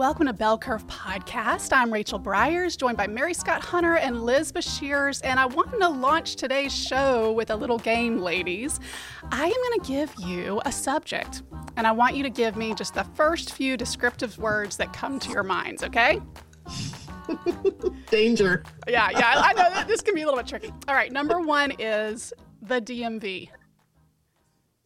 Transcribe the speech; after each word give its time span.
welcome 0.00 0.24
to 0.24 0.32
Bell 0.32 0.56
Curve 0.56 0.86
Podcast. 0.86 1.76
I'm 1.76 1.92
Rachel 1.92 2.18
Briers, 2.18 2.74
joined 2.74 2.96
by 2.96 3.06
Mary 3.06 3.34
Scott 3.34 3.60
Hunter 3.60 3.96
and 3.96 4.22
Liz 4.24 4.50
Bashirs, 4.50 5.20
and 5.22 5.38
I 5.38 5.44
wanted 5.44 5.78
to 5.78 5.90
launch 5.90 6.36
today's 6.36 6.74
show 6.74 7.32
with 7.32 7.50
a 7.50 7.54
little 7.54 7.76
game, 7.76 8.22
ladies. 8.22 8.80
I 9.30 9.44
am 9.44 9.52
going 9.52 9.80
to 9.80 9.86
give 9.86 10.14
you 10.26 10.62
a 10.64 10.72
subject, 10.72 11.42
and 11.76 11.86
I 11.86 11.92
want 11.92 12.16
you 12.16 12.22
to 12.22 12.30
give 12.30 12.56
me 12.56 12.72
just 12.72 12.94
the 12.94 13.04
first 13.12 13.52
few 13.52 13.76
descriptive 13.76 14.38
words 14.38 14.78
that 14.78 14.90
come 14.94 15.18
to 15.18 15.28
your 15.28 15.42
minds, 15.42 15.84
okay? 15.84 16.18
Danger. 18.10 18.64
Yeah, 18.88 19.10
yeah, 19.10 19.34
I 19.36 19.52
know 19.52 19.68
that 19.68 19.86
this 19.86 20.00
can 20.00 20.14
be 20.14 20.22
a 20.22 20.24
little 20.24 20.40
bit 20.40 20.46
tricky. 20.46 20.72
All 20.88 20.94
right, 20.94 21.12
number 21.12 21.42
one 21.42 21.74
is 21.78 22.32
the 22.62 22.80
DMV. 22.80 23.50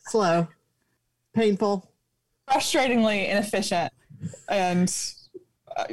Slow. 0.09 0.49
Painful. 1.35 1.89
Frustratingly 2.51 3.29
inefficient 3.29 3.93
and 4.49 4.95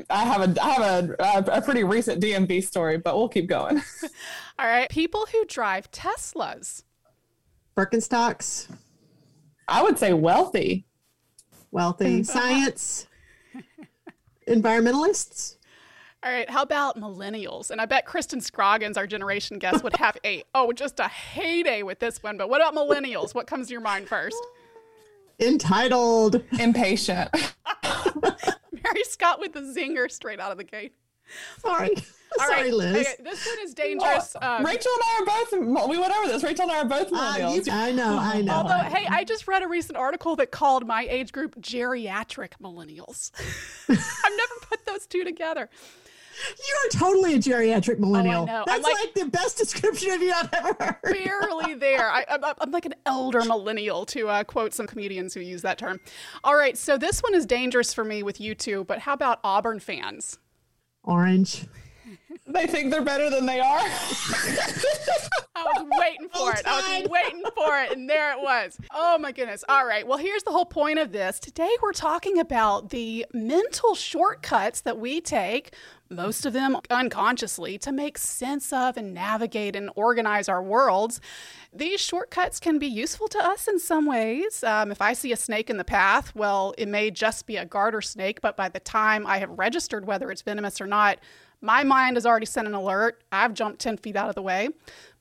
I 0.09 0.23
have 0.25 0.41
a 0.41 0.63
I 0.63 0.69
have 0.69 1.09
a, 1.19 1.43
a 1.53 1.61
pretty 1.61 1.83
recent 1.83 2.21
DMV 2.21 2.63
story, 2.63 2.97
but 2.97 3.17
we'll 3.17 3.29
keep 3.29 3.47
going. 3.47 3.81
All 4.59 4.67
right, 4.67 4.89
people 4.89 5.27
who 5.31 5.45
drive 5.45 5.91
Teslas. 5.91 6.83
Birkenstocks. 7.75 8.69
I 9.67 9.81
would 9.81 9.97
say 9.97 10.13
wealthy. 10.13 10.85
Wealthy. 11.71 12.23
Science. 12.23 13.07
Environmentalists. 14.47 15.55
All 16.23 16.31
right, 16.31 16.47
how 16.47 16.61
about 16.61 16.99
millennials? 16.99 17.71
And 17.71 17.81
I 17.81 17.85
bet 17.85 18.05
Kristen 18.05 18.41
Scroggins, 18.41 18.95
our 18.95 19.07
generation 19.07 19.57
guest, 19.57 19.83
would 19.83 19.95
have 19.95 20.17
a 20.23 20.43
oh, 20.53 20.71
just 20.71 20.99
a 20.99 21.07
heyday 21.07 21.81
with 21.81 21.97
this 21.97 22.21
one. 22.21 22.37
But 22.37 22.49
what 22.49 22.61
about 22.61 22.75
millennials? 22.75 23.33
What 23.33 23.47
comes 23.47 23.67
to 23.67 23.71
your 23.71 23.81
mind 23.81 24.07
first? 24.07 24.37
Entitled. 25.39 26.43
Impatient. 26.59 27.29
Mary 28.71 29.03
Scott 29.03 29.39
with 29.39 29.53
the 29.53 29.61
zinger 29.61 30.09
straight 30.11 30.39
out 30.39 30.51
of 30.51 30.57
the 30.57 30.63
gate. 30.63 30.93
Sorry. 31.59 31.95
All 32.39 32.47
Sorry, 32.47 32.63
right. 32.63 32.73
Liz. 32.73 32.95
Okay, 32.95 33.23
this 33.23 33.45
one 33.45 33.57
is 33.61 33.73
dangerous. 33.73 34.35
Um, 34.41 34.65
Rachel 34.65 34.91
and 34.93 35.03
I 35.03 35.19
are 35.19 35.25
both, 35.25 35.89
we 35.89 35.97
went 35.97 36.15
over 36.15 36.27
this. 36.27 36.43
Rachel 36.43 36.63
and 36.63 36.71
I 36.71 36.77
are 36.79 36.85
both 36.85 37.11
millennials. 37.11 37.67
Uh, 37.67 37.71
you, 37.71 37.71
I 37.71 37.91
know, 37.91 38.17
I 38.17 38.41
know. 38.41 38.53
Although, 38.53 38.89
hey, 38.89 39.05
I 39.09 39.25
just 39.25 39.49
read 39.49 39.63
a 39.63 39.67
recent 39.67 39.97
article 39.97 40.37
that 40.37 40.49
called 40.49 40.87
my 40.87 41.05
age 41.09 41.33
group 41.33 41.59
geriatric 41.59 42.51
millennials. 42.61 43.31
I've 43.89 44.37
never 44.37 44.53
put 44.61 44.85
those 44.85 45.07
two 45.07 45.25
together. 45.25 45.69
You're 46.67 47.01
totally 47.01 47.35
a 47.35 47.37
geriatric 47.37 47.99
millennial. 47.99 48.47
Oh, 48.49 48.63
That's 48.65 48.83
like, 48.83 48.95
like, 48.95 49.13
the 49.13 49.25
best 49.25 49.57
description 49.57 50.11
of 50.11 50.21
you 50.21 50.33
I've 50.33 50.53
ever 50.53 50.73
heard. 51.03 51.13
Barely 51.13 51.73
there. 51.75 52.09
I, 52.09 52.25
am 52.61 52.71
like 52.71 52.85
an 52.85 52.95
elder 53.05 53.43
millennial, 53.43 54.05
to 54.07 54.27
uh, 54.27 54.43
quote 54.43 54.73
some 54.73 54.87
comedians 54.87 55.33
who 55.33 55.41
use 55.41 55.61
that 55.61 55.77
term. 55.77 55.99
All 56.43 56.55
right, 56.55 56.77
so 56.77 56.97
this 56.97 57.21
one 57.21 57.35
is 57.35 57.45
dangerous 57.45 57.93
for 57.93 58.03
me 58.03 58.23
with 58.23 58.39
you 58.39 58.55
two, 58.55 58.83
but 58.85 58.99
how 58.99 59.13
about 59.13 59.39
Auburn 59.43 59.79
fans? 59.79 60.39
Orange. 61.03 61.65
They 62.47 62.67
think 62.67 62.91
they're 62.91 63.01
better 63.01 63.29
than 63.29 63.45
they 63.45 63.59
are. 63.59 63.79
I 65.55 65.63
was 65.63 65.85
waiting 65.99 66.29
for 66.29 66.51
it. 66.51 66.61
I 66.65 67.01
was 67.01 67.09
waiting 67.09 67.43
for 67.55 67.79
it, 67.79 67.91
and 67.91 68.09
there 68.09 68.31
it 68.31 68.41
was. 68.41 68.77
Oh 68.93 69.17
my 69.17 69.31
goodness. 69.31 69.63
All 69.69 69.85
right. 69.85 70.05
Well, 70.05 70.17
here's 70.17 70.43
the 70.43 70.51
whole 70.51 70.65
point 70.65 70.99
of 70.99 71.11
this. 71.11 71.39
Today, 71.39 71.69
we're 71.81 71.93
talking 71.93 72.39
about 72.39 72.89
the 72.89 73.25
mental 73.33 73.95
shortcuts 73.95 74.81
that 74.81 74.97
we 74.97 75.21
take 75.21 75.73
most 76.11 76.45
of 76.45 76.53
them 76.53 76.77
unconsciously, 76.89 77.77
to 77.79 77.91
make 77.91 78.17
sense 78.17 78.73
of 78.73 78.97
and 78.97 79.13
navigate 79.13 79.75
and 79.75 79.89
organize 79.95 80.49
our 80.49 80.61
worlds. 80.61 81.21
These 81.73 82.01
shortcuts 82.01 82.59
can 82.59 82.77
be 82.77 82.87
useful 82.87 83.27
to 83.29 83.39
us 83.39 83.67
in 83.67 83.79
some 83.79 84.05
ways. 84.05 84.63
Um, 84.63 84.91
if 84.91 85.01
I 85.01 85.13
see 85.13 85.31
a 85.31 85.37
snake 85.37 85.69
in 85.69 85.77
the 85.77 85.85
path, 85.85 86.35
well, 86.35 86.75
it 86.77 86.87
may 86.87 87.09
just 87.09 87.47
be 87.47 87.55
a 87.55 87.65
garter 87.65 88.01
snake, 88.01 88.41
but 88.41 88.57
by 88.57 88.69
the 88.69 88.79
time 88.79 89.25
I 89.25 89.37
have 89.37 89.57
registered 89.57 90.05
whether 90.05 90.29
it's 90.29 90.41
venomous 90.41 90.81
or 90.81 90.87
not, 90.87 91.19
my 91.61 91.83
mind 91.83 92.17
has 92.17 92.25
already 92.25 92.45
sent 92.45 92.67
an 92.67 92.73
alert. 92.73 93.23
I've 93.31 93.53
jumped 93.53 93.79
10 93.79 93.97
feet 93.97 94.15
out 94.15 94.29
of 94.29 94.35
the 94.35 94.41
way. 94.41 94.69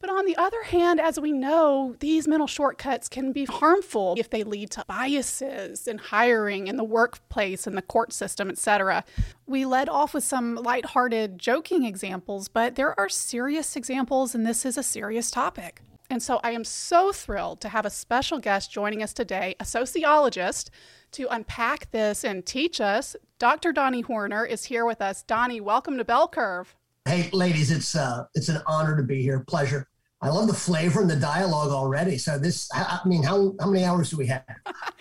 But 0.01 0.09
on 0.09 0.25
the 0.25 0.37
other 0.37 0.63
hand, 0.63 0.99
as 0.99 1.21
we 1.21 1.33
know, 1.33 1.95
these 2.01 2.27
mental 2.27 2.47
shortcuts 2.47 3.09
can 3.09 3.33
be 3.33 3.45
harmful 3.45 4.15
if 4.17 4.31
they 4.31 4.43
lead 4.43 4.71
to 4.71 4.85
biases 4.89 5.87
in 5.87 5.99
hiring, 5.99 6.67
in 6.67 6.77
the 6.77 6.85
workplace, 6.85 7.67
in 7.67 7.75
the 7.75 7.83
court 7.83 8.15
system, 8.15 8.49
etc. 8.49 9.05
We 9.47 9.67
led 9.67 9.91
off 9.91 10.15
with 10.15 10.25
some 10.25 10.55
lighthearted, 10.55 11.39
joking 11.39 11.85
examples, 11.85 12.49
but 12.49 12.77
there 12.77 12.99
are 12.99 13.11
serious 13.11 13.77
examples, 13.77 14.35
and 14.35 14.47
this 14.47 14.65
is 14.65 14.79
a 14.79 14.83
serious 14.83 15.31
topic. 15.31 15.83
And 16.09 16.23
so 16.23 16.41
I 16.43 16.51
am 16.51 16.65
so 16.65 17.13
thrilled 17.13 17.61
to 17.61 17.69
have 17.69 17.87
a 17.87 17.91
special 17.91 18.41
guest 18.41 18.73
joining 18.73 19.03
us 19.03 19.13
today, 19.13 19.55
a 19.61 19.65
sociologist, 19.65 20.71
to 21.13 21.29
unpack 21.29 21.91
this 21.93 22.25
and 22.25 22.45
teach 22.45 22.81
us. 22.81 23.15
Dr. 23.41 23.73
Donnie 23.73 24.03
Horner 24.03 24.45
is 24.45 24.67
here 24.67 24.85
with 24.85 25.01
us. 25.01 25.23
Donnie, 25.23 25.63
welcome 25.63 25.97
to 25.97 26.05
Bell 26.05 26.29
Curve. 26.29 26.77
Hey, 27.07 27.31
ladies, 27.33 27.71
it's 27.71 27.97
uh, 27.97 28.27
it's 28.35 28.51
an 28.51 28.61
honor 28.67 28.95
to 28.99 29.03
be 29.03 29.23
here. 29.23 29.41
Pleasure. 29.41 29.89
I 30.21 30.29
love 30.29 30.47
the 30.47 30.53
flavor 30.53 31.01
and 31.01 31.09
the 31.09 31.17
dialogue 31.17 31.71
already. 31.71 32.19
So 32.19 32.39
this, 32.39 32.69
I 32.75 33.01
mean, 33.07 33.23
how 33.23 33.55
how 33.59 33.71
many 33.71 33.83
hours 33.83 34.11
do 34.11 34.19
we 34.19 34.27
have? 34.27 34.45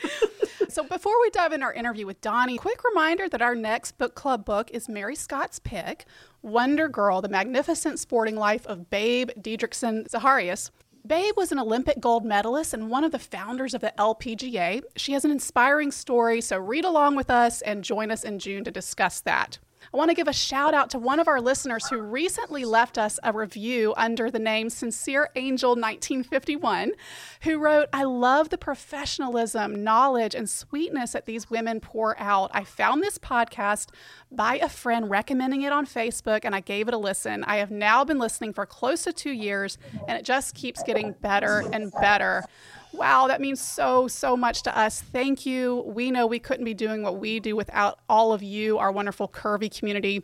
so 0.69 0.83
before 0.83 1.19
we 1.22 1.29
dive 1.31 1.51
in 1.51 1.61
our 1.61 1.73
interview 1.73 2.05
with 2.05 2.22
Donnie, 2.22 2.57
quick 2.57 2.81
reminder 2.85 3.27
that 3.27 3.41
our 3.41 3.55
next 3.55 3.97
book 3.97 4.16
club 4.16 4.45
book 4.45 4.71
is 4.71 4.88
Mary 4.88 5.17
Scott's 5.17 5.59
pick, 5.59 6.06
Wonder 6.41 6.88
Girl: 6.88 7.21
The 7.21 7.27
Magnificent 7.27 8.00
Sporting 8.00 8.38
Life 8.38 8.66
of 8.67 8.89
Babe 8.89 9.31
Didrikson 9.38 10.09
Zaharias. 10.09 10.71
Babe 11.09 11.33
was 11.35 11.51
an 11.51 11.57
Olympic 11.57 11.99
gold 11.99 12.23
medalist 12.23 12.71
and 12.71 12.91
one 12.91 13.03
of 13.03 13.11
the 13.11 13.17
founders 13.17 13.73
of 13.73 13.81
the 13.81 13.91
LPGA. 13.97 14.83
She 14.95 15.13
has 15.13 15.25
an 15.25 15.31
inspiring 15.31 15.91
story, 15.91 16.39
so 16.39 16.59
read 16.59 16.85
along 16.85 17.15
with 17.15 17.31
us 17.31 17.63
and 17.63 17.83
join 17.83 18.11
us 18.11 18.23
in 18.23 18.37
June 18.37 18.63
to 18.65 18.69
discuss 18.69 19.19
that. 19.21 19.57
I 19.94 19.97
want 19.97 20.09
to 20.09 20.16
give 20.16 20.28
a 20.28 20.34
shout 20.34 20.73
out 20.73 20.90
to 20.91 21.00
one 21.00 21.19
of 21.19 21.28
our 21.28 21.41
listeners 21.41 21.88
who 21.88 22.00
recently 22.00 22.66
left 22.66 22.97
us 22.97 23.19
a 23.23 23.34
review 23.34 23.94
under 23.97 24.29
the 24.29 24.40
name 24.40 24.69
Sincere 24.69 25.29
Angel 25.35 25.72
1951, 25.72 26.91
who 27.41 27.57
wrote, 27.57 27.88
I 27.91 28.03
love 28.03 28.50
the 28.50 28.57
professionalism, 28.57 29.84
knowledge, 29.84 30.35
and 30.35 30.50
sweetness 30.50 31.13
that 31.13 31.25
these 31.25 31.50
women 31.50 31.79
pour 31.79 32.19
out. 32.19 32.51
I 32.53 32.63
found 32.63 33.01
this 33.01 33.18
podcast 33.18 33.89
by 34.31 34.57
a 34.57 34.69
friend 34.69 35.09
recommending 35.09 35.63
it 35.63 35.73
on 35.73 35.85
Facebook, 35.85 36.41
and 36.44 36.56
I 36.56 36.59
gave 36.59 36.88
it 36.88 36.94
a 36.94 36.97
listen. 36.97 37.44
I 37.45 37.57
have 37.57 37.72
now 37.72 38.03
been 38.03 38.19
listening 38.19 38.53
for 38.53 38.66
close 38.66 39.03
to 39.03 39.13
two 39.13 39.31
years, 39.31 39.78
and 40.07 40.18
it 40.18 40.25
just 40.25 40.53
keeps 40.56 40.84
getting 40.84 41.13
better 41.13 41.63
and 41.73 41.91
better. 42.00 42.44
Wow, 42.91 43.27
that 43.27 43.39
means 43.39 43.61
so, 43.61 44.07
so 44.07 44.35
much 44.35 44.63
to 44.63 44.77
us. 44.77 45.01
Thank 45.01 45.45
you. 45.45 45.83
We 45.85 46.11
know 46.11 46.25
we 46.25 46.39
couldn't 46.39 46.66
be 46.66 46.73
doing 46.73 47.03
what 47.03 47.19
we 47.19 47.39
do 47.39 47.55
without 47.55 48.00
all 48.09 48.33
of 48.33 48.41
you, 48.41 48.77
our 48.77 48.91
wonderful 48.91 49.27
Curvy 49.27 49.75
community. 49.75 50.23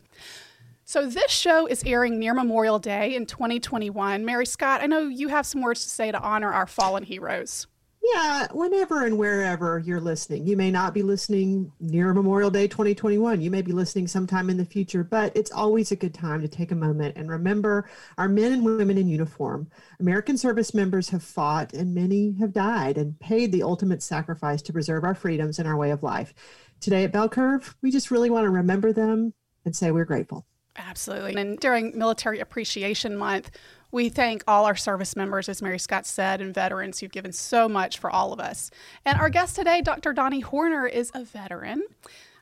So, 0.83 1.07
this 1.07 1.31
show 1.31 1.65
is 1.65 1.83
airing 1.83 2.19
near 2.19 2.33
Memorial 2.33 2.77
Day 2.77 3.15
in 3.15 3.25
2021. 3.25 4.23
Mary 4.23 4.45
Scott, 4.45 4.81
I 4.81 4.85
know 4.85 5.07
you 5.07 5.29
have 5.29 5.45
some 5.45 5.61
words 5.61 5.83
to 5.83 5.89
say 5.89 6.11
to 6.11 6.19
honor 6.19 6.53
our 6.53 6.67
fallen 6.67 7.03
heroes. 7.03 7.65
Yeah, 8.13 8.47
whenever 8.51 9.05
and 9.05 9.17
wherever 9.17 9.79
you're 9.79 9.99
listening. 9.99 10.45
You 10.45 10.55
may 10.55 10.69
not 10.69 10.93
be 10.93 11.01
listening 11.01 11.71
near 11.79 12.13
Memorial 12.13 12.51
Day 12.51 12.67
2021. 12.67 13.41
You 13.41 13.49
may 13.49 13.63
be 13.63 13.71
listening 13.71 14.07
sometime 14.07 14.49
in 14.49 14.57
the 14.57 14.65
future, 14.65 15.03
but 15.03 15.35
it's 15.35 15.51
always 15.51 15.91
a 15.91 15.95
good 15.95 16.13
time 16.13 16.41
to 16.41 16.47
take 16.47 16.71
a 16.71 16.75
moment 16.75 17.17
and 17.17 17.29
remember 17.29 17.89
our 18.19 18.27
men 18.27 18.51
and 18.51 18.63
women 18.63 18.99
in 18.99 19.07
uniform. 19.07 19.67
American 19.99 20.37
service 20.37 20.73
members 20.73 21.09
have 21.09 21.23
fought 21.23 21.73
and 21.73 21.95
many 21.95 22.35
have 22.39 22.53
died 22.53 22.99
and 22.99 23.19
paid 23.19 23.51
the 23.51 23.63
ultimate 23.63 24.03
sacrifice 24.03 24.61
to 24.61 24.73
preserve 24.73 25.03
our 25.03 25.15
freedoms 25.15 25.57
and 25.57 25.67
our 25.67 25.77
way 25.77 25.89
of 25.89 26.03
life. 26.03 26.33
Today 26.81 27.05
at 27.05 27.11
Bell 27.11 27.29
Curve, 27.29 27.75
we 27.81 27.89
just 27.89 28.11
really 28.11 28.29
want 28.29 28.45
to 28.45 28.51
remember 28.51 28.93
them 28.93 29.33
and 29.65 29.75
say 29.75 29.89
we're 29.89 30.05
grateful. 30.05 30.45
Absolutely. 30.77 31.35
And 31.35 31.57
during 31.59 31.97
Military 31.97 32.39
Appreciation 32.39 33.17
Month, 33.17 33.51
we 33.95 34.09
thank 34.09 34.43
all 34.45 34.65
our 34.65 34.75
service 34.75 35.15
members, 35.15 35.47
as 35.47 35.61
Mary 35.61 35.79
Scott 35.79 36.05
said, 36.05 36.41
and 36.41 36.53
veterans 36.53 36.99
who've 36.99 37.11
given 37.13 37.31
so 37.31 37.69
much 37.69 37.97
for 37.97 38.09
all 38.09 38.33
of 38.33 38.41
us. 38.41 38.69
And 39.05 39.17
our 39.17 39.29
guest 39.29 39.55
today, 39.55 39.81
Dr. 39.81 40.11
Donnie 40.11 40.41
Horner, 40.41 40.85
is 40.85 41.11
a 41.15 41.23
veteran. 41.23 41.81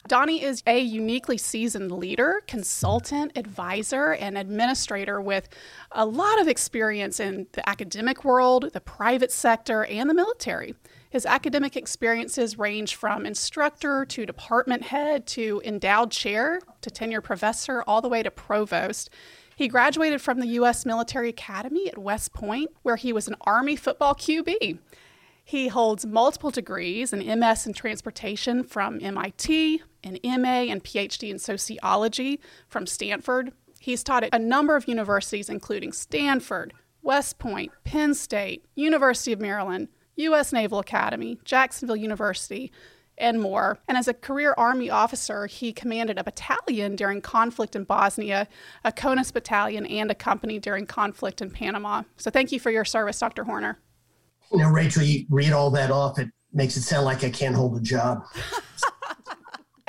Donnie 0.08 0.44
is 0.44 0.64
a 0.66 0.80
uniquely 0.80 1.38
seasoned 1.38 1.92
leader, 1.92 2.42
consultant, 2.48 3.34
advisor, 3.38 4.14
and 4.14 4.36
administrator 4.36 5.22
with 5.22 5.48
a 5.92 6.08
lot 6.08 6.42
of 6.42 6.48
experience 6.48 7.20
in 7.20 7.46
the 7.52 7.70
academic 7.70 8.26
world, 8.26 8.72
the 8.74 8.82
private 8.82 9.32
sector, 9.32 9.86
and 9.86 10.10
the 10.10 10.16
military. 10.16 10.74
His 11.12 11.28
academic 11.28 11.78
experiences 11.78 12.58
range 12.58 12.96
from 12.96 13.28
instructor 13.28 14.04
to 14.06 14.26
department 14.26 14.82
head 14.86 15.28
to 15.28 15.62
endowed 15.64 16.10
chair 16.10 16.60
to 16.82 16.90
tenure 16.90 17.22
professor, 17.22 17.84
all 17.86 18.02
the 18.02 18.10
way 18.10 18.24
to 18.24 18.32
provost. 18.32 19.12
He 19.56 19.68
graduated 19.68 20.22
from 20.22 20.40
the 20.40 20.48
U.S. 20.48 20.86
Military 20.86 21.30
Academy 21.30 21.88
at 21.88 21.98
West 21.98 22.34
Point, 22.34 22.72
where 22.82 22.96
he 22.96 23.14
was 23.14 23.28
an 23.28 23.36
Army 23.42 23.76
football 23.76 24.16
QB. 24.16 24.80
He 25.46 25.68
holds 25.68 26.06
multiple 26.06 26.52
degrees 26.52 27.12
an 27.12 27.40
MS 27.40 27.68
in 27.68 27.74
transportation 27.74 28.64
from 28.64 29.00
MIT, 29.02 29.82
an 30.04 30.20
MA 30.24 30.64
and 30.72 30.84
PhD 30.84 31.30
in 31.30 31.40
sociology 31.40 32.40
from 32.68 32.88
Stanford. 32.88 33.52
He's 33.80 34.04
taught 34.04 34.24
at 34.24 34.34
a 34.34 34.40
number 34.40 34.76
of 34.76 34.88
universities, 34.88 35.50
including 35.50 35.92
Stanford, 35.92 36.74
West 37.02 37.38
Point, 37.38 37.72
Penn 37.84 38.14
State, 38.14 38.66
University 38.76 39.34
of 39.34 39.42
Maryland, 39.42 39.90
U.S. 40.16 40.54
Naval 40.54 40.80
Academy, 40.80 41.38
Jacksonville 41.44 41.98
University, 41.98 42.72
and 43.18 43.40
more. 43.40 43.80
And 43.88 43.98
as 43.98 44.08
a 44.08 44.14
career 44.14 44.54
Army 44.58 44.90
officer, 44.90 45.46
he 45.46 45.72
commanded 45.74 46.18
a 46.18 46.24
battalion 46.24 46.96
during 46.96 47.22
conflict 47.22 47.76
in 47.76 47.84
Bosnia, 47.84 48.48
a 48.84 48.92
CONUS 48.92 49.32
battalion, 49.32 49.86
and 49.86 50.10
a 50.12 50.16
company 50.16 50.60
during 50.60 50.86
conflict 50.86 51.42
in 51.42 51.50
Panama. 51.50 52.04
So 52.18 52.32
thank 52.32 52.52
you 52.52 52.60
for 52.60 52.72
your 52.72 52.86
service, 52.86 53.20
Dr. 53.20 53.44
Horner. 53.44 53.80
You 54.52 54.60
know, 54.60 54.70
Rachel, 54.70 55.04
you 55.04 55.26
read 55.30 55.52
all 55.52 55.72
that 55.72 55.92
off, 55.92 56.20
it 56.20 56.30
makes 56.52 56.78
it 56.78 56.84
sound 56.84 57.06
like 57.06 57.24
I 57.24 57.30
can't 57.30 57.56
hold 57.56 57.78
a 57.78 57.82
job. 57.82 58.24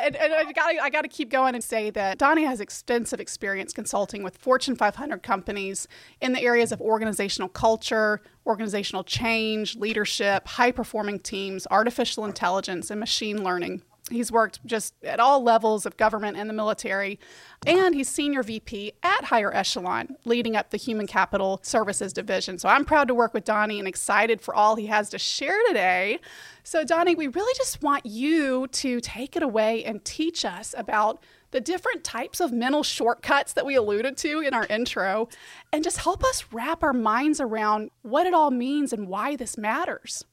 and, 0.04 0.16
and 0.16 0.32
I 0.34 0.52
got 0.52 0.74
I 0.82 0.90
got 0.90 1.02
to 1.02 1.08
keep 1.08 1.30
going 1.30 1.54
and 1.54 1.64
say 1.64 1.90
that 1.90 2.18
Donnie 2.18 2.44
has 2.44 2.60
extensive 2.60 3.20
experience 3.20 3.72
consulting 3.72 4.22
with 4.22 4.36
Fortune 4.36 4.76
500 4.76 5.22
companies 5.22 5.88
in 6.20 6.32
the 6.32 6.40
areas 6.40 6.72
of 6.72 6.80
organizational 6.80 7.48
culture, 7.48 8.20
organizational 8.46 9.04
change, 9.04 9.76
leadership, 9.76 10.46
high 10.46 10.72
performing 10.72 11.18
teams, 11.18 11.66
artificial 11.70 12.24
intelligence, 12.24 12.90
and 12.90 13.00
machine 13.00 13.42
learning. 13.42 13.82
He's 14.10 14.30
worked 14.30 14.64
just 14.66 14.92
at 15.02 15.18
all 15.18 15.42
levels 15.42 15.86
of 15.86 15.96
government 15.96 16.36
and 16.36 16.48
the 16.48 16.52
military, 16.52 17.18
and 17.66 17.94
he's 17.94 18.06
senior 18.06 18.42
VP 18.42 18.92
at 19.02 19.24
Higher 19.24 19.54
Echelon, 19.54 20.16
leading 20.26 20.56
up 20.56 20.68
the 20.68 20.76
Human 20.76 21.06
Capital 21.06 21.58
Services 21.62 22.12
Division. 22.12 22.58
So 22.58 22.68
I'm 22.68 22.84
proud 22.84 23.08
to 23.08 23.14
work 23.14 23.32
with 23.32 23.44
Donnie 23.44 23.78
and 23.78 23.88
excited 23.88 24.42
for 24.42 24.54
all 24.54 24.76
he 24.76 24.86
has 24.86 25.08
to 25.08 25.18
share 25.18 25.58
today. 25.68 26.18
So, 26.66 26.82
Donnie, 26.82 27.14
we 27.14 27.26
really 27.26 27.54
just 27.58 27.82
want 27.82 28.06
you 28.06 28.66
to 28.68 28.98
take 29.00 29.36
it 29.36 29.42
away 29.42 29.84
and 29.84 30.02
teach 30.02 30.46
us 30.46 30.74
about 30.76 31.22
the 31.50 31.60
different 31.60 32.02
types 32.02 32.40
of 32.40 32.52
mental 32.52 32.82
shortcuts 32.82 33.52
that 33.52 33.66
we 33.66 33.74
alluded 33.74 34.16
to 34.16 34.40
in 34.40 34.54
our 34.54 34.66
intro, 34.66 35.28
and 35.72 35.84
just 35.84 35.98
help 35.98 36.24
us 36.24 36.46
wrap 36.50 36.82
our 36.82 36.94
minds 36.94 37.38
around 37.38 37.90
what 38.00 38.26
it 38.26 38.32
all 38.32 38.50
means 38.50 38.94
and 38.94 39.06
why 39.06 39.36
this 39.36 39.58
matters. 39.58 40.24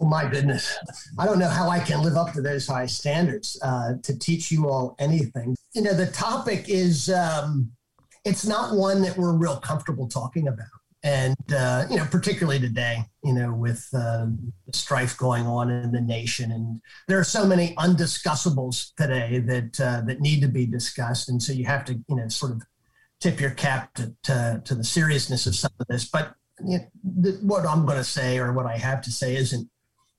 My 0.00 0.26
goodness, 0.26 0.76
I 1.18 1.26
don't 1.26 1.38
know 1.38 1.48
how 1.48 1.68
I 1.68 1.78
can 1.78 2.02
live 2.02 2.16
up 2.16 2.32
to 2.32 2.40
those 2.40 2.66
high 2.66 2.86
standards 2.86 3.56
uh, 3.62 3.92
to 4.02 4.18
teach 4.18 4.50
you 4.50 4.68
all 4.68 4.96
anything. 4.98 5.54
You 5.74 5.82
know, 5.82 5.94
the 5.94 6.06
topic 6.06 6.64
is 6.68 7.10
um, 7.10 7.70
it's 8.24 8.46
not 8.46 8.74
one 8.74 9.02
that 9.02 9.16
we're 9.16 9.36
real 9.36 9.58
comfortable 9.58 10.08
talking 10.08 10.48
about, 10.48 10.66
and 11.04 11.36
uh, 11.54 11.84
you 11.90 11.96
know, 11.96 12.06
particularly 12.10 12.58
today, 12.58 13.04
you 13.22 13.34
know, 13.34 13.52
with 13.52 13.86
uh, 13.94 14.26
the 14.66 14.72
strife 14.72 15.16
going 15.18 15.46
on 15.46 15.70
in 15.70 15.92
the 15.92 16.00
nation, 16.00 16.50
and 16.50 16.80
there 17.06 17.18
are 17.18 17.24
so 17.24 17.46
many 17.46 17.74
undiscussables 17.76 18.94
today 18.96 19.38
that 19.40 19.80
uh, 19.80 20.00
that 20.06 20.20
need 20.20 20.40
to 20.40 20.48
be 20.48 20.66
discussed, 20.66 21.28
and 21.28 21.42
so 21.42 21.52
you 21.52 21.66
have 21.66 21.84
to, 21.84 21.92
you 22.08 22.16
know, 22.16 22.26
sort 22.28 22.52
of 22.52 22.62
tip 23.20 23.38
your 23.38 23.50
cap 23.50 23.92
to 23.94 24.14
to, 24.24 24.62
to 24.64 24.74
the 24.74 24.84
seriousness 24.84 25.46
of 25.46 25.54
some 25.54 25.72
of 25.78 25.86
this, 25.86 26.06
but. 26.06 26.34
You 26.64 26.78
know, 26.78 26.84
the, 27.02 27.32
what 27.42 27.66
I'm 27.66 27.84
going 27.84 27.98
to 27.98 28.04
say 28.04 28.38
or 28.38 28.52
what 28.52 28.64
I 28.64 28.76
have 28.76 29.02
to 29.02 29.10
say 29.10 29.34
isn't 29.34 29.68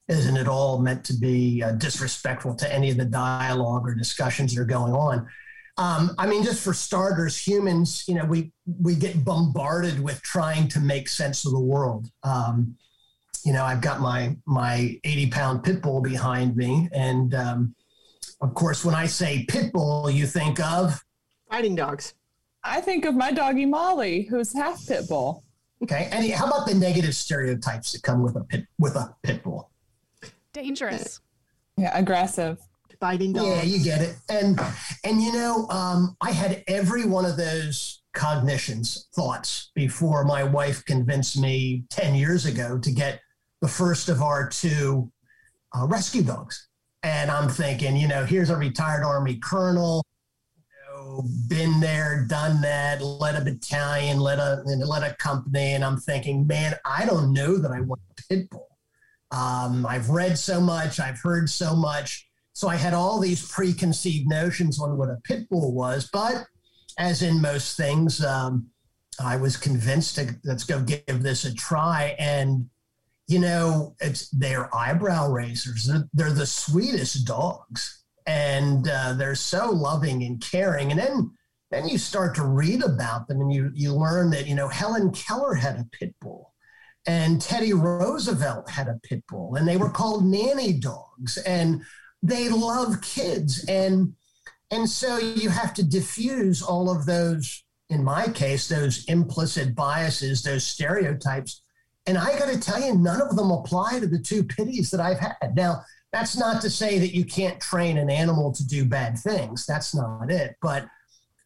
isn't 0.07 0.37
at 0.37 0.47
all 0.47 0.79
meant 0.79 1.03
to 1.05 1.13
be 1.13 1.63
uh, 1.63 1.71
disrespectful 1.71 2.55
to 2.55 2.71
any 2.71 2.91
of 2.91 2.97
the 2.97 3.05
dialogue 3.05 3.87
or 3.87 3.95
discussions 3.95 4.53
that 4.53 4.61
are 4.61 4.65
going 4.65 4.93
on. 4.93 5.27
Um, 5.77 6.15
I 6.17 6.25
mean, 6.25 6.43
just 6.43 6.63
for 6.63 6.73
starters, 6.73 7.37
humans, 7.37 8.05
you 8.07 8.15
know, 8.15 8.25
we 8.25 8.51
we 8.65 8.95
get 8.95 9.25
bombarded 9.25 9.99
with 9.99 10.21
trying 10.21 10.67
to 10.69 10.79
make 10.79 11.09
sense 11.09 11.45
of 11.45 11.51
the 11.51 11.59
world. 11.59 12.09
Um, 12.23 12.77
you 13.43 13.51
know, 13.51 13.63
I've 13.63 13.81
got 13.81 13.99
my 13.99 14.37
my 14.45 14.99
80 15.03 15.29
pound 15.29 15.63
pit 15.63 15.81
bull 15.81 16.01
behind 16.01 16.55
me, 16.55 16.87
and 16.93 17.35
um, 17.35 17.75
of 18.41 18.53
course, 18.53 18.85
when 18.85 18.95
I 18.95 19.05
say 19.05 19.45
pit 19.49 19.73
bull, 19.73 20.09
you 20.09 20.25
think 20.25 20.59
of 20.61 21.03
fighting 21.49 21.75
dogs. 21.75 22.13
I 22.63 22.81
think 22.81 23.05
of 23.05 23.13
my 23.13 23.31
doggy 23.31 23.65
Molly, 23.65 24.23
who's 24.23 24.53
half 24.53 24.85
pit 24.87 25.07
bull. 25.09 25.43
Okay, 25.83 26.07
and 26.11 26.25
how 26.31 26.47
about 26.47 26.67
the 26.67 26.73
negative 26.73 27.13
stereotypes 27.15 27.91
that 27.91 28.01
come 28.01 28.23
with 28.23 28.37
a 28.37 28.43
pit 28.45 28.65
with 28.79 28.95
a 28.95 29.13
pit 29.23 29.43
bull? 29.43 29.69
Dangerous. 30.53 31.19
Yeah, 31.77 31.97
aggressive. 31.97 32.59
Fighting 33.05 33.33
dogs. 33.33 33.47
Yeah, 33.47 33.61
you 33.61 33.83
get 33.83 34.01
it. 34.01 34.15
And 34.29 34.59
and 35.03 35.21
you 35.21 35.31
know, 35.31 35.67
um, 35.69 36.17
I 36.21 36.31
had 36.31 36.63
every 36.67 37.05
one 37.05 37.23
of 37.23 37.37
those 37.37 38.01
cognitions, 38.15 39.09
thoughts 39.13 39.69
before 39.75 40.23
my 40.23 40.43
wife 40.43 40.83
convinced 40.85 41.39
me 41.39 41.83
10 41.91 42.15
years 42.15 42.47
ago 42.47 42.79
to 42.79 42.91
get 42.91 43.21
the 43.61 43.67
first 43.67 44.09
of 44.09 44.23
our 44.23 44.49
two 44.49 45.11
uh, 45.77 45.85
rescue 45.85 46.23
dogs. 46.23 46.67
And 47.03 47.29
I'm 47.29 47.47
thinking, 47.47 47.95
you 47.95 48.07
know, 48.07 48.25
here's 48.25 48.49
a 48.49 48.55
retired 48.55 49.03
Army 49.03 49.35
colonel, 49.35 50.03
been 51.47 51.79
there, 51.79 52.25
done 52.27 52.59
that, 52.61 53.03
led 53.03 53.35
a 53.35 53.45
battalion, 53.45 54.19
led 54.19 54.39
a 54.39 54.63
led 54.65 55.03
a 55.03 55.15
company, 55.17 55.73
and 55.73 55.85
I'm 55.85 55.97
thinking, 55.97 56.47
man, 56.47 56.73
I 56.83 57.05
don't 57.05 57.33
know 57.33 57.59
that 57.59 57.69
I 57.69 57.81
want 57.81 58.01
a 58.09 58.23
pit 58.27 58.49
bull. 58.49 58.67
Um, 59.29 59.85
I've 59.85 60.09
read 60.09 60.39
so 60.39 60.59
much, 60.59 60.99
I've 60.99 61.21
heard 61.21 61.51
so 61.51 61.75
much. 61.75 62.27
So 62.55 62.69
I 62.69 62.77
had 62.77 62.93
all 62.93 63.19
these 63.19 63.51
preconceived 63.51 64.29
notions 64.29 64.79
on 64.79 64.97
what 64.97 65.09
a 65.09 65.19
pit 65.25 65.49
bull 65.49 65.73
was. 65.73 66.09
But 66.13 66.45
as 66.97 67.21
in 67.21 67.41
most 67.41 67.75
things, 67.75 68.23
um, 68.23 68.67
I 69.19 69.35
was 69.35 69.57
convinced 69.57 70.15
to 70.15 70.33
let's 70.45 70.63
go 70.63 70.81
give 70.81 71.21
this 71.21 71.43
a 71.43 71.53
try. 71.53 72.15
And 72.17 72.69
you 73.27 73.39
know, 73.39 73.95
it's 73.99 74.29
they're 74.29 74.73
eyebrow 74.73 75.31
raisers. 75.31 75.85
They're, 75.85 76.07
they're 76.13 76.31
the 76.31 76.45
sweetest 76.45 77.27
dogs, 77.27 78.03
and 78.25 78.87
uh, 78.87 79.13
they're 79.13 79.35
so 79.35 79.71
loving 79.71 80.23
and 80.23 80.39
caring. 80.39 80.91
And 80.91 80.99
then 80.99 81.31
then 81.71 81.89
you 81.89 81.97
start 81.97 82.35
to 82.35 82.45
read 82.45 82.83
about 82.83 83.27
them, 83.27 83.41
and 83.41 83.51
you 83.51 83.69
you 83.73 83.93
learn 83.93 84.29
that 84.29 84.47
you 84.47 84.55
know 84.55 84.69
Helen 84.69 85.11
Keller 85.11 85.55
had 85.55 85.75
a 85.75 85.87
pit 85.91 86.15
bull 86.21 86.53
and 87.07 87.41
Teddy 87.41 87.73
Roosevelt 87.73 88.69
had 88.69 88.87
a 88.87 88.99
pit 89.03 89.23
bull, 89.29 89.55
and 89.55 89.67
they 89.67 89.77
were 89.77 89.89
called 89.89 90.25
nanny 90.25 90.73
dogs, 90.73 91.37
and 91.37 91.83
they 92.27 92.49
love 92.49 93.01
kids, 93.01 93.65
and 93.67 94.13
and 94.71 94.89
so 94.89 95.17
you 95.17 95.49
have 95.49 95.73
to 95.75 95.83
diffuse 95.83 96.61
all 96.61 96.89
of 96.89 97.05
those. 97.05 97.63
In 97.89 98.03
my 98.03 98.27
case, 98.27 98.67
those 98.67 99.05
implicit 99.05 99.75
biases, 99.75 100.41
those 100.41 100.65
stereotypes, 100.65 101.61
and 102.07 102.17
I 102.17 102.37
got 102.37 102.49
to 102.49 102.59
tell 102.59 102.81
you, 102.81 102.95
none 102.95 103.21
of 103.21 103.35
them 103.35 103.51
apply 103.51 103.99
to 103.99 104.07
the 104.07 104.19
two 104.19 104.43
pities 104.43 104.89
that 104.91 104.99
I've 104.99 105.19
had. 105.19 105.55
Now, 105.55 105.83
that's 106.11 106.37
not 106.37 106.61
to 106.61 106.69
say 106.69 106.99
that 106.99 107.15
you 107.15 107.25
can't 107.25 107.59
train 107.59 107.97
an 107.97 108.09
animal 108.09 108.53
to 108.53 108.65
do 108.65 108.85
bad 108.85 109.17
things. 109.17 109.65
That's 109.65 109.93
not 109.93 110.31
it. 110.31 110.55
But 110.61 110.87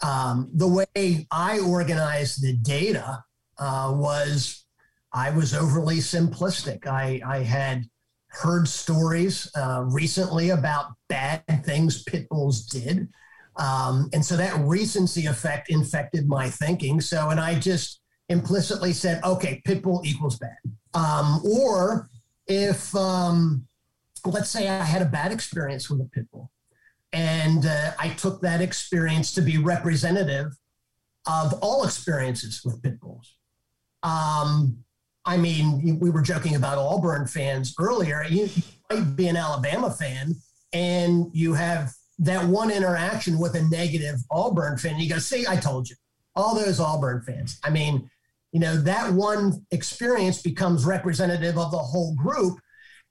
um, 0.02 0.50
the 0.54 0.68
way 0.68 1.28
I 1.32 1.60
organized 1.60 2.42
the 2.42 2.54
data 2.54 3.24
uh, 3.58 3.94
was 3.96 4.66
I 5.14 5.32
was 5.32 5.54
overly 5.54 5.98
simplistic. 5.98 6.88
I, 6.88 7.22
I 7.26 7.40
had 7.40 7.86
heard 8.30 8.68
stories 8.68 9.52
uh, 9.56 9.84
recently 9.86 10.52
about 10.52 10.94
bad 11.08 11.44
things 11.66 12.04
pit 12.04 12.30
bulls 12.30 12.66
did. 12.66 13.08
Um, 13.58 14.10
and 14.14 14.26
so 14.26 14.38
that 14.38 14.58
recency 14.60 15.26
effect 15.26 15.70
infected 15.70 16.28
my 16.28 16.50
thinking. 16.50 17.02
So, 17.02 17.30
and 17.30 17.40
I 17.40 17.60
just 17.60 18.02
implicitly 18.30 18.94
said, 18.94 19.22
okay, 19.24 19.62
pit 19.66 19.82
bull 19.82 20.02
equals 20.06 20.40
bad. 20.40 20.58
Um, 20.94 21.42
or 21.44 22.08
if, 22.48 22.96
um, 22.96 23.68
let's 24.26 24.50
say 24.50 24.70
I 24.70 24.84
had 24.84 25.02
a 25.02 25.06
bad 25.06 25.32
experience 25.32 25.90
with 25.90 26.02
a 26.02 26.06
pit 26.06 26.26
bull, 26.32 26.52
and 27.12 27.66
uh, 27.66 27.92
I 28.00 28.10
took 28.10 28.42
that 28.42 28.62
experience 28.62 29.34
to 29.34 29.42
be 29.42 29.58
representative 29.58 30.54
of 31.28 31.54
all 31.62 31.84
experiences 31.84 32.62
with 32.64 32.82
pit 32.82 33.00
bulls. 33.00 33.36
Um, 34.04 34.84
I 35.30 35.38
mean, 35.38 36.00
we 36.00 36.10
were 36.10 36.24
joking 36.24 36.56
about 36.56 36.80
Auburn 36.80 37.28
fans 37.28 37.76
earlier. 37.80 38.24
You, 38.28 38.50
might 38.90 39.16
be 39.16 39.28
an 39.28 39.38
Alabama 39.38 39.92
fan, 39.92 40.34
and 40.74 41.28
you 41.34 41.54
have 41.54 41.92
that 42.18 42.48
one 42.48 42.72
interaction 42.72 43.38
with 43.38 43.54
a 43.54 43.62
negative 43.62 44.16
Auburn 44.32 44.80
fan. 44.80 44.94
And 44.94 45.04
you 45.04 45.08
go, 45.08 45.20
see, 45.20 45.46
I 45.48 45.56
told 45.56 45.88
you. 45.88 45.96
All 46.36 46.56
those 46.56 46.80
Auburn 46.80 47.22
fans. 47.22 47.60
I 47.64 47.70
mean, 47.70 48.10
you 48.52 48.60
know, 48.60 48.76
that 48.78 49.14
one 49.14 49.64
experience 49.70 50.42
becomes 50.42 50.84
representative 50.84 51.60
of 51.60 51.70
the 51.70 51.78
whole 51.78 52.16
group. 52.16 52.58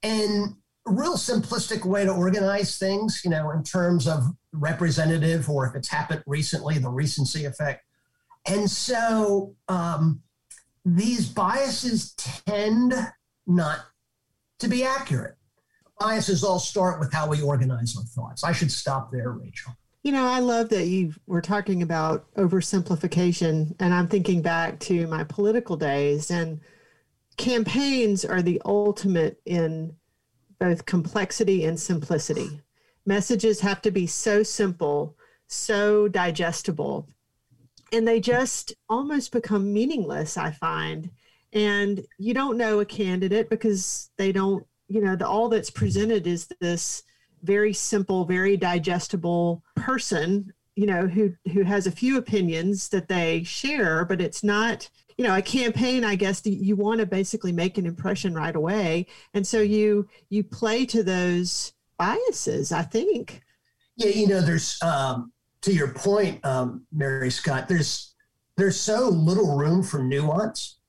And 0.03 0.55
a 0.87 0.91
real 0.91 1.15
simplistic 1.15 1.85
way 1.85 2.03
to 2.03 2.11
organize 2.11 2.77
things, 2.77 3.21
you 3.23 3.29
know, 3.29 3.51
in 3.51 3.63
terms 3.63 4.09
of 4.09 4.25
representative 4.51 5.49
or 5.49 5.67
if 5.67 5.73
it's 5.73 5.87
happened 5.87 6.23
recently, 6.27 6.79
the 6.79 6.89
recency 6.89 7.45
effect. 7.45 7.85
And 8.45 8.69
so, 8.69 9.55
um, 9.69 10.21
these 10.97 11.29
biases 11.29 12.13
tend 12.15 12.93
not 13.47 13.79
to 14.59 14.67
be 14.67 14.83
accurate. 14.83 15.35
Biases 15.99 16.43
all 16.43 16.59
start 16.59 16.99
with 16.99 17.11
how 17.11 17.27
we 17.27 17.41
organize 17.41 17.95
our 17.97 18.03
thoughts. 18.03 18.43
I 18.43 18.53
should 18.53 18.71
stop 18.71 19.11
there, 19.11 19.31
Rachel. 19.31 19.73
You 20.03 20.13
know, 20.13 20.25
I 20.25 20.39
love 20.39 20.69
that 20.69 20.87
you 20.87 21.13
were 21.27 21.41
talking 21.41 21.81
about 21.81 22.33
oversimplification, 22.35 23.75
and 23.79 23.93
I'm 23.93 24.07
thinking 24.07 24.41
back 24.41 24.79
to 24.81 25.07
my 25.07 25.25
political 25.25 25.75
days, 25.75 26.31
and 26.31 26.61
campaigns 27.35 28.23
are 28.23 28.41
the 28.41 28.61
ultimate 28.63 29.41
in 29.45 29.93
both 30.57 30.85
complexity 30.85 31.65
and 31.65 31.77
simplicity. 31.77 32.61
Messages 33.05 33.59
have 33.59 33.81
to 33.81 33.91
be 33.91 34.07
so 34.07 34.41
simple, 34.41 35.17
so 35.47 36.07
digestible 36.07 37.09
and 37.91 38.07
they 38.07 38.19
just 38.19 38.73
almost 38.89 39.31
become 39.31 39.73
meaningless 39.73 40.37
i 40.37 40.51
find. 40.51 41.09
And 41.51 42.05
you 42.19 42.35
don't 42.35 42.57
know 42.57 42.79
a 42.79 42.85
candidate 42.85 43.49
because 43.49 44.11
they 44.17 44.31
don't 44.31 44.65
you 44.87 45.01
know 45.01 45.15
the 45.15 45.27
all 45.27 45.49
that's 45.49 45.69
presented 45.69 46.27
is 46.27 46.47
this 46.59 47.03
very 47.43 47.73
simple, 47.73 48.25
very 48.25 48.57
digestible 48.57 49.63
person, 49.75 50.53
you 50.75 50.85
know, 50.85 51.07
who 51.07 51.33
who 51.53 51.63
has 51.63 51.87
a 51.87 51.91
few 51.91 52.17
opinions 52.17 52.89
that 52.89 53.07
they 53.07 53.43
share, 53.43 54.05
but 54.05 54.21
it's 54.21 54.43
not 54.43 54.89
you 55.17 55.25
know 55.25 55.35
a 55.35 55.41
campaign 55.41 56.05
i 56.05 56.15
guess 56.15 56.45
you 56.45 56.77
want 56.77 57.01
to 57.01 57.05
basically 57.05 57.51
make 57.51 57.77
an 57.77 57.85
impression 57.85 58.33
right 58.33 58.55
away. 58.55 59.05
And 59.33 59.45
so 59.45 59.61
you 59.61 60.07
you 60.29 60.43
play 60.43 60.85
to 60.87 61.03
those 61.03 61.73
biases 61.97 62.71
i 62.71 62.83
think. 62.83 63.41
Yeah 63.97 64.09
you 64.09 64.27
know 64.27 64.41
there's 64.41 64.81
um, 64.81 65.31
to 65.61 65.73
your 65.73 65.93
point 65.93 66.43
um, 66.45 66.85
mary 66.91 67.29
scott 67.29 67.67
there's 67.67 68.15
there's 68.57 68.79
so 68.79 69.09
little 69.09 69.57
room 69.57 69.83
for 69.83 70.03
nuance 70.03 70.79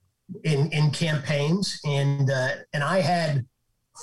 in 0.44 0.70
in 0.72 0.90
campaigns 0.90 1.80
and 1.84 2.30
uh, 2.30 2.50
and 2.72 2.82
i 2.82 3.00
had 3.00 3.44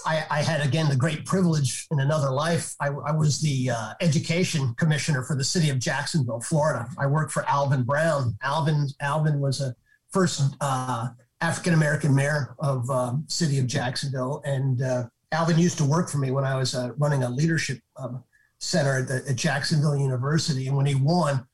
I, 0.06 0.26
I, 0.30 0.42
had 0.42 0.66
again 0.66 0.90
the 0.90 0.96
great 0.96 1.26
privilege 1.26 1.88
in 1.92 2.00
another 2.00 2.30
life. 2.30 2.76
I, 2.80 2.88
I 2.88 3.12
was 3.12 3.40
the 3.42 3.72
uh, 3.72 3.94
education 4.02 4.74
commissioner 4.76 5.24
for 5.24 5.36
the 5.36 5.44
city 5.44 5.70
of 5.70 5.80
Jacksonville, 5.80 6.42
Florida. 6.42 6.88
I 6.98 7.08
worked 7.08 7.32
for 7.32 7.48
Alvin 7.50 7.84
Brown. 7.84 8.38
Alvin 8.44 8.88
Alvin 9.02 9.40
was 9.40 9.62
a 9.62 9.76
first 10.12 10.56
uh, 10.62 11.10
African 11.42 11.74
American 11.74 12.14
mayor 12.14 12.56
of 12.60 12.90
um, 12.90 13.26
city 13.28 13.60
of 13.60 13.68
Jacksonville, 13.68 14.42
and 14.46 14.82
uh, 14.82 15.04
Alvin 15.32 15.58
used 15.58 15.78
to 15.80 15.86
work 15.86 16.10
for 16.10 16.18
me 16.18 16.32
when 16.32 16.44
I 16.44 16.56
was 16.56 16.76
uh, 16.76 16.92
running 16.98 17.24
a 17.24 17.30
leadership 17.30 17.80
um, 17.98 18.24
center 18.60 19.00
at, 19.00 19.08
the, 19.08 19.30
at, 19.30 19.36
Jacksonville 19.36 19.96
University. 19.96 20.68
And 20.68 20.76
when 20.76 20.86
he 20.86 20.96
won, 20.96 21.46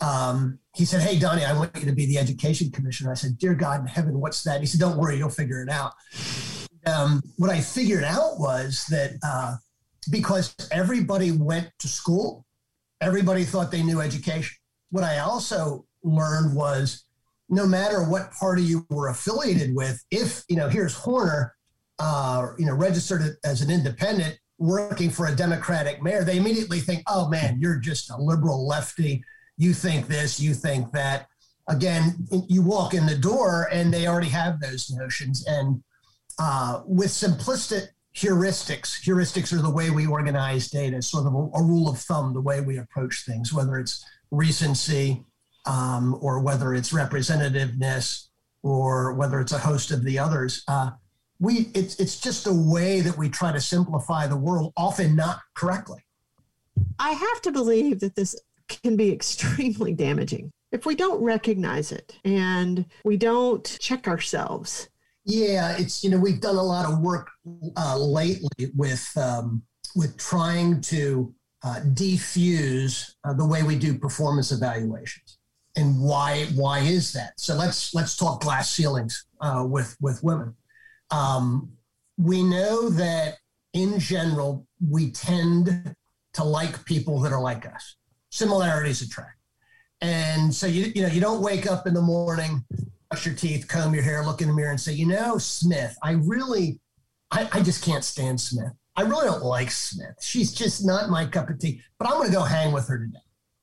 um, 0.00 0.58
he 0.74 0.84
said, 0.84 1.00
"Hey, 1.00 1.18
Donnie, 1.18 1.44
I 1.44 1.52
want 1.52 1.76
you 1.76 1.86
to 1.86 1.92
be 1.92 2.06
the 2.06 2.18
education 2.18 2.70
commissioner." 2.70 3.10
I 3.10 3.14
said, 3.14 3.38
"Dear 3.38 3.54
God 3.54 3.80
in 3.80 3.86
heaven, 3.86 4.20
what's 4.20 4.42
that?" 4.44 4.60
He 4.60 4.66
said, 4.66 4.80
"Don't 4.80 4.98
worry, 4.98 5.16
you'll 5.18 5.30
figure 5.30 5.62
it 5.62 5.68
out." 5.68 5.92
Um, 6.86 7.22
what 7.36 7.50
I 7.50 7.60
figured 7.60 8.04
out 8.04 8.38
was 8.38 8.84
that 8.90 9.12
uh, 9.22 9.56
because 10.10 10.54
everybody 10.70 11.30
went 11.30 11.70
to 11.78 11.88
school, 11.88 12.44
everybody 13.00 13.44
thought 13.44 13.70
they 13.70 13.82
knew 13.82 14.00
education. 14.00 14.56
What 14.90 15.04
I 15.04 15.18
also 15.18 15.86
learned 16.02 16.54
was 16.54 17.04
no 17.48 17.66
matter 17.66 18.02
what 18.02 18.32
party 18.32 18.62
you 18.62 18.86
were 18.90 19.08
affiliated 19.08 19.74
with, 19.74 20.02
if, 20.10 20.42
you 20.48 20.56
know, 20.56 20.68
here's 20.68 20.94
Horner, 20.94 21.54
uh, 21.98 22.48
you 22.58 22.66
know, 22.66 22.74
registered 22.74 23.36
as 23.44 23.60
an 23.60 23.70
independent 23.70 24.38
working 24.62 25.10
for 25.10 25.26
a 25.26 25.34
Democratic 25.34 26.02
mayor, 26.02 26.24
they 26.24 26.38
immediately 26.38 26.78
think, 26.78 27.02
oh 27.08 27.28
man, 27.28 27.58
you're 27.60 27.78
just 27.78 28.10
a 28.10 28.16
liberal 28.16 28.66
lefty. 28.66 29.22
You 29.58 29.74
think 29.74 30.06
this, 30.06 30.40
you 30.40 30.54
think 30.54 30.92
that. 30.92 31.26
Again, 31.68 32.26
you 32.48 32.60
walk 32.60 32.92
in 32.92 33.06
the 33.06 33.16
door 33.16 33.68
and 33.72 33.94
they 33.94 34.08
already 34.08 34.28
have 34.30 34.60
those 34.60 34.90
notions. 34.90 35.44
And 35.46 35.82
uh, 36.38 36.82
with 36.84 37.08
simplistic 37.08 37.86
heuristics, 38.16 39.00
heuristics 39.00 39.52
are 39.52 39.62
the 39.62 39.70
way 39.70 39.90
we 39.90 40.06
organize 40.06 40.68
data, 40.70 41.00
sort 41.00 41.26
of 41.26 41.34
a, 41.34 41.38
a 41.54 41.62
rule 41.62 41.88
of 41.88 41.98
thumb, 41.98 42.34
the 42.34 42.40
way 42.40 42.60
we 42.60 42.78
approach 42.78 43.24
things, 43.24 43.52
whether 43.52 43.78
it's 43.78 44.04
recency, 44.32 45.24
um, 45.66 46.18
or 46.20 46.40
whether 46.40 46.74
it's 46.74 46.92
representativeness 46.92 48.26
or 48.62 49.14
whether 49.14 49.40
it's 49.40 49.52
a 49.52 49.58
host 49.58 49.92
of 49.92 50.04
the 50.04 50.18
others. 50.18 50.64
Uh, 50.66 50.90
we 51.42 51.70
it's 51.74 51.96
it's 51.96 52.20
just 52.20 52.46
a 52.46 52.52
way 52.52 53.00
that 53.00 53.18
we 53.18 53.28
try 53.28 53.50
to 53.52 53.60
simplify 53.60 54.26
the 54.28 54.36
world, 54.36 54.72
often 54.76 55.16
not 55.16 55.40
correctly. 55.54 56.00
I 57.00 57.10
have 57.10 57.42
to 57.42 57.50
believe 57.50 58.00
that 58.00 58.14
this 58.14 58.36
can 58.68 58.96
be 58.96 59.12
extremely 59.18 59.92
damaging 59.92 60.52
if 60.70 60.86
we 60.86 60.94
don't 60.94 61.22
recognize 61.22 61.92
it 61.92 62.16
and 62.24 62.86
we 63.04 63.16
don't 63.16 63.76
check 63.80 64.06
ourselves. 64.06 64.88
Yeah, 65.24 65.76
it's 65.76 66.04
you 66.04 66.10
know 66.10 66.18
we've 66.18 66.40
done 66.40 66.56
a 66.56 66.62
lot 66.62 66.90
of 66.90 67.00
work 67.00 67.28
uh, 67.76 67.98
lately 67.98 68.70
with 68.76 69.06
um, 69.16 69.62
with 69.96 70.16
trying 70.16 70.80
to 70.82 71.34
uh, 71.64 71.80
defuse 71.92 73.14
uh, 73.24 73.32
the 73.32 73.46
way 73.46 73.64
we 73.64 73.76
do 73.76 73.98
performance 73.98 74.52
evaluations 74.52 75.38
and 75.76 76.00
why 76.00 76.46
why 76.54 76.80
is 76.80 77.12
that? 77.12 77.38
So 77.38 77.54
let's 77.54 77.94
let's 77.94 78.16
talk 78.16 78.42
glass 78.42 78.70
ceilings 78.70 79.26
uh, 79.40 79.66
with 79.68 79.96
with 80.00 80.22
women. 80.22 80.54
Um, 81.12 81.72
we 82.18 82.42
know 82.42 82.88
that 82.90 83.36
in 83.72 83.98
general 83.98 84.66
we 84.90 85.10
tend 85.10 85.94
to 86.34 86.44
like 86.44 86.84
people 86.84 87.20
that 87.20 87.32
are 87.32 87.40
like 87.40 87.66
us. 87.66 87.96
Similarities 88.30 89.02
attract, 89.02 89.36
and 90.00 90.54
so 90.54 90.66
you 90.66 90.90
you 90.94 91.02
know 91.02 91.08
you 91.08 91.20
don't 91.20 91.42
wake 91.42 91.70
up 91.70 91.86
in 91.86 91.92
the 91.92 92.00
morning, 92.00 92.64
brush 93.10 93.26
your 93.26 93.34
teeth, 93.34 93.68
comb 93.68 93.94
your 93.94 94.02
hair, 94.02 94.24
look 94.24 94.40
in 94.40 94.48
the 94.48 94.54
mirror, 94.54 94.70
and 94.70 94.80
say, 94.80 94.94
you 94.94 95.06
know, 95.06 95.36
Smith, 95.36 95.94
I 96.02 96.12
really, 96.12 96.80
I, 97.30 97.46
I 97.52 97.62
just 97.62 97.84
can't 97.84 98.02
stand 98.02 98.40
Smith. 98.40 98.72
I 98.96 99.02
really 99.02 99.26
don't 99.26 99.44
like 99.44 99.70
Smith. 99.70 100.16
She's 100.22 100.50
just 100.50 100.86
not 100.86 101.10
my 101.10 101.26
cup 101.26 101.50
of 101.50 101.58
tea. 101.58 101.82
But 101.98 102.08
I'm 102.08 102.14
going 102.14 102.28
to 102.28 102.34
go 102.34 102.42
hang 102.42 102.72
with 102.72 102.88
her 102.88 102.98
today. 102.98 103.18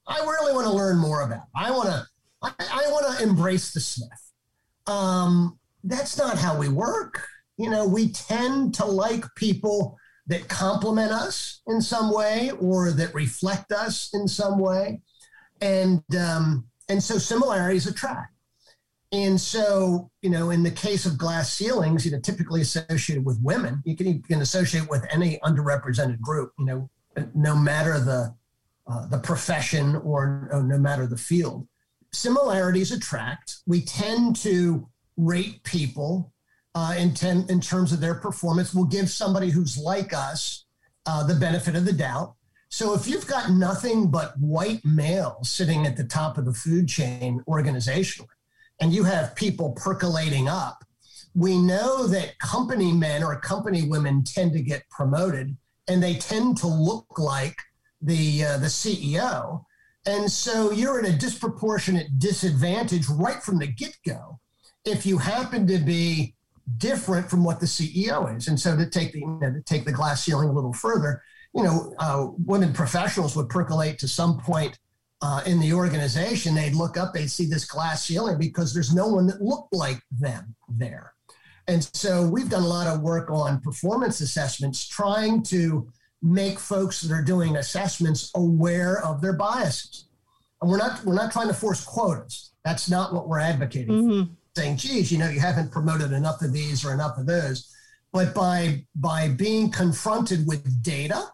I 0.08 0.20
really 0.20 0.54
want 0.54 0.68
to 0.68 0.74
learn 0.74 0.98
more 0.98 1.22
about. 1.22 1.40
Her. 1.40 1.46
I 1.56 1.72
want 1.72 1.90
to 1.90 2.06
I, 2.42 2.52
I 2.60 2.92
want 2.92 3.18
to 3.18 3.24
embrace 3.24 3.74
the 3.74 3.80
Smith. 3.80 4.32
Um, 4.88 5.60
that's 5.84 6.18
not 6.18 6.38
how 6.38 6.58
we 6.58 6.70
work. 6.70 7.28
You 7.60 7.70
know, 7.70 7.86
we 7.86 8.10
tend 8.10 8.74
to 8.76 8.86
like 8.86 9.26
people 9.36 9.98
that 10.28 10.48
complement 10.48 11.12
us 11.12 11.62
in 11.68 11.82
some 11.82 12.14
way 12.14 12.52
or 12.60 12.92
that 12.92 13.14
reflect 13.14 13.72
us 13.72 14.10
in 14.14 14.28
some 14.28 14.60
way, 14.60 15.02
and 15.62 16.02
um, 16.18 16.66
and 16.88 17.04
so 17.04 17.18
similarities 17.18 17.86
attract. 17.86 18.34
And 19.12 19.42
so, 19.42 20.10
you 20.22 20.30
know, 20.30 20.52
in 20.52 20.64
the 20.64 20.72
case 20.72 21.06
of 21.06 21.18
glass 21.18 21.52
ceilings, 21.52 22.06
you 22.06 22.12
know, 22.12 22.20
typically 22.20 22.62
associated 22.62 23.26
with 23.26 23.40
women, 23.42 23.82
you 23.84 23.96
can, 23.98 24.08
you 24.08 24.22
can 24.22 24.42
associate 24.42 24.88
with 24.88 25.04
any 25.12 25.40
underrepresented 25.44 26.22
group, 26.22 26.54
you 26.60 26.66
know, 26.66 26.90
no 27.34 27.56
matter 27.56 28.00
the 28.00 28.36
uh, 28.90 29.06
the 29.08 29.20
profession 29.20 29.98
or, 29.98 30.50
or 30.52 30.64
no 30.64 30.78
matter 30.78 31.06
the 31.06 31.18
field. 31.18 31.68
Similarities 32.12 32.92
attract. 32.92 33.58
We 33.68 33.82
tend 33.82 34.36
to 34.38 34.88
rate 35.16 35.64
people 35.64 36.34
uh, 36.80 36.94
in, 36.94 37.14
ten, 37.14 37.46
in 37.50 37.60
terms 37.60 37.92
of 37.92 38.00
their 38.00 38.16
performance. 38.16 38.74
We'll 38.74 38.86
give 38.86 39.10
somebody 39.10 39.50
who's 39.50 39.78
like 39.78 40.14
us 40.14 40.66
uh, 41.06 41.28
the 41.28 41.36
benefit 41.36 41.76
of 41.76 41.84
the 41.84 41.92
doubt. 41.92 42.36
So 42.70 42.94
if 42.94 43.06
you've 43.06 43.28
got 43.28 43.52
nothing 43.52 44.10
but 44.10 44.40
white 44.40 44.86
males 44.86 45.50
sitting 45.50 45.86
at 45.86 45.98
the 45.98 46.06
top 46.06 46.38
of 46.38 46.46
the 46.46 46.54
food 46.54 46.88
chain 46.88 47.44
organizationally, 47.50 48.28
and 48.80 48.94
you 48.94 49.04
have 49.04 49.36
people 49.36 49.72
percolating 49.72 50.48
up, 50.48 50.86
we 51.36 51.58
know 51.58 52.08
that 52.08 52.40
company 52.40 52.94
men 52.94 53.24
or 53.24 53.38
company 53.40 53.84
women 53.88 54.24
tend 54.24 54.54
to 54.54 54.62
get 54.62 54.88
promoted 54.90 55.58
and 55.90 56.02
they 56.02 56.14
tend 56.14 56.58
to 56.58 56.68
look 56.68 57.20
like 57.20 57.58
the 58.02 58.46
uh, 58.46 58.58
the 58.58 58.68
CEO. 58.68 59.66
And 60.06 60.32
so 60.32 60.72
you're 60.72 61.00
at 61.00 61.10
a 61.10 61.18
disproportionate 61.18 62.20
disadvantage 62.20 63.10
right 63.10 63.44
from 63.44 63.60
the 63.60 63.68
get 63.68 63.98
go 64.08 64.40
if 64.86 65.06
you 65.06 65.18
happen 65.18 65.68
to 65.68 65.78
be 65.78 66.36
different 66.78 67.30
from 67.30 67.44
what 67.44 67.60
the 67.60 67.66
CEO 67.66 68.36
is. 68.36 68.48
And 68.48 68.60
so 68.60 68.78
to 68.78 68.90
take 68.90 69.14
the, 69.14 69.20
you 69.20 69.40
know, 69.42 69.52
to 69.52 69.62
take 69.62 69.86
the 69.86 69.92
glass 69.92 70.24
ceiling 70.24 70.50
a 70.50 70.52
little 70.52 70.74
further, 70.74 71.22
you 71.54 71.64
know, 71.64 71.94
uh, 72.00 72.28
women 72.46 72.74
professionals 72.74 73.36
would 73.36 73.50
percolate 73.50 73.98
to 74.00 74.08
some 74.08 74.40
point 74.40 74.78
uh, 75.22 75.42
in 75.46 75.60
the 75.60 75.74
organization. 75.74 76.56
They'd 76.56 76.76
look 76.76 76.98
up, 76.98 77.14
they'd 77.14 77.32
see 77.32 77.46
this 77.46 77.66
glass 77.66 78.06
ceiling 78.06 78.38
because 78.38 78.74
there's 78.74 78.94
no 78.94 79.08
one 79.08 79.28
that 79.28 79.42
looked 79.42 79.74
like 79.74 80.02
them 80.12 80.56
there. 80.68 81.14
And 81.68 81.88
so 81.94 82.28
we've 82.28 82.50
done 82.50 82.64
a 82.64 82.68
lot 82.68 82.88
of 82.88 83.02
work 83.02 83.30
on 83.30 83.62
performance 83.62 84.22
assessments, 84.22 84.88
trying 84.88 85.44
to 85.44 85.88
make 86.22 86.60
folks 86.60 87.02
that 87.02 87.14
are 87.14 87.24
doing 87.24 87.58
assessments 87.58 88.32
aware 88.36 89.04
of 89.06 89.22
their 89.22 89.34
biases. 89.34 90.06
And 90.62 90.70
we're 90.70 90.78
not 90.78 91.06
we're 91.06 91.16
not 91.16 91.32
trying 91.32 91.48
to 91.48 91.54
force 91.54 91.84
quotas. 91.84 92.52
That's 92.66 92.90
not 92.90 93.14
what 93.14 93.28
we're 93.28 93.40
advocating. 93.40 93.90
Mm-hmm. 93.90 94.34
Saying, 94.56 94.78
geez, 94.78 95.12
you 95.12 95.18
know, 95.18 95.30
you 95.30 95.40
haven't 95.40 95.72
promoted 95.72 96.12
enough 96.12 96.42
of 96.42 96.54
these 96.54 96.84
or 96.86 96.94
enough 96.94 97.18
of 97.18 97.26
those. 97.26 97.74
But 98.12 98.34
by 98.34 98.86
by 98.96 99.30
being 99.30 99.72
confronted 99.72 100.48
with 100.48 100.84
data 100.84 101.28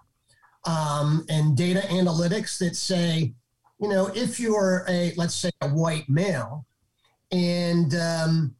um, 0.65 1.25
and 1.29 1.55
data 1.55 1.81
analytics 1.87 2.57
that 2.59 2.75
say, 2.75 3.33
you 3.79 3.89
know, 3.89 4.07
if 4.13 4.39
you're 4.39 4.85
a 4.89 5.13
let's 5.15 5.35
say 5.35 5.51
a 5.61 5.69
white 5.69 6.09
male, 6.09 6.65
and 7.31 7.95
um, 7.95 8.55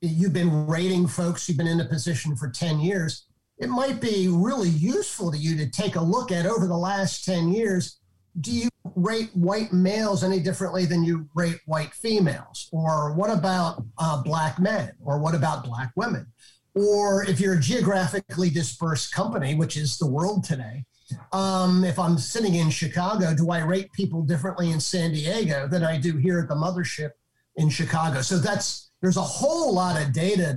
you've 0.00 0.32
been 0.32 0.66
rating 0.66 1.08
folks, 1.08 1.48
you've 1.48 1.58
been 1.58 1.66
in 1.66 1.80
a 1.80 1.84
position 1.84 2.36
for 2.36 2.48
ten 2.48 2.78
years, 2.78 3.26
it 3.60 3.68
might 3.68 4.00
be 4.00 4.28
really 4.28 4.70
useful 4.70 5.30
to 5.30 5.36
you 5.36 5.54
to 5.58 5.68
take 5.68 5.96
a 5.96 6.00
look 6.00 6.32
at 6.32 6.46
over 6.46 6.66
the 6.66 6.76
last 6.76 7.26
10 7.26 7.52
years. 7.52 7.99
Do 8.38 8.52
you 8.52 8.68
rate 8.94 9.30
white 9.34 9.72
males 9.72 10.22
any 10.22 10.40
differently 10.40 10.86
than 10.86 11.04
you 11.04 11.28
rate 11.34 11.60
white 11.66 11.94
females? 11.94 12.68
Or 12.72 13.12
what 13.14 13.30
about 13.30 13.84
uh, 13.98 14.22
black 14.22 14.58
men? 14.58 14.92
Or 15.04 15.18
what 15.18 15.34
about 15.34 15.64
black 15.64 15.92
women? 15.96 16.26
Or 16.74 17.24
if 17.24 17.40
you're 17.40 17.54
a 17.54 17.60
geographically 17.60 18.50
dispersed 18.50 19.12
company, 19.12 19.54
which 19.54 19.76
is 19.76 19.98
the 19.98 20.06
world 20.06 20.44
today, 20.44 20.84
um, 21.32 21.84
if 21.84 21.98
I'm 21.98 22.18
sitting 22.18 22.54
in 22.54 22.70
Chicago, 22.70 23.34
do 23.34 23.50
I 23.50 23.64
rate 23.64 23.92
people 23.92 24.22
differently 24.22 24.70
in 24.70 24.78
San 24.78 25.12
Diego 25.12 25.66
than 25.66 25.82
I 25.82 25.98
do 25.98 26.16
here 26.16 26.38
at 26.38 26.48
the 26.48 26.54
mothership 26.54 27.10
in 27.56 27.68
Chicago? 27.68 28.22
So 28.22 28.38
that's 28.38 28.90
there's 29.00 29.16
a 29.16 29.22
whole 29.22 29.74
lot 29.74 30.00
of 30.00 30.12
data 30.12 30.56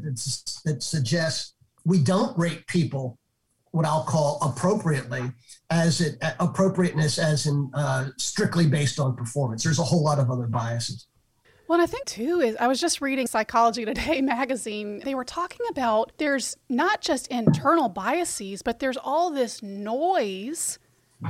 that 0.65 0.84
suggests 0.84 1.56
we 1.86 2.00
don't 2.00 2.38
rate 2.38 2.68
people 2.68 3.18
what 3.74 3.86
I'll 3.88 4.03
call 4.03 4.38
appropriately, 4.42 5.32
as 5.72 6.00
it 6.00 6.24
appropriateness 6.39 7.18
as 7.18 7.48
in 7.48 7.72
uh, 7.74 8.10
strictly 8.18 8.68
based 8.68 9.00
on 9.00 9.15
performance. 9.15 9.63
There's 9.63 9.80
a 9.80 9.84
whole 9.84 10.03
lot 10.03 10.20
of 10.20 10.30
other 10.30 10.46
biases. 10.46 11.08
Well, 11.68 11.82
I 11.82 11.88
think 11.88 12.06
too 12.06 12.39
is 12.39 12.56
I 12.58 12.68
was 12.68 12.80
just 12.80 13.01
reading 13.01 13.25
Psychology 13.25 13.84
Today 13.84 14.22
magazine. 14.22 15.00
They 15.00 15.15
were 15.15 15.24
talking 15.24 15.65
about 15.72 16.12
there's 16.18 16.56
not 16.70 17.01
just 17.01 17.27
internal 17.30 17.89
biases, 17.89 18.62
but 18.62 18.77
there's 18.77 18.98
all 18.98 19.32
this 19.32 19.63
noise 19.63 20.77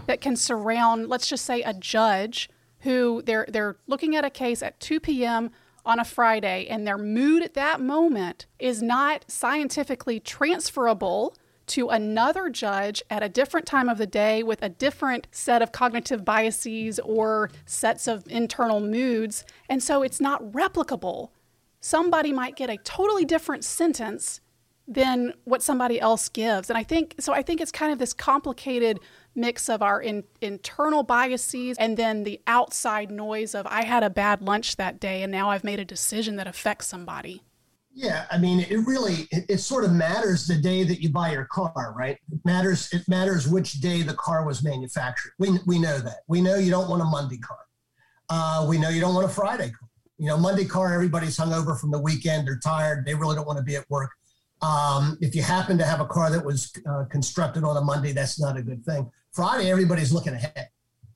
that 0.06 0.20
can 0.20 0.36
surround, 0.36 1.08
let's 1.08 1.28
just 1.28 1.46
say, 1.46 1.62
a 1.62 1.74
judge 1.74 2.50
who 2.80 3.22
they're 3.26 3.46
they're 3.48 3.78
looking 3.88 4.18
at 4.18 4.26
a 4.26 4.30
case 4.30 4.62
at 4.62 4.82
2 4.82 5.00
p.m. 5.00 5.50
on 5.86 5.98
a 5.98 6.04
Friday, 6.04 6.68
and 6.68 6.86
their 6.86 6.98
mood 6.98 7.42
at 7.42 7.54
that 7.54 7.80
moment 7.80 8.48
is 8.60 8.82
not 8.84 9.24
scientifically 9.30 10.20
transferable 10.20 11.38
to 11.68 11.90
another 11.90 12.50
judge 12.50 13.02
at 13.10 13.24
a 13.24 13.30
different 13.30 13.66
time 13.66 13.90
of 13.90 13.98
the 13.98 14.08
day 14.08 14.44
with 14.44 14.62
a 14.62 14.70
different 14.70 15.28
set 15.32 15.62
of 15.62 15.72
cognitive 15.72 16.26
biases 16.26 17.00
or 17.00 17.50
sets 17.66 18.08
of 18.08 18.26
internal 18.28 18.80
moods. 18.80 19.46
And 19.70 19.82
so 19.82 20.04
it's 20.04 20.20
not 20.20 20.44
replicable. 20.52 21.30
Somebody 21.80 22.32
might 22.32 22.56
get 22.56 22.70
a 22.70 22.78
totally 22.78 23.26
different 23.26 23.64
sentence 23.64 24.42
than 24.88 25.34
what 25.46 25.64
somebody 25.64 26.00
else 26.00 26.28
gives. 26.30 26.70
And 26.70 26.78
I 26.78 26.84
think 26.84 27.16
so 27.20 27.34
I 27.34 27.42
think 27.42 27.62
it's 27.62 27.72
kind 27.72 27.92
of 27.92 28.00
this 28.00 28.14
complicated 28.14 29.00
mix 29.34 29.70
of 29.70 29.82
our 29.82 30.02
in, 30.02 30.24
internal 30.42 31.04
biases 31.04 31.78
and 31.78 31.96
then 31.98 32.24
the 32.24 32.40
outside 32.48 33.10
noise 33.10 33.56
of 33.56 33.66
I 33.68 33.84
had 33.84 34.04
a 34.04 34.10
bad 34.10 34.42
lunch 34.42 34.76
that 34.76 35.00
day 35.00 35.24
and 35.24 35.32
now 35.32 35.50
I've 35.50 35.64
made 35.64 35.80
a 35.80 35.86
decision 35.86 36.36
that 36.36 36.48
affects 36.48 36.88
somebody. 36.88 37.44
Yeah, 37.96 38.26
I 38.32 38.40
mean, 38.40 38.62
it 38.62 38.88
really 38.88 39.28
it, 39.32 39.46
it, 39.50 39.58
sort 39.60 39.84
of 39.84 39.92
matters 39.92 40.48
the 40.48 40.56
day 40.56 40.84
that 40.84 41.00
you 41.00 41.10
buy 41.10 41.32
your 41.32 41.46
car, 41.46 41.94
right? 41.96 42.18
It 42.32 42.40
matters. 42.44 42.92
It 42.92 43.08
matters 43.08 43.48
which 43.48 43.74
day 43.74 44.02
the 44.02 44.16
car 44.16 44.48
was 44.48 44.64
manufactured. 44.64 45.34
We 45.38 45.60
we 45.68 45.78
know 45.78 46.00
that. 46.00 46.22
We 46.28 46.42
know 46.42 46.56
you 46.56 46.72
don't 46.72 46.90
want 46.90 47.04
a 47.04 47.06
Monday 47.06 47.38
car. 47.38 47.60
Uh, 48.30 48.66
we 48.68 48.80
know 48.80 48.90
you 48.90 49.00
don't 49.00 49.14
want 49.14 49.28
a 49.28 49.30
Friday 49.30 49.70
car. 49.70 49.90
You 50.18 50.28
know, 50.28 50.38
Monday 50.38 50.66
car, 50.66 50.92
everybody's 50.92 51.38
hungover 51.38 51.80
from 51.80 51.92
the 51.92 52.00
weekend. 52.00 52.48
They're 52.48 52.58
tired. 52.58 53.06
They 53.06 53.14
really 53.14 53.36
don't 53.36 53.46
want 53.46 53.58
to 53.58 53.64
be 53.64 53.76
at 53.76 53.88
work. 53.92 54.10
Um, 54.64 55.18
if 55.22 55.36
you 55.36 55.44
happen 55.44 55.78
to 55.78 55.86
have 55.86 56.00
a 56.00 56.06
car 56.06 56.32
that 56.32 56.44
was 56.44 56.74
uh, 56.90 57.04
constructed 57.12 57.64
on 57.64 57.78
a 57.78 57.82
Monday, 57.82 58.12
that's 58.12 58.40
not 58.40 58.58
a 58.58 58.64
good 58.64 58.84
thing. 58.86 59.12
Friday, 59.34 59.70
everybody's 59.70 60.12
looking 60.12 60.34
ahead. 60.34 60.70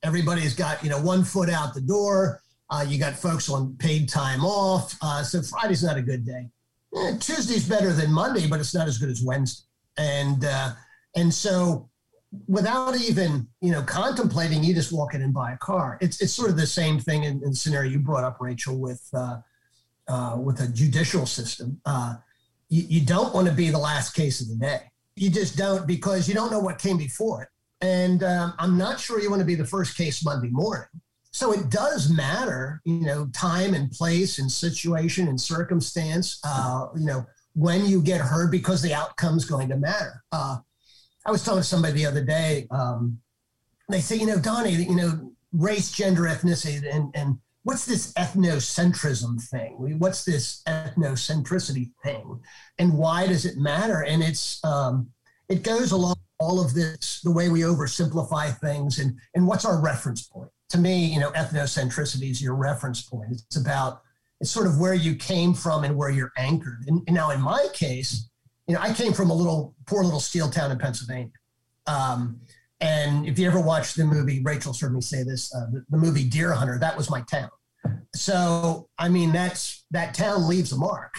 Everybody's 0.04 0.54
got 0.54 0.84
you 0.84 0.90
know 0.90 1.00
one 1.02 1.24
foot 1.24 1.50
out 1.50 1.74
the 1.74 1.80
door. 1.80 2.40
Uh, 2.70 2.84
you 2.86 3.00
got 3.00 3.14
folks 3.14 3.48
on 3.50 3.74
paid 3.78 4.08
time 4.08 4.44
off. 4.44 4.94
Uh, 5.02 5.24
so 5.24 5.42
Friday's 5.42 5.82
not 5.82 5.96
a 5.96 6.02
good 6.02 6.24
day 6.24 6.48
eh, 6.96 7.16
Tuesday's 7.18 7.68
better 7.68 7.92
than 7.92 8.12
Monday, 8.12 8.46
but 8.46 8.60
it's 8.60 8.74
not 8.74 8.88
as 8.88 8.98
good 8.98 9.10
as 9.10 9.22
Wednesday. 9.22 9.64
And 9.96 10.44
uh, 10.44 10.72
and 11.16 11.32
so 11.32 11.88
without 12.46 12.96
even 12.96 13.48
you 13.60 13.72
know 13.72 13.82
contemplating, 13.82 14.62
you 14.62 14.74
just 14.74 14.92
walk 14.92 15.14
in 15.14 15.22
and 15.22 15.32
buy 15.32 15.52
a 15.52 15.58
car. 15.58 15.98
It's 16.00 16.20
it's 16.20 16.32
sort 16.32 16.50
of 16.50 16.56
the 16.56 16.66
same 16.66 16.98
thing 17.00 17.24
in, 17.24 17.42
in 17.42 17.50
the 17.50 17.56
scenario 17.56 17.90
you 17.90 17.98
brought 17.98 18.24
up, 18.24 18.38
Rachel, 18.40 18.78
with 18.78 19.06
uh, 19.12 19.38
uh, 20.08 20.36
with 20.38 20.60
a 20.60 20.68
judicial 20.68 21.26
system. 21.26 21.80
Uh, 21.84 22.16
you, 22.68 22.84
you 22.88 23.00
don't 23.00 23.34
want 23.34 23.46
to 23.46 23.52
be 23.52 23.70
the 23.70 23.78
last 23.78 24.14
case 24.14 24.40
of 24.40 24.48
the 24.48 24.56
day. 24.56 24.80
You 25.16 25.30
just 25.30 25.56
don't 25.56 25.86
because 25.86 26.28
you 26.28 26.34
don't 26.34 26.50
know 26.50 26.60
what 26.60 26.78
came 26.78 26.96
before 26.96 27.42
it. 27.42 27.48
And 27.80 28.22
um, 28.24 28.54
I'm 28.58 28.76
not 28.76 28.98
sure 28.98 29.20
you 29.20 29.30
want 29.30 29.40
to 29.40 29.46
be 29.46 29.54
the 29.54 29.64
first 29.64 29.96
case 29.96 30.24
Monday 30.24 30.48
morning. 30.48 30.88
So 31.38 31.52
it 31.52 31.70
does 31.70 32.10
matter, 32.10 32.80
you 32.84 32.94
know, 32.94 33.28
time 33.32 33.72
and 33.74 33.92
place 33.92 34.40
and 34.40 34.50
situation 34.50 35.28
and 35.28 35.40
circumstance, 35.40 36.40
uh, 36.42 36.88
you 36.96 37.06
know, 37.06 37.24
when 37.54 37.86
you 37.86 38.02
get 38.02 38.20
heard 38.20 38.50
because 38.50 38.82
the 38.82 38.92
outcome's 38.92 39.44
going 39.44 39.68
to 39.68 39.76
matter. 39.76 40.24
Uh, 40.32 40.56
I 41.24 41.30
was 41.30 41.44
telling 41.44 41.62
somebody 41.62 41.94
the 41.94 42.06
other 42.06 42.24
day, 42.24 42.66
um, 42.72 43.20
they 43.88 44.00
say, 44.00 44.16
you 44.16 44.26
know, 44.26 44.40
Donnie, 44.40 44.72
you 44.72 44.96
know, 44.96 45.32
race, 45.52 45.92
gender, 45.92 46.22
ethnicity, 46.22 46.84
and, 46.92 47.14
and 47.14 47.38
what's 47.62 47.86
this 47.86 48.12
ethnocentrism 48.14 49.40
thing? 49.40 49.76
What's 50.00 50.24
this 50.24 50.62
ethnocentricity 50.66 51.92
thing? 52.02 52.40
And 52.80 52.98
why 52.98 53.28
does 53.28 53.44
it 53.44 53.58
matter? 53.58 54.02
And 54.02 54.24
it's, 54.24 54.58
um, 54.64 55.08
it 55.48 55.62
goes 55.62 55.92
along 55.92 56.16
all 56.40 56.60
of 56.60 56.74
this, 56.74 57.20
the 57.22 57.30
way 57.30 57.48
we 57.48 57.60
oversimplify 57.60 58.58
things 58.58 58.98
and, 58.98 59.16
and 59.36 59.46
what's 59.46 59.64
our 59.64 59.80
reference 59.80 60.26
point? 60.26 60.50
To 60.70 60.78
me, 60.78 61.06
you 61.06 61.20
know, 61.20 61.30
ethnocentricity 61.32 62.30
is 62.30 62.42
your 62.42 62.54
reference 62.54 63.02
point. 63.02 63.32
It's 63.32 63.56
about 63.56 64.02
it's 64.40 64.50
sort 64.50 64.66
of 64.66 64.78
where 64.78 64.94
you 64.94 65.14
came 65.16 65.52
from 65.54 65.84
and 65.84 65.96
where 65.96 66.10
you're 66.10 66.32
anchored. 66.36 66.84
And, 66.86 67.02
and 67.06 67.14
now, 67.16 67.30
in 67.30 67.40
my 67.40 67.66
case, 67.72 68.28
you 68.66 68.74
know, 68.74 68.80
I 68.80 68.92
came 68.92 69.12
from 69.12 69.30
a 69.30 69.34
little 69.34 69.74
poor 69.86 70.04
little 70.04 70.20
steel 70.20 70.50
town 70.50 70.70
in 70.70 70.78
Pennsylvania. 70.78 71.32
Um, 71.86 72.40
and 72.80 73.26
if 73.26 73.38
you 73.38 73.48
ever 73.48 73.60
watched 73.60 73.96
the 73.96 74.04
movie, 74.04 74.40
Rachel's 74.42 74.80
heard 74.80 74.94
me 74.94 75.00
say 75.00 75.24
this, 75.24 75.52
uh, 75.54 75.66
the, 75.72 75.84
the, 75.90 75.96
movie 75.96 76.22
Deer 76.22 76.52
Hunter, 76.52 76.78
that 76.78 76.96
was 76.96 77.10
my 77.10 77.22
town. 77.22 77.50
So, 78.14 78.88
I 78.98 79.08
mean, 79.08 79.32
that's 79.32 79.84
that 79.90 80.14
town 80.14 80.46
leaves 80.46 80.70
a 80.72 80.76
mark. 80.76 81.14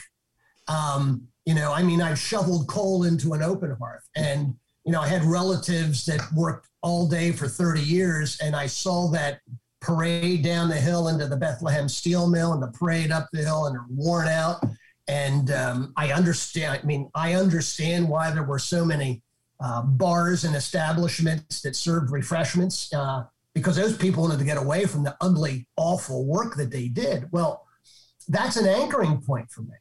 Um, 0.68 1.28
you 1.46 1.56
know, 1.56 1.74
I 1.74 1.82
mean, 1.82 2.02
I've 2.02 2.20
shoveled 2.20 2.68
coal 2.68 3.04
into 3.04 3.34
an 3.34 3.42
open 3.42 3.76
hearth, 3.80 4.08
and 4.16 4.56
you 4.86 4.92
know, 4.92 5.02
I 5.02 5.08
had 5.08 5.24
relatives 5.24 6.06
that 6.06 6.22
worked 6.34 6.69
all 6.82 7.08
day 7.08 7.32
for 7.32 7.48
30 7.48 7.82
years, 7.82 8.38
and 8.42 8.56
I 8.56 8.68
saw 8.68 9.10
that 9.12 9.42
parade 9.82 10.44
down 10.44 10.70
the 10.70 10.76
hill 10.76 11.08
into 11.08 11.28
the 11.28 11.38
Bethlehem 11.38 11.88
steel 11.88 12.28
mill 12.28 12.54
and 12.54 12.62
the 12.62 12.68
parade 12.68 13.12
up 13.12 13.28
the 13.32 13.44
hill, 13.44 13.66
and 13.66 13.76
they're 13.76 13.86
worn 13.90 14.28
out. 14.28 14.64
And 15.08 15.52
um, 15.52 15.94
I 15.98 16.12
understand. 16.12 16.80
I 16.82 16.86
mean, 16.86 17.10
I 17.16 17.34
understand 17.34 18.08
why 18.08 18.32
there 18.32 18.44
were 18.44 18.60
so 18.60 18.86
many 18.86 19.24
uh, 19.60 19.82
bars 19.82 20.44
and 20.44 20.56
establishments 20.56 21.62
that 21.62 21.76
served 21.76 22.12
refreshments 22.12 22.94
uh, 22.94 23.26
because 23.54 23.76
those 23.76 23.98
people 23.98 24.24
wanted 24.24 24.40
to 24.40 24.46
get 24.46 24.58
away 24.58 24.86
from 24.86 25.04
the 25.04 25.18
ugly, 25.20 25.68
awful 25.78 26.26
work 26.26 26.56
that 26.56 26.72
they 26.72 26.88
did. 26.88 27.32
Well, 27.32 27.66
that's 28.28 28.58
an 28.58 28.68
anchoring 28.68 29.22
point 29.22 29.50
for 29.50 29.62
me 29.64 29.76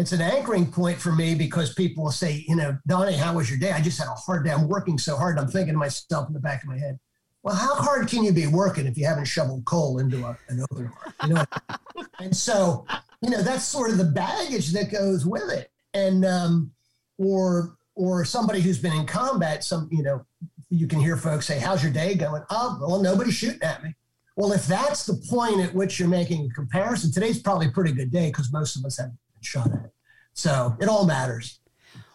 it's 0.00 0.12
an 0.12 0.22
anchoring 0.22 0.70
point 0.70 0.98
for 0.98 1.12
me 1.12 1.34
because 1.34 1.74
people 1.74 2.04
will 2.04 2.10
say, 2.10 2.44
you 2.48 2.56
know, 2.56 2.76
Donnie, 2.86 3.16
how 3.16 3.36
was 3.36 3.50
your 3.50 3.58
day? 3.58 3.72
I 3.72 3.82
just 3.82 3.98
had 3.98 4.08
a 4.08 4.14
hard 4.14 4.44
day. 4.44 4.50
I'm 4.50 4.66
working 4.66 4.98
so 4.98 5.14
hard. 5.14 5.38
I'm 5.38 5.48
thinking 5.48 5.74
to 5.74 5.78
myself 5.78 6.26
in 6.26 6.32
the 6.32 6.40
back 6.40 6.62
of 6.62 6.70
my 6.70 6.78
head, 6.78 6.98
well, 7.42 7.54
how 7.54 7.74
hard 7.74 8.08
can 8.08 8.24
you 8.24 8.32
be 8.32 8.46
working 8.46 8.86
if 8.86 8.96
you 8.96 9.06
haven't 9.06 9.26
shoveled 9.26 9.64
coal 9.66 9.98
into 9.98 10.24
a, 10.24 10.38
an 10.48 10.64
open 10.70 10.86
hearth? 10.86 11.14
You 11.26 11.34
know? 11.34 11.44
and 12.18 12.34
so, 12.34 12.86
you 13.20 13.30
know, 13.30 13.42
that's 13.42 13.64
sort 13.64 13.90
of 13.90 13.98
the 13.98 14.04
baggage 14.04 14.72
that 14.72 14.90
goes 14.90 15.26
with 15.26 15.50
it. 15.52 15.70
And, 15.92 16.24
um, 16.24 16.72
or, 17.18 17.76
or 17.94 18.24
somebody 18.24 18.60
who's 18.62 18.78
been 18.78 18.94
in 18.94 19.06
combat, 19.06 19.64
some, 19.64 19.88
you 19.92 20.02
know, 20.02 20.24
you 20.70 20.86
can 20.86 21.00
hear 21.00 21.16
folks 21.16 21.46
say, 21.46 21.58
how's 21.58 21.82
your 21.82 21.92
day 21.92 22.14
going? 22.14 22.42
Oh, 22.48 22.78
well, 22.80 23.02
nobody's 23.02 23.34
shooting 23.34 23.62
at 23.62 23.82
me. 23.82 23.94
Well, 24.36 24.52
if 24.52 24.66
that's 24.66 25.04
the 25.04 25.22
point 25.28 25.60
at 25.60 25.74
which 25.74 25.98
you're 25.98 26.08
making 26.08 26.46
a 26.46 26.54
comparison, 26.54 27.12
today's 27.12 27.42
probably 27.42 27.66
a 27.66 27.70
pretty 27.70 27.92
good 27.92 28.10
day 28.10 28.28
because 28.28 28.50
most 28.52 28.76
of 28.76 28.84
us 28.84 28.96
have 28.98 29.10
at 29.42 29.66
it. 29.66 29.92
So 30.32 30.76
it 30.80 30.88
all 30.88 31.06
matters. 31.06 31.60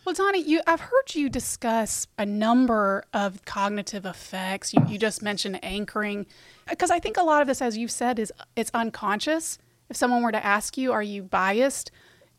Well, 0.06 0.14
Donnie, 0.14 0.44
you, 0.44 0.62
I've 0.68 0.82
heard 0.82 1.16
you 1.16 1.30
discuss 1.30 2.06
a 2.20 2.26
number 2.26 3.06
of 3.12 3.44
cognitive 3.46 4.06
effects. 4.06 4.72
You, 4.72 4.86
you 4.88 5.00
just 5.00 5.24
mentioned 5.24 5.60
anchoring, 5.64 6.28
because 6.70 6.92
I 6.92 7.00
think 7.00 7.18
a 7.18 7.24
lot 7.24 7.42
of 7.42 7.48
this, 7.48 7.62
as 7.62 7.76
you've 7.76 7.92
said, 7.92 8.20
is 8.20 8.32
it's 8.56 8.70
unconscious. 8.74 9.58
If 9.90 9.96
someone 9.96 10.22
were 10.22 10.32
to 10.32 10.46
ask 10.46 10.78
you, 10.78 10.92
"Are 10.92 11.02
you 11.02 11.24
biased?" 11.24 11.90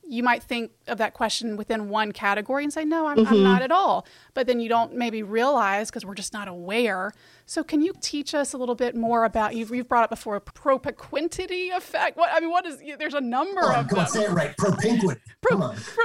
You 0.09 0.23
might 0.23 0.43
think 0.43 0.73
of 0.87 0.99
that 0.99 1.15
question 1.15 1.57
within 1.57 1.89
one 1.89 2.13
category 2.13 2.65
and 2.65 2.73
say, 2.73 2.85
no, 2.85 3.07
I'm, 3.07 3.19
mm-hmm. 3.19 3.35
I'm 3.35 3.43
not 3.43 3.63
at 3.63 3.73
all. 3.73 4.07
But 4.35 4.47
then 4.47 4.61
you 4.61 4.69
don't 4.69 4.95
maybe 4.95 5.23
realize 5.23 5.91
because 5.91 6.05
we're 6.05 6.15
just 6.15 6.33
not 6.33 6.49
aware. 6.49 7.13
So, 7.45 7.63
can 7.63 7.81
you 7.83 7.93
teach 8.01 8.35
us 8.35 8.53
a 8.53 8.59
little 8.59 8.75
bit 8.75 8.95
more 8.95 9.25
about 9.25 9.55
you've, 9.55 9.71
you've 9.71 9.89
brought 9.89 10.05
up 10.05 10.11
before 10.11 10.37
a 10.37 10.41
propinquity 10.41 11.71
effect? 11.71 12.17
What 12.17 12.31
I 12.33 12.41
mean, 12.41 12.51
what 12.51 12.67
is 12.67 12.83
there's 12.99 13.15
a 13.15 13.21
number 13.21 13.63
oh, 13.63 13.75
of 13.75 13.89
come 13.89 14.01
on, 14.01 14.09
say 14.09 14.25
it 14.25 14.31
right. 14.31 14.57
Propinquity. 14.57 15.21
Pro, 15.43 15.51
come 15.51 15.63
on. 15.63 15.77
Pro, 15.77 16.05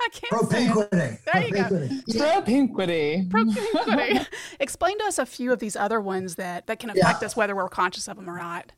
I 0.00 0.08
can't 0.12 0.32
propinquity. 0.32 0.90
There 0.90 1.18
propinquity. 1.24 2.02
you 2.06 2.18
go. 2.18 2.42
Propinquity. 2.42 3.26
Propinquity. 3.30 4.26
Explain 4.60 4.98
to 4.98 5.04
us 5.04 5.18
a 5.18 5.26
few 5.26 5.52
of 5.52 5.58
these 5.60 5.76
other 5.76 6.00
ones 6.00 6.34
that 6.34 6.66
that 6.66 6.78
can 6.78 6.90
affect 6.90 7.22
yeah. 7.22 7.26
us, 7.26 7.36
whether 7.36 7.56
we're 7.56 7.68
conscious 7.68 8.08
of 8.08 8.16
them 8.16 8.28
or 8.28 8.38
not. 8.38 8.72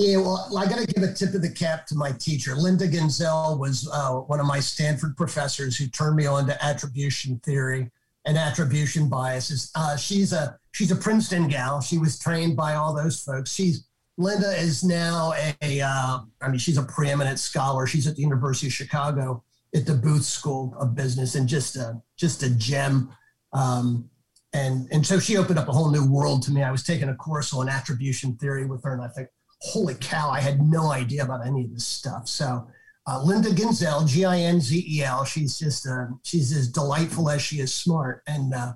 Yeah, 0.00 0.16
well, 0.16 0.50
I 0.56 0.64
got 0.64 0.78
to 0.78 0.86
give 0.86 1.02
a 1.02 1.12
tip 1.12 1.34
of 1.34 1.42
the 1.42 1.50
cap 1.50 1.84
to 1.88 1.94
my 1.94 2.10
teacher. 2.12 2.54
Linda 2.54 2.88
Ginzel 2.88 3.58
was 3.58 3.86
uh, 3.92 4.12
one 4.12 4.40
of 4.40 4.46
my 4.46 4.58
Stanford 4.58 5.14
professors 5.14 5.76
who 5.76 5.88
turned 5.88 6.16
me 6.16 6.24
on 6.24 6.46
to 6.46 6.64
attribution 6.64 7.38
theory 7.44 7.90
and 8.24 8.38
attribution 8.38 9.10
biases. 9.10 9.70
Uh, 9.74 9.98
she's 9.98 10.32
a 10.32 10.58
she's 10.72 10.90
a 10.90 10.96
Princeton 10.96 11.48
gal. 11.48 11.82
She 11.82 11.98
was 11.98 12.18
trained 12.18 12.56
by 12.56 12.76
all 12.76 12.94
those 12.94 13.20
folks. 13.20 13.52
She's 13.52 13.84
Linda 14.16 14.58
is 14.58 14.82
now 14.82 15.34
a 15.60 15.80
uh, 15.82 16.20
I 16.40 16.48
mean 16.48 16.58
she's 16.58 16.78
a 16.78 16.82
preeminent 16.82 17.38
scholar. 17.38 17.86
She's 17.86 18.06
at 18.06 18.16
the 18.16 18.22
University 18.22 18.68
of 18.68 18.72
Chicago 18.72 19.44
at 19.74 19.84
the 19.84 19.94
Booth 19.94 20.24
School 20.24 20.74
of 20.80 20.94
Business 20.94 21.34
and 21.34 21.46
just 21.46 21.76
a 21.76 22.00
just 22.16 22.42
a 22.42 22.48
gem. 22.48 23.12
Um, 23.52 24.08
and 24.54 24.88
and 24.92 25.06
so 25.06 25.20
she 25.20 25.36
opened 25.36 25.58
up 25.58 25.68
a 25.68 25.72
whole 25.72 25.90
new 25.90 26.10
world 26.10 26.42
to 26.44 26.52
me. 26.52 26.62
I 26.62 26.70
was 26.70 26.84
taking 26.84 27.10
a 27.10 27.14
course 27.14 27.52
on 27.52 27.68
attribution 27.68 28.36
theory 28.36 28.64
with 28.64 28.82
her, 28.84 28.94
and 28.94 29.02
I 29.02 29.08
think 29.08 29.28
holy 29.60 29.94
cow, 29.94 30.30
I 30.30 30.40
had 30.40 30.60
no 30.60 30.90
idea 30.90 31.24
about 31.24 31.46
any 31.46 31.64
of 31.64 31.72
this 31.72 31.86
stuff. 31.86 32.28
So 32.28 32.66
uh, 33.06 33.22
Linda 33.22 33.50
Ginzel, 33.50 34.06
G 34.06 34.24
I 34.24 34.40
N 34.40 34.60
Z 34.60 34.84
E 34.88 35.02
L, 35.02 35.24
she's 35.24 35.58
just 35.58 35.86
uh, 35.86 36.06
she's 36.22 36.52
as 36.56 36.68
delightful 36.68 37.30
as 37.30 37.42
she 37.42 37.60
is 37.60 37.72
smart, 37.74 38.22
and 38.26 38.54
uh, 38.54 38.72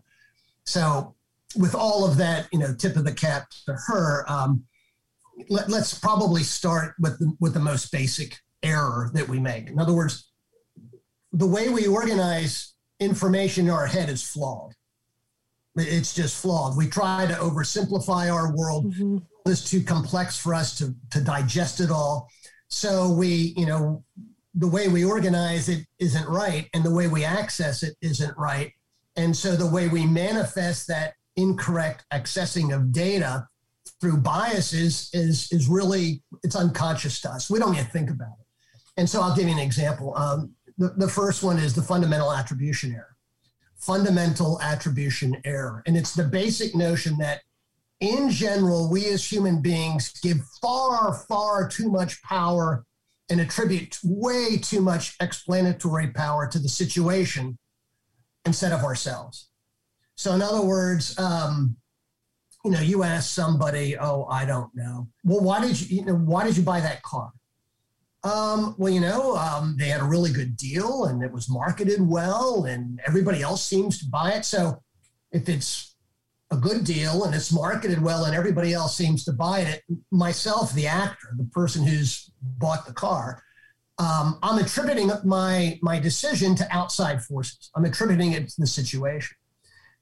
So, 0.64 1.14
with 1.56 1.74
all 1.74 2.04
of 2.04 2.16
that, 2.16 2.48
you 2.52 2.58
know, 2.58 2.74
tip 2.74 2.96
of 2.96 3.04
the 3.04 3.12
cap 3.12 3.48
to 3.66 3.76
her, 3.86 4.24
um, 4.28 4.64
let, 5.48 5.70
us 5.72 5.96
probably 5.98 6.42
start 6.42 6.94
with 6.98 7.18
the, 7.18 7.32
with 7.38 7.54
the 7.54 7.60
most 7.60 7.92
basic 7.92 8.38
error 8.62 9.10
that 9.14 9.28
we 9.28 9.38
make. 9.38 9.68
In 9.68 9.78
other 9.78 9.92
words, 9.92 10.30
the 11.32 11.46
way 11.46 11.68
we 11.68 11.86
organize 11.86 12.74
information 12.98 13.66
in 13.66 13.70
our 13.70 13.86
head 13.86 14.08
is 14.08 14.22
flawed. 14.22 14.72
It's 15.76 16.14
just 16.14 16.40
flawed. 16.40 16.76
We 16.76 16.86
try 16.86 17.26
to 17.26 17.34
oversimplify 17.34 18.32
our 18.32 18.54
world. 18.56 18.92
Mm-hmm. 18.92 19.18
It's 19.46 19.68
too 19.68 19.82
complex 19.82 20.38
for 20.38 20.54
us 20.54 20.78
to, 20.78 20.94
to 21.10 21.20
digest 21.20 21.80
it 21.80 21.90
all. 21.90 22.28
So 22.68 23.12
we, 23.12 23.54
you 23.56 23.66
know, 23.66 24.04
the 24.54 24.68
way 24.68 24.88
we 24.88 25.04
organize 25.04 25.68
it 25.68 25.84
isn't 25.98 26.28
right, 26.28 26.68
and 26.74 26.84
the 26.84 26.94
way 26.94 27.08
we 27.08 27.24
access 27.24 27.82
it 27.82 27.96
isn't 28.00 28.36
right. 28.38 28.72
And 29.16 29.36
so 29.36 29.56
the 29.56 29.68
way 29.68 29.88
we 29.88 30.06
manifest 30.06 30.86
that 30.88 31.14
incorrect 31.36 32.04
accessing 32.12 32.74
of 32.74 32.92
data 32.92 33.48
through 34.00 34.18
biases 34.18 35.10
is 35.12 35.48
is 35.50 35.68
really 35.68 36.22
it's 36.42 36.56
unconscious 36.56 37.20
to 37.22 37.30
us. 37.30 37.50
We 37.50 37.58
don't 37.58 37.74
even 37.74 37.86
think 37.86 38.10
about 38.10 38.32
it. 38.40 38.46
And 38.96 39.08
so 39.08 39.20
I'll 39.20 39.34
give 39.34 39.46
you 39.46 39.52
an 39.54 39.58
example. 39.58 40.16
Um, 40.16 40.54
the, 40.78 40.94
the 40.96 41.08
first 41.08 41.42
one 41.42 41.58
is 41.58 41.74
the 41.74 41.82
fundamental 41.82 42.32
attribution 42.32 42.92
error. 42.92 43.13
Fundamental 43.84 44.60
attribution 44.62 45.40
error. 45.44 45.82
And 45.86 45.96
it's 45.96 46.14
the 46.14 46.24
basic 46.24 46.74
notion 46.74 47.18
that 47.18 47.42
in 48.00 48.30
general, 48.30 48.90
we 48.90 49.06
as 49.06 49.30
human 49.30 49.62
beings 49.62 50.12
give 50.20 50.38
far, 50.60 51.14
far 51.28 51.68
too 51.68 51.90
much 51.90 52.22
power 52.22 52.84
and 53.30 53.40
attribute 53.40 53.98
way 54.04 54.58
too 54.58 54.80
much 54.80 55.16
explanatory 55.20 56.08
power 56.08 56.46
to 56.46 56.58
the 56.58 56.68
situation 56.68 57.58
instead 58.44 58.72
of 58.72 58.82
ourselves. 58.82 59.48
So, 60.16 60.34
in 60.34 60.42
other 60.42 60.62
words, 60.62 61.18
um, 61.18 61.76
you 62.64 62.70
know, 62.70 62.80
you 62.80 63.02
ask 63.02 63.30
somebody, 63.30 63.98
"Oh, 63.98 64.24
I 64.24 64.44
don't 64.44 64.74
know." 64.74 65.08
Well, 65.22 65.40
why 65.40 65.60
did 65.60 65.80
you, 65.80 65.98
you 65.98 66.04
know, 66.04 66.14
why 66.14 66.44
did 66.44 66.56
you 66.56 66.62
buy 66.62 66.80
that 66.80 67.02
car? 67.02 67.32
Um, 68.24 68.74
well, 68.78 68.92
you 68.92 69.00
know, 69.00 69.36
um, 69.36 69.76
they 69.78 69.88
had 69.88 70.00
a 70.00 70.04
really 70.04 70.32
good 70.32 70.56
deal 70.56 71.04
and 71.04 71.22
it 71.22 71.30
was 71.30 71.50
marketed 71.50 72.00
well, 72.00 72.64
and 72.64 72.98
everybody 73.06 73.42
else 73.42 73.62
seems 73.62 73.98
to 73.98 74.06
buy 74.08 74.32
it. 74.32 74.46
So, 74.46 74.82
if 75.30 75.48
it's 75.48 75.94
a 76.50 76.56
good 76.56 76.84
deal 76.84 77.24
and 77.24 77.34
it's 77.34 77.52
marketed 77.52 78.00
well 78.00 78.24
and 78.24 78.34
everybody 78.34 78.72
else 78.72 78.96
seems 78.96 79.24
to 79.24 79.32
buy 79.32 79.60
it, 79.60 79.82
myself, 80.10 80.72
the 80.72 80.86
actor, 80.86 81.34
the 81.36 81.44
person 81.44 81.84
who's 81.84 82.30
bought 82.40 82.86
the 82.86 82.94
car, 82.94 83.42
um, 83.98 84.38
I'm 84.42 84.58
attributing 84.58 85.10
my 85.24 85.78
my 85.82 86.00
decision 86.00 86.56
to 86.56 86.66
outside 86.70 87.22
forces. 87.22 87.70
I'm 87.76 87.84
attributing 87.84 88.32
it 88.32 88.48
to 88.48 88.60
the 88.60 88.66
situation. 88.66 89.36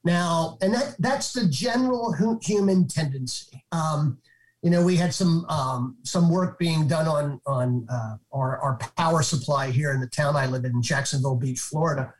Now, 0.03 0.57
and 0.61 0.73
that 0.73 0.95
that's 0.99 1.33
the 1.33 1.47
general 1.47 2.13
human 2.41 2.87
tendency. 2.87 3.63
Um, 3.71 4.19
you 4.63 4.69
know, 4.69 4.83
we 4.83 4.95
had 4.95 5.13
some 5.13 5.45
um, 5.49 5.97
some 6.03 6.29
work 6.29 6.57
being 6.57 6.87
done 6.87 7.05
on 7.05 7.41
on 7.45 7.85
uh, 7.91 8.15
our 8.31 8.57
our 8.59 8.77
power 8.95 9.21
supply 9.21 9.69
here 9.69 9.91
in 9.91 9.99
the 9.99 10.07
town 10.07 10.37
I 10.37 10.47
live 10.47 10.63
in, 10.63 10.81
Jacksonville 10.81 11.35
Beach, 11.35 11.59
Florida. 11.59 12.13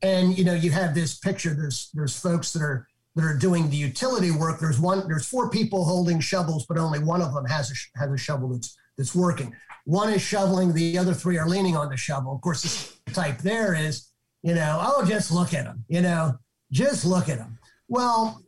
And 0.00 0.36
you 0.36 0.44
know, 0.44 0.54
you 0.54 0.70
have 0.70 0.94
this 0.94 1.18
picture. 1.18 1.52
There's 1.52 1.90
there's 1.92 2.18
folks 2.18 2.54
that 2.54 2.62
are 2.62 2.88
that 3.16 3.24
are 3.24 3.36
doing 3.36 3.68
the 3.68 3.76
utility 3.76 4.30
work. 4.30 4.60
There's 4.60 4.80
one. 4.80 5.06
There's 5.08 5.28
four 5.28 5.50
people 5.50 5.84
holding 5.84 6.20
shovels, 6.20 6.64
but 6.66 6.78
only 6.78 7.00
one 7.00 7.20
of 7.20 7.34
them 7.34 7.44
has 7.44 7.70
a 7.70 7.98
has 7.98 8.10
a 8.10 8.16
shovel 8.16 8.48
that's 8.48 8.78
that's 8.96 9.14
working. 9.14 9.54
One 9.84 10.10
is 10.10 10.22
shoveling. 10.22 10.72
The 10.72 10.96
other 10.96 11.12
three 11.12 11.36
are 11.36 11.46
leaning 11.46 11.76
on 11.76 11.90
the 11.90 11.98
shovel. 11.98 12.34
Of 12.34 12.40
course, 12.40 12.96
the 13.04 13.12
type 13.12 13.38
there 13.38 13.74
is, 13.74 14.08
you 14.42 14.54
know, 14.54 14.78
oh, 14.80 15.04
just 15.04 15.30
look 15.30 15.52
at 15.52 15.66
them. 15.66 15.84
You 15.88 16.00
know, 16.00 16.38
just 16.72 17.04
look 17.04 17.28
at 17.28 17.36
them. 17.36 17.58
Well, 17.88 18.42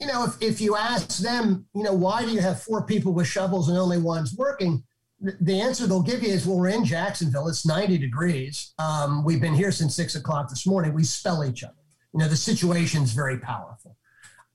you 0.00 0.06
know, 0.06 0.24
if, 0.24 0.42
if 0.42 0.60
you 0.60 0.76
ask 0.76 1.18
them, 1.18 1.66
you 1.74 1.82
know, 1.82 1.92
why 1.92 2.24
do 2.24 2.30
you 2.30 2.40
have 2.40 2.62
four 2.62 2.86
people 2.86 3.12
with 3.12 3.26
shovels 3.26 3.68
and 3.68 3.76
only 3.76 3.98
one's 3.98 4.34
working? 4.34 4.82
The 5.20 5.60
answer 5.60 5.86
they'll 5.86 6.02
give 6.02 6.22
you 6.22 6.30
is, 6.30 6.46
well, 6.46 6.58
we're 6.58 6.68
in 6.68 6.84
Jacksonville. 6.84 7.48
It's 7.48 7.66
90 7.66 7.98
degrees. 7.98 8.72
Um, 8.78 9.22
we've 9.22 9.40
been 9.40 9.54
here 9.54 9.70
since 9.70 9.94
six 9.94 10.14
o'clock 10.14 10.48
this 10.48 10.66
morning. 10.66 10.94
We 10.94 11.04
spell 11.04 11.44
each 11.44 11.62
other. 11.62 11.74
You 12.14 12.20
know, 12.20 12.28
the 12.28 12.36
situation's 12.36 13.12
very 13.12 13.38
powerful. 13.38 13.96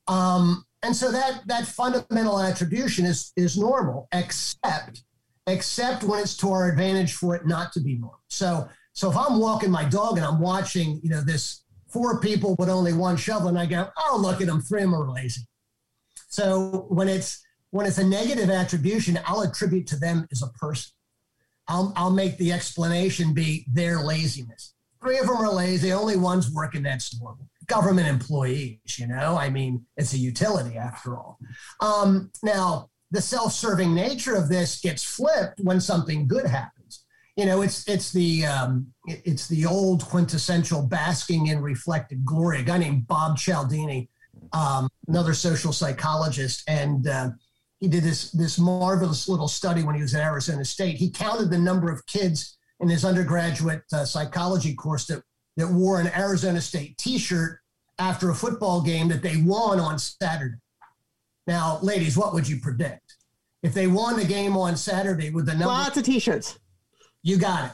Um, 0.08 0.66
and 0.82 0.96
so 0.96 1.12
that 1.12 1.42
that 1.48 1.66
fundamental 1.66 2.40
attribution 2.40 3.06
is 3.06 3.32
is 3.36 3.58
normal, 3.58 4.08
except 4.12 5.04
except 5.48 6.04
when 6.04 6.20
it's 6.20 6.38
to 6.38 6.52
our 6.52 6.70
advantage 6.70 7.14
for 7.14 7.36
it 7.36 7.48
not 7.48 7.72
to 7.74 7.80
be 7.80 7.96
normal. 7.96 8.22
So 8.28 8.70
so 8.94 9.10
if 9.10 9.18
I'm 9.18 9.40
walking 9.40 9.72
my 9.72 9.84
dog 9.84 10.18
and 10.18 10.26
I'm 10.26 10.40
watching, 10.40 11.00
you 11.04 11.10
know, 11.10 11.22
this 11.22 11.65
four 11.96 12.20
people 12.20 12.58
with 12.60 12.68
only 12.68 12.92
one 12.92 13.16
shovel, 13.16 13.48
and 13.48 13.58
I 13.58 13.66
go, 13.66 13.88
oh, 13.98 14.20
look 14.22 14.42
at 14.42 14.48
them, 14.48 14.62
three 14.62 14.84
of 14.84 14.92
them 14.92 15.02
are 15.02 15.10
lazy. 15.10 15.44
So 16.28 16.88
when 16.90 17.08
it's 17.08 17.42
when 17.72 17.86
it's 17.86 18.00
a 18.00 18.04
negative 18.04 18.50
attribution, 18.50 19.18
I'll 19.26 19.42
attribute 19.42 19.88
to 19.88 19.96
them 19.96 20.28
as 20.30 20.44
a 20.44 20.48
person. 20.60 20.92
I'll, 21.70 21.94
I'll 21.96 22.12
make 22.12 22.38
the 22.38 22.52
explanation 22.52 23.34
be 23.34 23.66
their 23.72 24.00
laziness. 24.02 24.74
Three 25.02 25.20
of 25.20 25.28
them 25.28 25.38
are 25.38 25.52
lazy, 25.52 25.94
only 25.94 26.18
one's 26.18 26.52
working, 26.52 26.84
that's 26.84 27.20
normal. 27.20 27.48
Government 27.68 28.08
employees, 28.08 29.00
you 29.00 29.08
know, 29.08 29.38
I 29.38 29.50
mean, 29.50 29.86
it's 29.98 30.14
a 30.14 30.18
utility 30.18 30.78
after 30.78 31.16
all. 31.16 31.40
Um, 31.80 32.30
now, 32.44 32.90
the 33.12 33.22
self 33.22 33.54
serving 33.54 33.96
nature 33.96 34.36
of 34.36 34.50
this 34.50 34.82
gets 34.82 35.04
flipped 35.04 35.60
when 35.62 35.80
something 35.80 36.28
good 36.28 36.46
happens 36.46 36.75
you 37.36 37.46
know, 37.46 37.62
it's 37.62 37.88
it's 37.88 38.12
the 38.12 38.46
um, 38.46 38.88
it's 39.06 39.48
the 39.48 39.66
old 39.66 40.06
quintessential 40.06 40.82
basking 40.84 41.48
in 41.48 41.62
reflected 41.62 42.24
glory. 42.24 42.60
A 42.60 42.64
guy 42.64 42.78
named 42.78 43.08
Bob 43.08 43.38
Cialdini, 43.38 44.10
um, 44.54 44.88
another 45.08 45.34
social 45.34 45.74
psychologist, 45.74 46.64
and 46.68 47.08
uh, 47.08 47.30
he 47.80 47.90
did 47.90 48.04
this 48.04 48.32
this 48.32 48.58
marvelous 48.58 49.28
little 49.28 49.50
study 49.50 49.84
when 49.84 49.96
he 49.96 50.02
was 50.02 50.16
at 50.16 50.24
Arizona 50.24 50.64
State. 50.64 50.96
He 50.96 51.10
counted 51.10 51.50
the 51.50 51.58
number 51.58 51.92
of 51.92 52.06
kids 52.08 52.58
in 52.80 52.88
his 52.88 53.04
undergraduate 53.04 53.84
uh, 53.92 54.06
psychology 54.06 54.74
course 54.74 55.06
that 55.08 55.22
that 55.58 55.68
wore 55.68 56.00
an 56.00 56.08
Arizona 56.16 56.62
State 56.62 56.98
T-shirt 56.98 57.60
after 58.00 58.30
a 58.30 58.36
football 58.36 58.82
game 58.82 59.10
that 59.10 59.22
they 59.22 59.38
won 59.38 59.80
on 59.80 60.00
Saturday. 60.00 60.56
Now, 61.48 61.80
ladies, 61.82 62.18
what 62.18 62.34
would 62.34 62.48
you 62.48 62.60
predict? 62.60 63.18
If 63.62 63.74
they 63.74 63.88
won 63.88 64.18
the 64.18 64.26
game 64.26 64.56
on 64.56 64.78
Saturday 64.78 65.32
with 65.32 65.48
the 65.48 65.54
number 65.54 65.68
lots 65.68 65.98
of 65.98 66.04
T-shirts 66.04 66.60
you 67.26 67.38
got 67.38 67.66
it. 67.66 67.72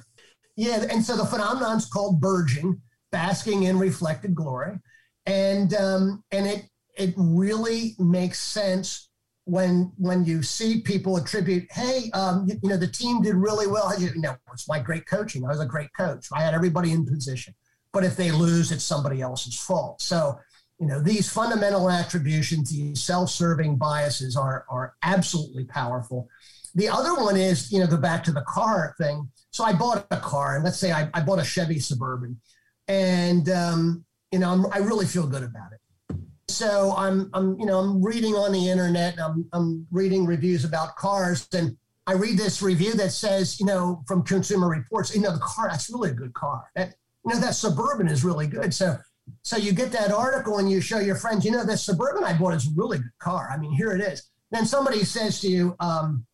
Yeah, 0.56 0.86
and 0.90 1.04
so 1.04 1.18
the 1.18 1.26
phenomenon's 1.26 1.86
called 1.86 2.22
burgeoning, 2.22 2.82
basking 3.12 3.64
in 3.64 3.78
reflected 3.78 4.34
glory, 4.34 4.80
and 5.26 5.74
um, 5.74 6.24
and 6.32 6.48
it 6.48 6.66
it 6.98 7.14
really 7.18 7.96
makes 8.00 8.40
sense 8.40 9.10
when 9.46 9.92
when 9.98 10.24
you 10.24 10.42
see 10.42 10.82
people 10.82 11.18
attribute, 11.18 11.68
hey, 11.72 12.10
um, 12.14 12.46
you, 12.48 12.56
you, 12.64 12.70
know, 12.70 12.78
the 12.78 12.88
team 12.88 13.22
did 13.22 13.36
really 13.36 13.68
well. 13.68 13.94
You 14.00 14.12
know, 14.16 14.36
it's 14.54 14.70
my 14.70 14.80
great 14.80 15.06
coaching. 15.06 15.44
I 15.44 15.50
was 15.50 15.60
a 15.60 15.66
great 15.66 15.90
coach. 15.98 16.28
I 16.34 16.42
had 16.42 16.54
everybody 16.54 16.92
in 16.92 17.06
position. 17.06 17.54
But 17.92 18.06
if 18.06 18.16
they 18.16 18.32
lose, 18.32 18.72
it's 18.72 18.86
somebody 18.86 19.22
else's 19.22 19.60
fault. 19.60 20.02
So, 20.02 20.40
you 20.80 20.88
know, 20.88 21.02
these 21.02 21.30
fundamental 21.30 21.90
attributions, 21.90 22.72
these 22.72 23.04
self-serving 23.04 23.76
biases 23.76 24.38
are 24.38 24.66
are 24.70 24.94
absolutely 25.04 25.66
powerful. 25.66 26.30
The 26.74 26.88
other 26.88 27.16
one 27.16 27.36
is, 27.36 27.70
you 27.72 27.80
know, 27.80 27.88
go 27.88 27.98
back 27.98 28.24
to 28.26 28.32
the 28.32 28.46
car 28.48 28.96
thing. 28.98 29.30
So 29.52 29.66
I 29.66 29.74
bought 29.74 30.08
a 30.12 30.18
car, 30.18 30.56
and 30.56 30.64
let's 30.64 30.80
say 30.80 30.94
I, 30.94 31.10
I 31.14 31.22
bought 31.22 31.40
a 31.40 31.44
Chevy 31.44 31.78
Suburban, 31.80 32.40
and 32.88 33.50
um, 33.50 34.06
you 34.32 34.40
know 34.40 34.50
I'm, 34.50 34.66
i 34.74 34.78
really 34.78 35.06
feel 35.06 35.28
good 35.28 35.44
about 35.44 35.74
it. 35.74 36.18
So 36.48 36.94
I'm 36.98 37.30
I'm 37.34 37.60
you 37.60 37.66
know 37.66 37.80
I'm 37.80 38.02
reading 38.02 38.34
on 38.36 38.54
the 38.54 38.70
internet, 38.70 39.20
I'm 39.20 39.46
I'm 39.52 39.86
reading 39.92 40.26
reviews 40.26 40.64
about 40.64 40.96
cars, 40.96 41.48
and 41.54 41.78
I 42.08 42.14
read 42.14 42.38
this 42.38 42.62
review 42.62 42.94
that 42.94 43.12
says 43.12 43.60
you 43.60 43.66
know 43.66 44.04
from 44.08 44.24
Consumer 44.24 44.70
Reports, 44.70 45.14
you 45.14 45.22
know 45.22 45.34
the 45.34 45.40
car 45.40 45.68
that's 45.70 45.90
really 45.90 46.12
a 46.12 46.14
good 46.14 46.34
car. 46.34 46.70
That 46.76 46.96
you 47.26 47.34
know 47.34 47.40
that 47.42 47.56
Suburban 47.56 48.08
is 48.08 48.24
really 48.24 48.48
good. 48.48 48.74
So 48.74 48.98
so 49.42 49.58
you 49.58 49.74
get 49.74 49.92
that 49.92 50.12
article 50.12 50.60
and 50.60 50.72
you 50.72 50.80
show 50.80 51.00
your 51.00 51.16
friends, 51.16 51.44
you 51.44 51.52
know 51.52 51.66
this 51.66 51.84
Suburban 51.84 52.24
I 52.24 52.38
bought 52.38 52.54
is 52.54 52.68
a 52.68 52.72
really 52.74 53.00
good 53.00 53.18
car. 53.20 53.50
I 53.54 53.58
mean 53.58 53.74
here 53.74 53.92
it 53.92 54.02
is. 54.02 54.30
Then 54.50 54.66
somebody 54.66 55.04
says 55.04 55.42
to 55.42 55.50
you, 55.50 55.76
um, 55.82 56.26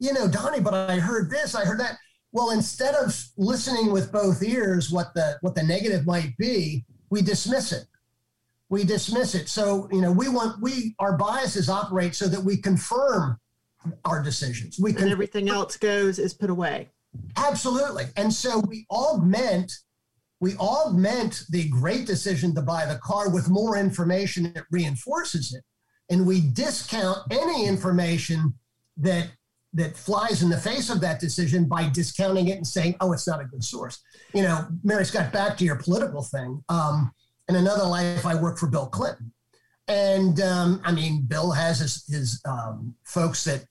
you 0.00 0.12
know 0.12 0.26
Donnie, 0.26 0.60
but 0.60 0.74
I 0.74 0.98
heard 0.98 1.30
this, 1.30 1.54
I 1.54 1.64
heard 1.64 1.78
that 1.78 1.96
well, 2.32 2.50
instead 2.50 2.94
of 2.94 3.16
listening 3.36 3.90
with 3.90 4.12
both 4.12 4.42
ears, 4.42 4.90
what 4.90 5.14
the 5.14 5.38
what 5.40 5.54
the 5.54 5.62
negative 5.62 6.06
might 6.06 6.36
be, 6.36 6.84
we 7.10 7.22
dismiss 7.22 7.72
it. 7.72 7.86
We 8.68 8.84
dismiss 8.84 9.34
it. 9.34 9.48
So 9.48 9.88
you 9.90 10.00
know, 10.00 10.12
we 10.12 10.28
want 10.28 10.60
we 10.62 10.94
our 10.98 11.16
biases 11.16 11.68
operate 11.68 12.14
so 12.14 12.28
that 12.28 12.40
we 12.40 12.56
confirm 12.56 13.38
our 14.04 14.22
decisions. 14.22 14.78
We 14.78 14.92
can 14.92 15.08
everything 15.08 15.48
else 15.48 15.76
goes 15.76 16.18
is 16.18 16.34
put 16.34 16.50
away. 16.50 16.88
Absolutely. 17.36 18.04
And 18.16 18.32
so 18.32 18.60
we 18.60 18.86
augment 18.90 19.72
we 20.40 20.56
augment 20.56 21.42
the 21.50 21.68
great 21.68 22.06
decision 22.06 22.54
to 22.54 22.62
buy 22.62 22.86
the 22.86 22.98
car 22.98 23.28
with 23.28 23.50
more 23.50 23.76
information 23.76 24.52
that 24.54 24.64
reinforces 24.70 25.52
it. 25.52 25.62
And 26.08 26.26
we 26.26 26.40
discount 26.40 27.18
any 27.30 27.66
information 27.66 28.54
that 28.96 29.30
that 29.74 29.96
flies 29.96 30.42
in 30.42 30.50
the 30.50 30.58
face 30.58 30.90
of 30.90 31.00
that 31.00 31.20
decision 31.20 31.66
by 31.66 31.88
discounting 31.88 32.48
it 32.48 32.56
and 32.56 32.66
saying, 32.66 32.96
"Oh, 33.00 33.12
it's 33.12 33.26
not 33.26 33.40
a 33.40 33.44
good 33.44 33.64
source." 33.64 34.00
You 34.34 34.42
know, 34.42 34.66
Mary 34.82 35.04
Scott, 35.04 35.32
back 35.32 35.56
to 35.58 35.64
your 35.64 35.76
political 35.76 36.22
thing. 36.22 36.62
Um, 36.68 37.12
in 37.48 37.56
another 37.56 37.84
life, 37.84 38.24
I 38.24 38.36
worked 38.36 38.60
for 38.60 38.68
Bill 38.68 38.86
Clinton, 38.86 39.32
And 39.88 40.40
um, 40.40 40.80
I 40.84 40.92
mean, 40.92 41.22
Bill 41.22 41.50
has 41.50 41.80
his, 41.80 42.06
his 42.06 42.40
um, 42.44 42.94
folks 43.02 43.42
that 43.44 43.64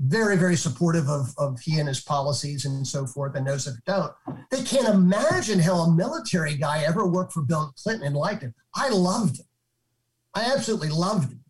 very, 0.00 0.36
very 0.36 0.56
supportive 0.56 1.08
of, 1.08 1.32
of 1.38 1.58
he 1.60 1.78
and 1.78 1.88
his 1.88 2.02
policies 2.02 2.66
and 2.66 2.86
so 2.86 3.06
forth, 3.06 3.34
and 3.34 3.46
those 3.46 3.64
that 3.64 3.82
don't. 3.86 4.12
They 4.50 4.62
can't 4.62 4.88
imagine 4.88 5.58
how 5.58 5.76
a 5.76 5.94
military 5.94 6.56
guy 6.56 6.82
ever 6.82 7.06
worked 7.06 7.32
for 7.32 7.42
Bill 7.42 7.72
Clinton 7.82 8.06
and 8.06 8.16
liked 8.16 8.42
him. 8.42 8.54
I 8.74 8.90
loved 8.90 9.38
him. 9.38 9.46
I 10.34 10.52
absolutely 10.52 10.90
loved 10.90 11.32
him. 11.32 11.40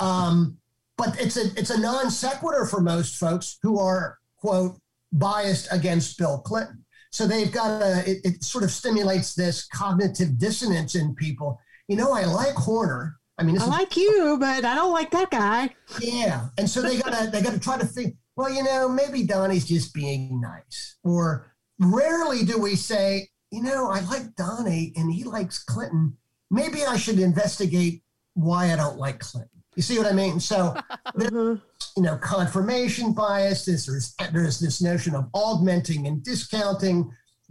Um, 0.00 0.58
but 0.96 1.18
it's 1.20 1.36
a 1.36 1.46
it's 1.58 1.70
a 1.70 1.78
non 1.78 2.10
sequitur 2.10 2.64
for 2.66 2.80
most 2.80 3.16
folks 3.16 3.58
who 3.62 3.78
are 3.78 4.18
quote 4.38 4.78
biased 5.12 5.68
against 5.72 6.18
Bill 6.18 6.38
Clinton. 6.38 6.84
So 7.12 7.26
they've 7.26 7.52
got 7.52 7.82
a 7.82 8.02
it, 8.10 8.18
it 8.24 8.44
sort 8.44 8.64
of 8.64 8.70
stimulates 8.70 9.34
this 9.34 9.66
cognitive 9.66 10.38
dissonance 10.38 10.94
in 10.94 11.14
people. 11.14 11.60
You 11.88 11.96
know, 11.96 12.12
I 12.12 12.24
like 12.24 12.54
Horner. 12.54 13.16
I 13.38 13.42
mean, 13.42 13.58
I 13.58 13.62
is- 13.62 13.68
like 13.68 13.96
you, 13.96 14.36
but 14.40 14.64
I 14.64 14.74
don't 14.74 14.92
like 14.92 15.10
that 15.10 15.30
guy. 15.30 15.70
yeah, 16.00 16.48
and 16.58 16.68
so 16.68 16.82
they 16.82 16.98
gotta 16.98 17.30
they 17.30 17.42
gotta 17.42 17.60
try 17.60 17.78
to 17.78 17.86
think. 17.86 18.16
Well, 18.36 18.50
you 18.50 18.62
know, 18.62 18.88
maybe 18.88 19.22
Donnie's 19.24 19.64
just 19.64 19.94
being 19.94 20.40
nice. 20.40 20.96
Or 21.04 21.54
rarely 21.78 22.44
do 22.44 22.58
we 22.58 22.76
say, 22.76 23.30
you 23.50 23.62
know, 23.62 23.88
I 23.90 24.00
like 24.00 24.34
Donnie 24.36 24.92
and 24.96 25.10
he 25.10 25.24
likes 25.24 25.62
Clinton. 25.64 26.18
Maybe 26.50 26.84
I 26.84 26.98
should 26.98 27.18
investigate 27.18 28.02
why 28.34 28.72
I 28.72 28.76
don't 28.76 28.98
like 28.98 29.20
Clinton. 29.20 29.55
You 29.76 29.82
see 29.82 29.98
what 29.98 30.06
I 30.06 30.12
mean? 30.12 30.40
So, 30.40 30.74
Uh-huh. 31.06 31.56
you 31.96 32.02
know, 32.02 32.16
confirmation 32.16 33.12
bias. 33.12 33.64
This 33.64 33.86
there's 33.86 34.14
there's 34.32 34.58
this 34.58 34.82
notion 34.82 35.14
of 35.14 35.26
augmenting 35.34 36.06
and 36.06 36.22
discounting. 36.24 37.10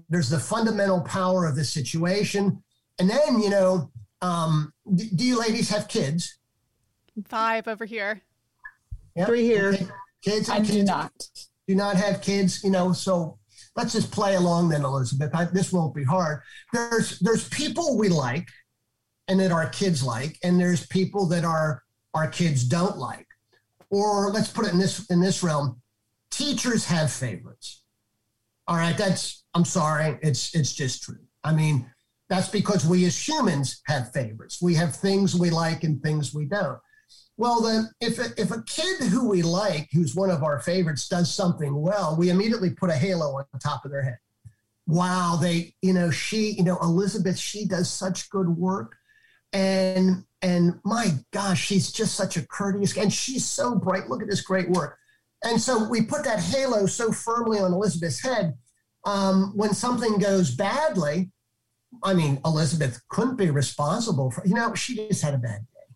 There's 0.10 0.30
the 0.30 0.40
fundamental 0.40 1.02
power 1.02 1.46
of 1.46 1.56
the 1.56 1.64
situation, 1.64 2.62
and 3.00 3.10
then 3.10 3.40
you 3.40 3.50
know, 3.50 3.92
um, 4.22 4.74
d- 4.96 5.10
do 5.16 5.24
you 5.24 5.40
ladies 5.40 5.70
have 5.70 5.88
kids? 5.88 6.38
Five 7.28 7.68
over 7.68 7.86
here. 7.86 8.22
Yep. 9.16 9.28
Three 9.28 9.44
here. 9.44 9.70
Okay. 9.74 9.88
Kids. 10.24 10.50
I 10.50 10.58
kids. 10.58 10.72
do 10.72 10.84
not. 10.84 11.12
do 11.68 11.76
not 11.76 11.96
have 11.96 12.22
kids, 12.22 12.64
you 12.64 12.70
know, 12.72 12.92
so 12.92 13.38
let's 13.76 13.94
just 13.94 14.12
play 14.12 14.36
along 14.36 14.70
then, 14.70 14.84
Elizabeth. 14.84 15.32
I, 15.34 15.46
this 15.46 15.72
won't 15.72 15.96
be 15.96 16.04
hard. 16.04 16.42
There's 16.74 17.20
there's 17.20 17.48
people 17.50 17.98
we 17.98 18.10
like 18.10 18.48
and 19.28 19.40
that 19.40 19.52
our 19.52 19.70
kids 19.70 20.04
like, 20.04 20.38
and 20.44 20.60
there's 20.60 20.86
people 20.88 21.26
that 21.30 21.46
our 21.46 21.82
our 22.16 22.28
kids 22.28 22.64
don't 22.64 22.98
like. 22.98 23.28
Or 23.92 24.32
let's 24.32 24.50
put 24.50 24.66
it 24.66 24.74
in 24.74 24.80
this 24.80 25.06
in 25.12 25.22
this 25.22 25.44
realm, 25.44 25.80
teachers 26.32 26.86
have 26.86 27.12
favorites. 27.12 27.84
All 28.68 28.78
right, 28.78 28.98
that's 28.98 29.44
I'm 29.54 29.66
sorry, 29.66 30.18
it's 30.24 30.56
it's 30.56 30.74
just 30.74 31.04
true. 31.04 31.20
I 31.44 31.54
mean, 31.54 31.86
that's 32.30 32.50
because 32.50 32.86
we 32.86 33.06
as 33.06 33.28
humans 33.28 33.82
have 33.86 34.12
favorites. 34.12 34.60
We 34.60 34.74
have 34.74 34.96
things 34.96 35.36
we 35.36 35.52
like 35.52 35.84
and 35.84 36.02
things 36.02 36.34
we 36.34 36.46
don't. 36.46 36.80
Well, 37.38 37.62
then, 37.62 37.90
if 38.00 38.18
a, 38.18 38.42
if 38.42 38.52
a 38.52 38.64
kid 38.64 39.04
who 39.10 39.30
we 39.30 39.42
like, 39.42 39.90
who's 39.92 40.16
one 40.16 40.32
of 40.32 40.42
our 40.42 40.60
favorites, 40.60 41.08
does 41.08 41.34
something 41.34 41.76
well, 41.76 42.16
we 42.18 42.30
immediately 42.30 42.70
put 42.70 42.90
a 42.90 42.96
halo 42.96 43.38
on 43.38 43.46
the 43.52 43.60
top 43.60 43.84
of 43.84 43.92
their 43.92 44.04
head. 44.04 44.18
Wow, 44.88 45.38
they, 45.40 45.76
you 45.82 45.94
know, 45.94 46.12
she, 46.12 46.52
you 46.52 46.64
know, 46.64 46.78
Elizabeth, 46.82 47.38
she 47.38 47.66
does 47.66 47.90
such 47.90 48.30
good 48.30 48.48
work, 48.48 48.96
and 49.56 50.24
and 50.42 50.80
my 50.84 51.08
gosh, 51.32 51.60
she's 51.66 51.92
just 51.92 52.14
such 52.16 52.38
a 52.38 52.46
courteous, 52.46 52.96
and 52.98 53.12
she's 53.12 53.46
so 53.46 53.74
bright. 53.76 54.10
Look 54.10 54.22
at 54.22 54.30
this 54.30 54.42
great 54.42 54.70
work, 54.70 54.98
and 55.44 55.60
so 55.60 55.88
we 55.90 56.04
put 56.04 56.24
that 56.26 56.40
halo 56.40 56.86
so 56.86 57.12
firmly 57.12 57.60
on 57.60 57.74
Elizabeth's 57.74 58.22
head. 58.22 58.56
Um, 59.06 59.54
when 59.56 59.74
something 59.74 60.18
goes 60.18 60.52
badly, 60.52 61.32
I 62.04 62.14
mean, 62.14 62.40
Elizabeth 62.44 63.02
couldn't 63.10 63.36
be 63.38 63.52
responsible 63.52 64.32
for, 64.32 64.46
you 64.46 64.56
know, 64.56 64.74
she 64.74 64.96
just 64.96 65.22
had 65.22 65.36
a 65.36 65.38
bad 65.38 65.60
day. 65.62 65.96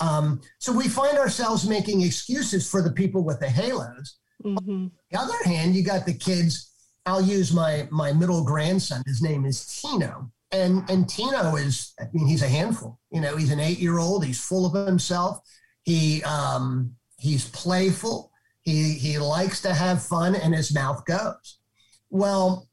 Um, 0.00 0.40
so 0.58 0.72
we 0.72 0.88
find 0.88 1.18
ourselves 1.18 1.68
making 1.68 2.00
excuses 2.00 2.68
for 2.68 2.80
the 2.82 2.90
people 2.90 3.22
with 3.22 3.38
the 3.40 3.48
halos. 3.48 4.16
Mhm. 4.44 4.90
the 5.10 5.18
other 5.18 5.36
hand, 5.44 5.74
you 5.74 5.82
got 5.82 6.06
the 6.06 6.14
kids. 6.14 6.70
I'll 7.06 7.20
use 7.22 7.52
my 7.52 7.88
my 7.90 8.12
middle 8.12 8.44
grandson. 8.44 9.02
His 9.06 9.20
name 9.20 9.44
is 9.44 9.64
Tino, 9.66 10.30
and 10.52 10.88
and 10.88 11.08
Tino 11.08 11.56
is. 11.56 11.94
I 12.00 12.04
mean, 12.12 12.26
he's 12.26 12.42
a 12.42 12.48
handful. 12.48 12.98
You 13.10 13.20
know, 13.20 13.36
he's 13.36 13.50
an 13.50 13.60
eight 13.60 13.78
year 13.78 13.98
old. 13.98 14.24
He's 14.24 14.40
full 14.40 14.66
of 14.66 14.86
himself. 14.86 15.40
He 15.82 16.22
um, 16.24 16.94
he's 17.18 17.48
playful. 17.50 18.32
He 18.62 18.94
he 18.94 19.18
likes 19.18 19.60
to 19.62 19.74
have 19.74 20.02
fun, 20.02 20.34
and 20.34 20.54
his 20.54 20.74
mouth 20.74 21.04
goes. 21.04 21.58
Well, 22.10 22.68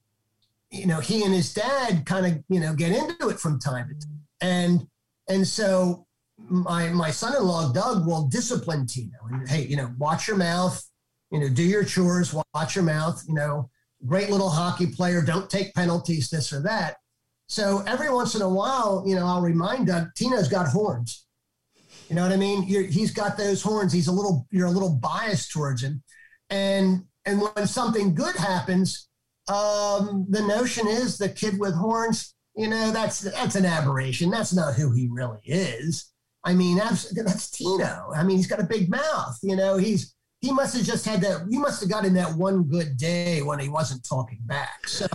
you 0.72 0.88
know, 0.88 1.00
he 1.00 1.24
and 1.24 1.34
his 1.34 1.54
dad 1.54 2.06
kind 2.06 2.26
of 2.26 2.44
you 2.50 2.60
know 2.60 2.74
get 2.74 2.92
into 2.92 3.30
it 3.30 3.40
from 3.40 3.60
time 3.60 3.88
to 3.88 4.08
time, 4.08 4.22
and 4.42 4.88
and 5.28 5.48
so 5.48 6.06
my 6.38 6.90
my 6.90 7.12
son-in-law 7.12 7.72
Doug 7.72 8.06
will 8.06 8.28
discipline 8.28 8.86
Tino 8.86 9.18
and 9.32 9.48
hey, 9.48 9.66
you 9.66 9.78
know, 9.78 9.94
watch 9.98 10.28
your 10.28 10.38
mouth, 10.38 10.84
you 11.32 11.40
know, 11.40 11.50
do 11.50 11.64
your 11.64 11.84
chores, 11.84 12.36
watch 12.54 12.76
your 12.76 12.84
mouth, 12.84 13.24
you 13.28 13.34
know, 13.34 13.70
great 14.06 14.30
little 14.30 14.50
hockey 14.50 14.88
player, 14.88 15.22
don't 15.22 15.50
take 15.50 15.74
penalties, 15.74 16.30
this 16.30 16.52
or 16.52 16.62
that. 16.62 16.98
So 17.48 17.84
every 17.86 18.10
once 18.10 18.36
in 18.36 18.42
a 18.42 18.50
while, 18.50 19.04
you 19.06 19.16
know, 19.16 19.26
I'll 19.26 19.42
remind 19.42 19.88
Doug, 19.88 20.08
Tino's 20.16 20.48
got 20.48 20.68
horns. 20.68 21.26
You 22.10 22.16
know 22.16 22.24
what 22.24 22.32
I 22.32 22.38
mean? 22.38 22.64
You're, 22.68 22.84
he's 22.84 23.12
got 23.12 23.38
those 23.38 23.62
horns. 23.62 23.92
He's 23.92 24.08
a 24.08 24.12
little, 24.12 24.48
you're 24.52 24.68
a 24.68 24.72
little 24.72 24.96
biased 24.96 25.52
towards 25.52 25.82
him, 25.84 26.04
and 26.50 27.04
and 27.26 27.42
when 27.42 27.66
something 27.66 28.14
good 28.14 28.36
happens, 28.36 29.10
um, 29.48 30.28
the 30.30 30.42
notion 30.48 30.88
is 30.88 31.18
the 31.18 31.30
kid 31.30 31.60
with 31.60 31.74
horns. 31.74 32.36
You 32.56 32.68
know, 32.68 32.92
that's 32.92 33.22
that's 33.22 33.56
an 33.56 33.66
aberration. 33.66 34.30
That's 34.30 34.54
not 34.54 34.76
who 34.76 34.92
he 34.92 35.10
really 35.12 35.40
is. 35.46 36.12
I 36.44 36.54
mean, 36.54 36.78
that's, 36.78 37.10
that's 37.10 37.50
Tino. 37.50 38.12
I 38.16 38.24
mean, 38.24 38.38
he's 38.38 38.48
got 38.48 38.60
a 38.60 38.66
big 38.66 38.88
mouth. 38.88 39.38
You 39.42 39.56
know, 39.56 39.78
he's 39.78 40.14
he 40.42 40.52
must 40.52 40.78
have 40.78 40.86
just 40.86 41.06
had 41.06 41.22
that. 41.22 41.48
He 41.50 41.58
must 41.58 41.82
have 41.82 41.90
got 41.90 42.06
in 42.06 42.14
that 42.14 42.36
one 42.36 42.64
good 42.64 42.98
day 42.98 43.42
when 43.42 43.60
he 43.60 43.68
wasn't 43.68 44.08
talking 44.08 44.40
back. 44.44 44.88
So 44.88 45.08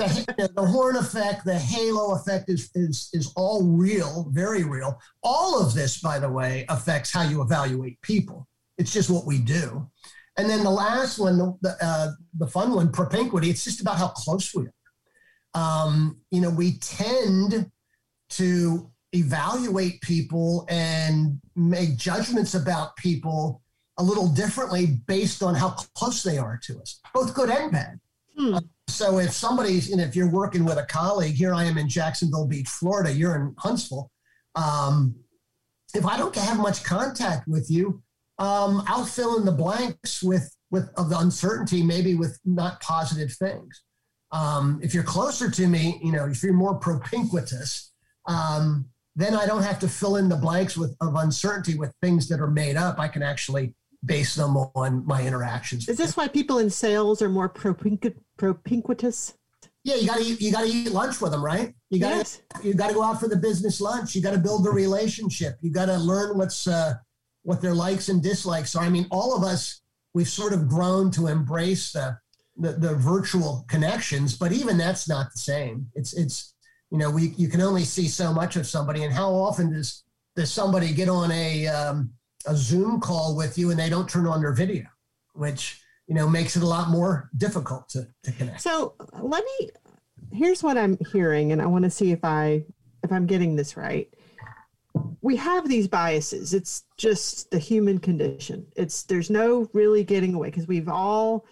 the, 0.00 0.50
the 0.54 0.66
horn 0.66 0.96
effect, 0.96 1.44
the 1.44 1.58
halo 1.58 2.14
effect 2.14 2.48
is, 2.48 2.70
is 2.74 3.08
is 3.12 3.32
all 3.36 3.62
real, 3.64 4.28
very 4.32 4.64
real. 4.64 4.98
All 5.22 5.60
of 5.60 5.74
this, 5.74 6.00
by 6.00 6.18
the 6.18 6.30
way, 6.30 6.64
affects 6.68 7.12
how 7.12 7.22
you 7.22 7.42
evaluate 7.42 8.00
people. 8.02 8.46
It's 8.78 8.92
just 8.92 9.10
what 9.10 9.26
we 9.26 9.38
do. 9.38 9.88
And 10.36 10.48
then 10.48 10.64
the 10.64 10.70
last 10.70 11.18
one, 11.18 11.38
the 11.60 11.76
uh, 11.82 12.12
the 12.38 12.46
fun 12.46 12.74
one, 12.74 12.90
propinquity. 12.90 13.50
It's 13.50 13.64
just 13.64 13.80
about 13.80 13.98
how 13.98 14.08
close 14.08 14.54
we 14.54 14.66
are. 14.66 14.72
Um, 15.54 16.20
you 16.30 16.40
know, 16.40 16.50
we 16.50 16.78
tend 16.78 17.70
to 18.30 18.90
evaluate 19.12 20.00
people 20.02 20.64
and 20.68 21.40
make 21.56 21.96
judgments 21.96 22.54
about 22.54 22.96
people 22.96 23.60
a 23.98 24.02
little 24.02 24.28
differently 24.28 24.86
based 25.06 25.42
on 25.42 25.54
how 25.54 25.70
close 25.94 26.22
they 26.22 26.38
are 26.38 26.58
to 26.64 26.80
us, 26.80 27.00
both 27.12 27.34
good 27.34 27.50
and 27.50 27.72
bad. 27.72 28.00
Hmm. 28.36 28.58
So 28.88 29.18
if 29.18 29.32
somebody's, 29.32 29.88
know, 29.96 30.02
if 30.02 30.16
you're 30.16 30.30
working 30.30 30.64
with 30.64 30.78
a 30.78 30.84
colleague, 30.84 31.34
here 31.34 31.54
I 31.54 31.64
am 31.64 31.78
in 31.78 31.88
Jacksonville 31.88 32.46
Beach, 32.46 32.68
Florida, 32.68 33.12
you're 33.12 33.36
in 33.36 33.54
Huntsville. 33.58 34.10
Um, 34.56 35.14
if 35.94 36.04
I 36.04 36.16
don't 36.16 36.34
have 36.34 36.58
much 36.58 36.84
contact 36.84 37.46
with 37.48 37.70
you, 37.70 38.02
um, 38.38 38.82
I'll 38.86 39.04
fill 39.04 39.38
in 39.38 39.44
the 39.44 39.52
blanks 39.52 40.22
with 40.22 40.54
with 40.70 40.88
of 40.96 41.10
the 41.10 41.18
uncertainty, 41.18 41.82
maybe 41.82 42.14
with 42.14 42.38
not 42.44 42.80
positive 42.80 43.32
things. 43.32 43.82
Um, 44.32 44.78
if 44.82 44.94
you're 44.94 45.02
closer 45.02 45.50
to 45.50 45.66
me, 45.66 46.00
you 46.02 46.12
know, 46.12 46.26
if 46.26 46.42
you're 46.42 46.52
more 46.52 46.76
propinquitous, 46.76 47.92
um, 48.26 48.86
then 49.16 49.34
I 49.34 49.46
don't 49.46 49.62
have 49.62 49.80
to 49.80 49.88
fill 49.88 50.16
in 50.16 50.28
the 50.28 50.36
blanks 50.36 50.76
with 50.76 50.96
of 51.00 51.16
uncertainty 51.16 51.76
with 51.76 51.92
things 52.00 52.28
that 52.28 52.40
are 52.40 52.50
made 52.50 52.76
up. 52.76 52.98
I 52.98 53.08
can 53.08 53.22
actually 53.22 53.74
base 54.04 54.34
them 54.34 54.56
on 54.56 55.04
my 55.06 55.26
interactions. 55.26 55.88
Is 55.88 55.98
this 55.98 56.16
why 56.16 56.28
people 56.28 56.58
in 56.58 56.70
sales 56.70 57.20
are 57.22 57.28
more 57.28 57.48
propinqu- 57.48 58.14
propinquitous? 58.36 59.34
Yeah, 59.84 59.96
you 59.96 60.06
gotta 60.06 60.22
eat, 60.22 60.40
you 60.40 60.52
gotta 60.52 60.66
eat 60.66 60.90
lunch 60.92 61.20
with 61.20 61.32
them, 61.32 61.44
right? 61.44 61.74
You 61.88 62.00
gotta 62.00 62.16
Yes. 62.16 62.40
you 62.62 62.74
gotta 62.74 62.94
go 62.94 63.02
out 63.02 63.18
for 63.20 63.28
the 63.28 63.36
business 63.36 63.80
lunch. 63.80 64.14
You 64.14 64.22
gotta 64.22 64.38
build 64.38 64.64
the 64.64 64.70
relationship. 64.70 65.58
You 65.62 65.70
gotta 65.72 65.96
learn 65.96 66.36
what's 66.36 66.66
uh, 66.66 66.94
what 67.42 67.62
their 67.62 67.74
likes 67.74 68.08
and 68.10 68.22
dislikes 68.22 68.74
are. 68.76 68.84
I 68.84 68.90
mean, 68.90 69.06
all 69.10 69.34
of 69.36 69.42
us 69.42 69.80
we've 70.12 70.28
sort 70.28 70.52
of 70.52 70.68
grown 70.68 71.10
to 71.12 71.28
embrace 71.28 71.92
the, 71.92 72.18
the 72.58 72.72
the 72.72 72.94
virtual 72.94 73.64
connections, 73.68 74.36
but 74.36 74.52
even 74.52 74.76
that's 74.76 75.08
not 75.08 75.32
the 75.32 75.38
same. 75.38 75.86
It's 75.94 76.12
it's 76.12 76.54
you 76.90 76.98
know 76.98 77.10
we 77.10 77.28
you 77.38 77.48
can 77.48 77.62
only 77.62 77.84
see 77.84 78.06
so 78.08 78.34
much 78.34 78.56
of 78.56 78.66
somebody, 78.66 79.04
and 79.04 79.14
how 79.14 79.30
often 79.32 79.72
does 79.72 80.04
does 80.36 80.52
somebody 80.52 80.92
get 80.92 81.08
on 81.08 81.30
a 81.32 81.66
um, 81.68 82.12
a 82.46 82.56
Zoom 82.56 83.00
call 83.00 83.36
with 83.36 83.58
you 83.58 83.70
and 83.70 83.78
they 83.78 83.88
don't 83.88 84.08
turn 84.08 84.26
on 84.26 84.40
their 84.40 84.52
video, 84.52 84.86
which 85.34 85.82
you 86.06 86.14
know 86.14 86.28
makes 86.28 86.56
it 86.56 86.62
a 86.62 86.66
lot 86.66 86.90
more 86.90 87.30
difficult 87.36 87.88
to 87.90 88.08
to 88.22 88.32
connect. 88.32 88.60
So 88.60 88.94
let 89.20 89.44
me. 89.44 89.70
Here's 90.32 90.62
what 90.62 90.78
I'm 90.78 90.96
hearing, 91.12 91.52
and 91.52 91.60
I 91.60 91.66
want 91.66 91.84
to 91.84 91.90
see 91.90 92.12
if 92.12 92.24
I 92.24 92.64
if 93.02 93.12
I'm 93.12 93.26
getting 93.26 93.56
this 93.56 93.76
right. 93.76 94.08
We 95.22 95.36
have 95.36 95.68
these 95.68 95.86
biases. 95.86 96.54
It's 96.54 96.84
just 96.96 97.50
the 97.50 97.58
human 97.58 97.98
condition. 97.98 98.66
It's 98.76 99.04
there's 99.04 99.30
no 99.30 99.68
really 99.72 100.04
getting 100.04 100.34
away 100.34 100.48
because 100.48 100.66
we've 100.66 100.88
all 100.88 101.46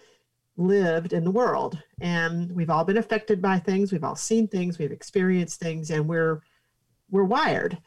lived 0.57 1.13
in 1.13 1.23
the 1.23 1.31
world 1.31 1.81
and 2.01 2.51
we've 2.51 2.69
all 2.69 2.83
been 2.83 2.97
affected 2.97 3.41
by 3.41 3.57
things. 3.57 3.91
We've 3.91 4.03
all 4.03 4.17
seen 4.17 4.47
things. 4.47 4.77
We've 4.77 4.91
experienced 4.91 5.59
things, 5.59 5.89
and 5.89 6.07
we're 6.07 6.41
we're 7.09 7.23
wired. 7.23 7.77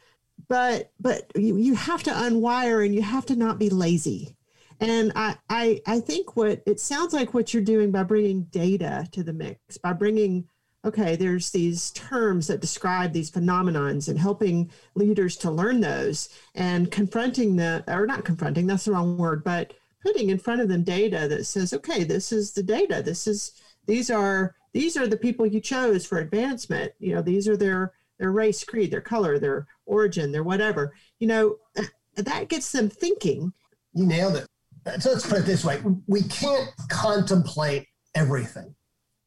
But 0.47 0.91
but 0.99 1.31
you, 1.35 1.57
you 1.57 1.75
have 1.75 2.03
to 2.03 2.11
unwire 2.11 2.85
and 2.85 2.93
you 2.93 3.01
have 3.01 3.25
to 3.27 3.35
not 3.35 3.59
be 3.59 3.69
lazy. 3.69 4.35
And 4.79 5.11
I, 5.15 5.37
I 5.49 5.81
i 5.85 5.99
think 5.99 6.35
what 6.35 6.61
it 6.65 6.79
sounds 6.79 7.13
like 7.13 7.33
what 7.33 7.53
you're 7.53 7.63
doing 7.63 7.91
by 7.91 8.03
bringing 8.03 8.43
data 8.45 9.07
to 9.11 9.23
the 9.23 9.33
mix 9.33 9.77
by 9.77 9.93
bringing 9.93 10.49
okay 10.83 11.15
there's 11.15 11.51
these 11.51 11.91
terms 11.91 12.47
that 12.47 12.59
describe 12.59 13.13
these 13.13 13.31
phenomenons 13.31 14.09
and 14.09 14.19
helping 14.19 14.71
leaders 14.95 15.37
to 15.37 15.51
learn 15.51 15.79
those 15.79 16.29
and 16.55 16.91
confronting 16.91 17.55
the 17.55 17.83
or 17.87 18.05
not 18.07 18.25
confronting 18.25 18.67
that's 18.67 18.85
the 18.85 18.91
wrong 18.91 19.17
word 19.17 19.43
but 19.43 19.73
putting 20.03 20.29
in 20.29 20.37
front 20.37 20.61
of 20.61 20.67
them 20.67 20.83
data 20.83 21.27
that 21.27 21.45
says 21.45 21.73
okay 21.73 22.03
this 22.03 22.31
is 22.31 22.51
the 22.51 22.63
data. 22.63 23.01
This 23.01 23.25
is 23.27 23.53
these 23.85 24.09
are 24.11 24.55
these 24.73 24.97
are 24.97 25.07
the 25.07 25.17
people 25.17 25.45
you 25.45 25.59
chose 25.59 26.05
for 26.05 26.19
advancement. 26.19 26.93
You 26.99 27.15
know 27.15 27.21
these 27.21 27.47
are 27.47 27.57
their 27.57 27.93
their 28.23 28.31
race 28.31 28.63
creed 28.63 28.89
their 28.89 29.01
color 29.01 29.37
their 29.37 29.67
origin 29.85 30.31
their 30.31 30.43
whatever 30.43 30.95
you 31.19 31.27
know 31.27 31.57
that 32.15 32.47
gets 32.47 32.71
them 32.71 32.89
thinking. 32.89 33.51
You 33.93 34.05
nailed 34.05 34.37
it. 34.37 35.01
So 35.01 35.11
let's 35.11 35.27
put 35.27 35.39
it 35.39 35.45
this 35.45 35.65
way. 35.65 35.81
We 36.07 36.21
can't 36.23 36.69
contemplate 36.89 37.87
everything. 38.15 38.75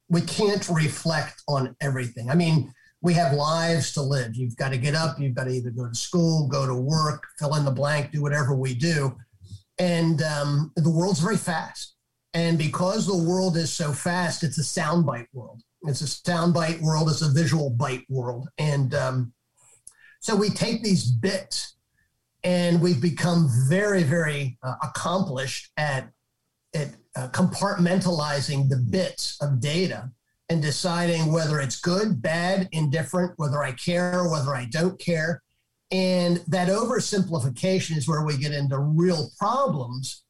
We 0.09 0.21
can't 0.21 0.67
reflect 0.69 1.43
on 1.49 1.77
everything. 1.81 2.31
I 2.31 2.35
mean 2.35 2.73
we 3.03 3.13
have 3.13 3.35
lives 3.35 3.93
to 3.93 4.03
live. 4.03 4.35
You've 4.35 4.57
got 4.57 4.71
to 4.71 4.79
get 4.79 4.95
up. 4.95 5.21
You've 5.21 5.35
got 5.35 5.45
to 5.45 5.51
either 5.51 5.71
go 5.71 5.89
to 5.89 5.95
school 5.95 6.49
go 6.49 6.67
to 6.67 6.75
work 6.75 7.27
fill 7.39 7.55
in 7.57 7.67
the 7.67 7.71
blank 7.71 8.13
do 8.13 8.23
whatever 8.23 8.55
we 8.55 8.75
do. 8.75 9.15
And 9.79 10.23
um, 10.23 10.73
the 10.77 10.91
world's 10.91 11.21
very 11.21 11.37
fast. 11.37 11.97
And 12.33 12.57
because 12.57 13.07
the 13.07 13.31
world 13.31 13.59
is 13.59 13.71
so 13.71 13.93
fast 13.93 14.43
it's 14.43 14.59
a 14.59 14.81
soundbite 14.81 15.29
world 15.35 15.63
it's 15.88 16.01
a 16.01 16.07
sound 16.07 16.53
bite 16.53 16.81
world 16.81 17.09
it's 17.09 17.22
a 17.22 17.31
visual 17.31 17.70
bite 17.70 18.05
world 18.09 18.49
and 18.59 18.94
um, 18.94 19.33
so 20.20 20.35
we 20.35 20.51
take 20.51 20.83
these 20.83 21.11
bits 21.11 21.77
and 22.46 22.81
we've 22.81 23.01
become 23.01 23.49
very, 23.68 24.05
very 24.05 24.57
uh, 24.62 24.75
accomplished 24.83 25.72
at, 25.77 26.09
at 26.75 26.88
uh, 27.16 27.29
compartmentalizing 27.29 28.68
the 28.68 28.77
bits 28.77 29.37
of 29.40 29.61
data 29.61 30.11
and 30.49 30.62
deciding 30.62 31.33
whether 31.33 31.61
it's 31.61 31.81
good, 31.81 32.22
bad, 32.22 32.68
indifferent, 32.70 33.33
whether 33.37 33.62
I 33.64 33.72
care, 33.72 34.29
whether 34.29 34.55
I 34.55 34.66
don't 34.66 34.99
care. 35.01 35.42
And 35.90 36.37
that 36.46 36.68
oversimplification 36.68 37.96
is 37.96 38.09
where 38.09 38.25
we 38.25 38.37
get 38.37 38.53
into 38.53 38.79
real 38.79 39.31
problems 39.38 40.25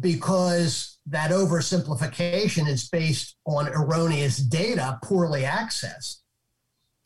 because 0.00 0.93
that 1.06 1.30
oversimplification 1.30 2.68
is 2.68 2.88
based 2.88 3.36
on 3.46 3.68
erroneous 3.68 4.38
data 4.38 4.98
poorly 5.02 5.42
accessed. 5.42 6.20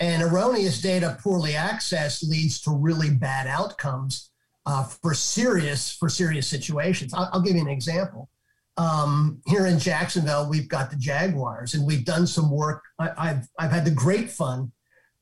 And 0.01 0.23
erroneous 0.23 0.81
data 0.81 1.19
poorly 1.21 1.53
accessed 1.53 2.29
leads 2.29 2.61
to 2.63 2.71
really 2.71 3.11
bad 3.11 3.49
outcomes 3.49 4.31
uh, 4.67 4.85
for 4.85 5.15
serious 5.15 5.93
for 5.93 6.09
serious 6.09 6.47
situations. 6.47 7.13
I'll, 7.13 7.29
I'll 7.33 7.43
give 7.43 7.57
you 7.57 7.63
an 7.63 7.69
example. 7.69 8.29
Um, 8.77 9.43
here 9.47 9.67
in 9.67 9.81
Jacksonville, 9.81 10.49
we've 10.49 10.69
got 10.69 10.91
the 10.91 10.97
Jaguars, 10.97 11.75
and 11.75 11.85
we've 11.85 12.05
done 12.05 12.29
some 12.29 12.49
work. 12.49 12.85
I, 13.01 13.29
have 13.29 13.49
I've 13.59 13.73
had 13.73 13.85
the 13.85 13.91
great 13.91 14.31
fun 14.31 14.71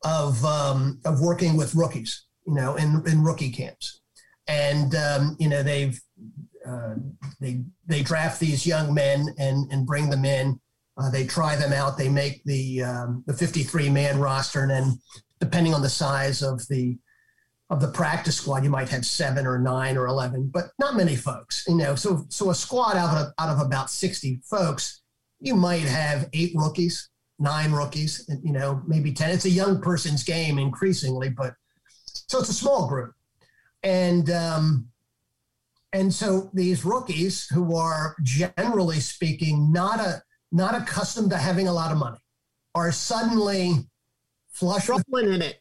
of 0.04 0.44
um, 0.44 1.00
of 1.06 1.22
working 1.22 1.56
with 1.56 1.74
rookies, 1.74 2.24
you 2.46 2.52
know, 2.52 2.74
in 2.74 3.02
in 3.06 3.24
rookie 3.24 3.50
camps, 3.50 4.02
and 4.46 4.94
um, 4.94 5.36
you 5.38 5.48
know 5.48 5.62
they've 5.62 5.98
uh, 6.68 6.94
they 7.40 7.62
they 7.87 8.02
draft 8.02 8.40
these 8.40 8.66
young 8.66 8.92
men 8.92 9.29
and 9.38 9.70
and 9.72 9.87
bring 9.87 10.11
them 10.11 10.24
in. 10.24 10.59
Uh, 10.98 11.11
they 11.11 11.26
try 11.26 11.57
them 11.57 11.72
out. 11.72 11.98
They 11.98 12.09
make 12.09 12.42
the 12.44 12.83
um, 12.83 13.24
the 13.26 13.35
53 13.35 13.90
man 13.90 14.18
roster, 14.18 14.62
and 14.62 14.70
then 14.70 14.98
depending 15.40 15.74
on 15.74 15.83
the 15.83 15.90
size 15.90 16.42
of 16.42 16.66
the 16.68 16.98
of 17.68 17.81
the 17.81 17.88
practice 17.88 18.37
squad, 18.37 18.62
you 18.62 18.70
might 18.70 18.88
have 18.88 19.05
seven 19.05 19.46
or 19.46 19.59
nine 19.59 19.96
or 19.96 20.07
11, 20.07 20.50
but 20.52 20.66
not 20.79 20.94
many 20.94 21.16
folks, 21.16 21.64
you 21.66 21.74
know. 21.74 21.94
So, 21.96 22.24
so 22.29 22.50
a 22.50 22.55
squad 22.55 22.96
out 22.96 23.16
of, 23.16 23.33
out 23.38 23.48
of 23.48 23.61
about 23.61 23.90
60 23.90 24.40
folks, 24.44 25.02
you 25.40 25.57
might 25.57 25.83
have 25.83 26.29
eight 26.33 26.52
rookies, 26.55 27.11
nine 27.38 27.72
rookies, 27.72 28.29
you 28.44 28.52
know, 28.52 28.83
maybe 28.87 29.12
10. 29.12 29.31
It's 29.31 29.46
a 29.46 29.50
young 29.50 29.81
person's 29.81 30.22
game 30.22 30.59
increasingly, 30.59 31.31
but 31.31 31.55
so 32.29 32.38
it's 32.38 32.48
a 32.48 32.55
small 32.55 32.88
group. 32.88 33.12
And, 33.83 34.31
um, 34.31 34.88
and 35.96 36.12
so 36.12 36.50
these 36.52 36.85
rookies 36.85 37.48
who 37.48 37.74
are 37.74 38.16
generally 38.22 39.00
speaking 39.00 39.72
not 39.72 39.98
a 39.98 40.22
not 40.52 40.74
accustomed 40.74 41.30
to 41.30 41.38
having 41.38 41.68
a 41.68 41.72
lot 41.72 41.90
of 41.90 41.96
money 41.96 42.18
are 42.74 42.92
suddenly 42.92 43.88
flush 44.50 44.90
in 44.90 45.42
it. 45.42 45.59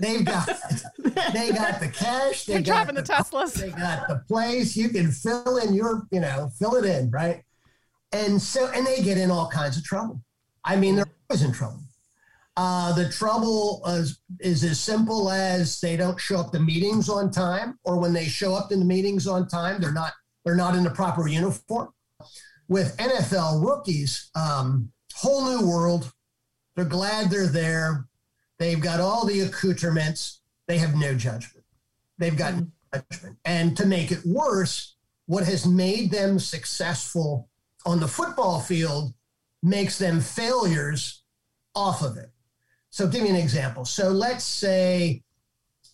They've 0.00 0.24
got 0.24 0.46
they 0.98 1.52
got 1.52 1.78
the 1.78 1.92
cash. 1.94 2.46
They 2.46 2.54
They're 2.54 2.62
got 2.62 2.86
driving 2.86 2.94
the, 2.94 3.02
Teslas. 3.02 3.52
They 3.52 3.70
got 3.70 4.08
the 4.08 4.22
place. 4.26 4.74
You 4.74 4.88
can 4.88 5.10
fill 5.10 5.58
in 5.58 5.74
your, 5.74 6.06
you 6.10 6.20
know, 6.20 6.50
fill 6.58 6.76
it 6.76 6.86
in, 6.86 7.10
right? 7.10 7.44
And 8.12 8.40
so, 8.40 8.70
and 8.74 8.86
they 8.86 9.02
get 9.02 9.18
in 9.18 9.30
all 9.30 9.50
kinds 9.50 9.76
of 9.76 9.84
trouble. 9.84 10.22
I 10.64 10.76
mean, 10.76 10.96
they're 10.96 11.06
always 11.28 11.42
in 11.42 11.52
trouble. 11.52 11.80
Uh, 12.56 12.92
the 12.92 13.08
trouble 13.08 13.82
is, 13.86 14.20
is 14.40 14.64
as 14.64 14.78
simple 14.80 15.30
as 15.30 15.80
they 15.80 15.96
don't 15.96 16.20
show 16.20 16.38
up 16.40 16.52
to 16.52 16.60
meetings 16.60 17.08
on 17.08 17.30
time, 17.30 17.78
or 17.84 17.98
when 17.98 18.12
they 18.12 18.26
show 18.26 18.54
up 18.54 18.72
in 18.72 18.80
the 18.80 18.84
meetings 18.84 19.26
on 19.26 19.48
time, 19.48 19.80
they're 19.80 19.92
not 19.92 20.12
they're 20.44 20.56
not 20.56 20.74
in 20.74 20.84
the 20.84 20.90
proper 20.90 21.28
uniform. 21.28 21.92
With 22.68 22.96
NFL 22.96 23.64
rookies, 23.64 24.30
um, 24.34 24.90
whole 25.14 25.44
new 25.44 25.68
world. 25.68 26.12
They're 26.76 26.84
glad 26.84 27.30
they're 27.30 27.46
there. 27.46 28.06
They've 28.58 28.80
got 28.80 29.00
all 29.00 29.26
the 29.26 29.40
accoutrements. 29.40 30.40
They 30.66 30.78
have 30.78 30.94
no 30.94 31.14
judgment. 31.14 31.64
They've 32.18 32.36
got 32.36 32.54
no 32.54 32.66
judgment. 32.94 33.36
And 33.44 33.76
to 33.76 33.86
make 33.86 34.12
it 34.12 34.24
worse, 34.24 34.96
what 35.26 35.44
has 35.44 35.66
made 35.66 36.10
them 36.10 36.38
successful 36.38 37.48
on 37.84 38.00
the 38.00 38.08
football 38.08 38.60
field 38.60 39.14
makes 39.62 39.98
them 39.98 40.20
failures 40.20 41.22
off 41.74 42.02
of 42.02 42.16
it. 42.16 42.30
So, 42.90 43.06
give 43.06 43.22
me 43.22 43.30
an 43.30 43.36
example. 43.36 43.84
So, 43.84 44.10
let's 44.10 44.44
say, 44.44 45.22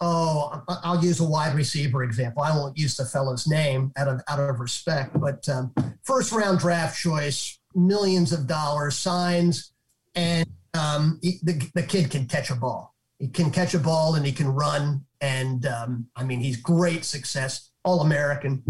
oh, 0.00 0.62
I'll 0.68 1.02
use 1.02 1.20
a 1.20 1.24
wide 1.24 1.54
receiver 1.54 2.02
example. 2.02 2.42
I 2.42 2.56
won't 2.56 2.76
use 2.76 2.96
the 2.96 3.04
fellow's 3.04 3.46
name 3.46 3.92
out 3.96 4.08
of 4.08 4.20
out 4.28 4.40
of 4.40 4.60
respect, 4.60 5.18
but 5.18 5.48
um, 5.48 5.72
first 6.02 6.32
round 6.32 6.58
draft 6.58 6.98
choice, 6.98 7.58
millions 7.74 8.32
of 8.32 8.46
dollars, 8.46 8.96
signs, 8.96 9.72
and 10.14 10.46
um, 10.74 11.18
he, 11.22 11.38
the, 11.42 11.70
the 11.74 11.82
kid 11.82 12.10
can 12.10 12.26
catch 12.26 12.50
a 12.50 12.54
ball. 12.54 12.94
He 13.18 13.28
can 13.28 13.50
catch 13.50 13.74
a 13.74 13.78
ball 13.78 14.14
and 14.14 14.26
he 14.26 14.32
can 14.32 14.48
run. 14.48 15.04
And 15.20 15.64
um, 15.66 16.08
I 16.16 16.24
mean, 16.24 16.40
he's 16.40 16.56
great 16.56 17.04
success, 17.04 17.70
all 17.84 18.00
American. 18.00 18.62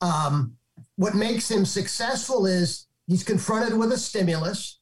Um, 0.00 0.56
what 0.96 1.14
makes 1.14 1.50
him 1.50 1.64
successful 1.64 2.46
is 2.46 2.86
he's 3.06 3.24
confronted 3.24 3.76
with 3.76 3.92
a 3.92 3.98
stimulus. 3.98 4.78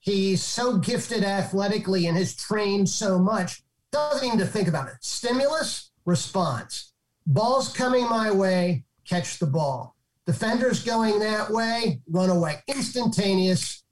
He's 0.00 0.42
so 0.42 0.78
gifted 0.78 1.24
athletically 1.24 2.06
and 2.06 2.16
has 2.16 2.34
trained 2.34 2.88
so 2.88 3.18
much, 3.18 3.62
doesn't 3.92 4.26
even 4.26 4.38
to 4.38 4.46
think 4.46 4.66
about 4.66 4.88
it. 4.88 4.94
Stimulus, 5.00 5.90
response. 6.04 6.92
Ball's 7.26 7.72
coming 7.72 8.08
my 8.08 8.30
way, 8.30 8.84
catch 9.06 9.38
the 9.38 9.46
ball. 9.46 9.96
Defenders 10.26 10.82
going 10.82 11.18
that 11.18 11.50
way, 11.50 12.00
run 12.08 12.30
away. 12.30 12.62
Instantaneous 12.66 13.84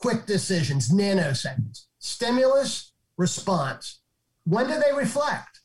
quick 0.00 0.24
decisions, 0.26 0.90
nanoseconds. 0.90 1.86
Stimulus, 1.98 2.92
response. 3.16 4.00
When 4.44 4.66
do 4.66 4.80
they 4.80 4.92
reflect? 4.96 5.60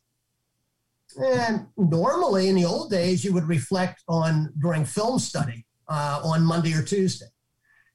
And 1.17 1.67
normally 1.77 2.49
in 2.49 2.55
the 2.55 2.65
old 2.65 2.89
days, 2.89 3.23
you 3.23 3.33
would 3.33 3.47
reflect 3.47 4.03
on 4.07 4.51
during 4.61 4.83
film 4.83 5.19
study 5.19 5.65
uh, 5.87 6.21
on 6.23 6.43
Monday 6.43 6.73
or 6.73 6.81
Tuesday. 6.81 7.27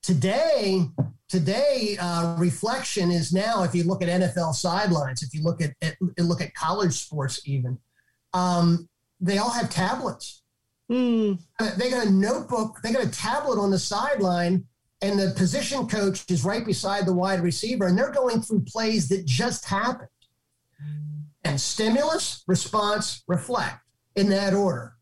Today, 0.02 0.86
today 1.30 1.96
uh, 2.00 2.36
reflection 2.38 3.10
is 3.10 3.32
now. 3.32 3.62
If 3.62 3.74
you 3.74 3.84
look 3.84 4.02
at 4.02 4.08
NFL 4.08 4.54
sidelines, 4.54 5.22
if 5.22 5.32
you 5.32 5.42
look 5.42 5.62
at, 5.62 5.74
at 5.80 5.96
look 6.18 6.40
at 6.40 6.52
college 6.54 6.92
sports, 6.92 7.40
even 7.46 7.78
um, 8.34 8.88
they 9.20 9.38
all 9.38 9.50
have 9.50 9.70
tablets. 9.70 10.42
Mm. 10.90 11.38
They 11.78 11.90
got 11.90 12.06
a 12.06 12.10
notebook. 12.10 12.80
They 12.82 12.92
got 12.92 13.04
a 13.04 13.10
tablet 13.10 13.60
on 13.60 13.70
the 13.70 13.78
sideline 13.78 14.66
and 15.02 15.18
the 15.18 15.30
position 15.36 15.86
coach 15.86 16.24
is 16.28 16.44
right 16.44 16.64
beside 16.64 17.06
the 17.06 17.12
wide 17.12 17.40
receiver, 17.40 17.86
and 17.86 17.96
they're 17.96 18.10
going 18.10 18.42
through 18.42 18.60
plays 18.60 19.08
that 19.08 19.24
just 19.24 19.64
happened. 19.64 20.08
And 21.44 21.58
stimulus, 21.58 22.44
response, 22.46 23.22
reflect 23.26 23.80
in 24.16 24.28
that 24.28 24.52
order. 24.52 24.94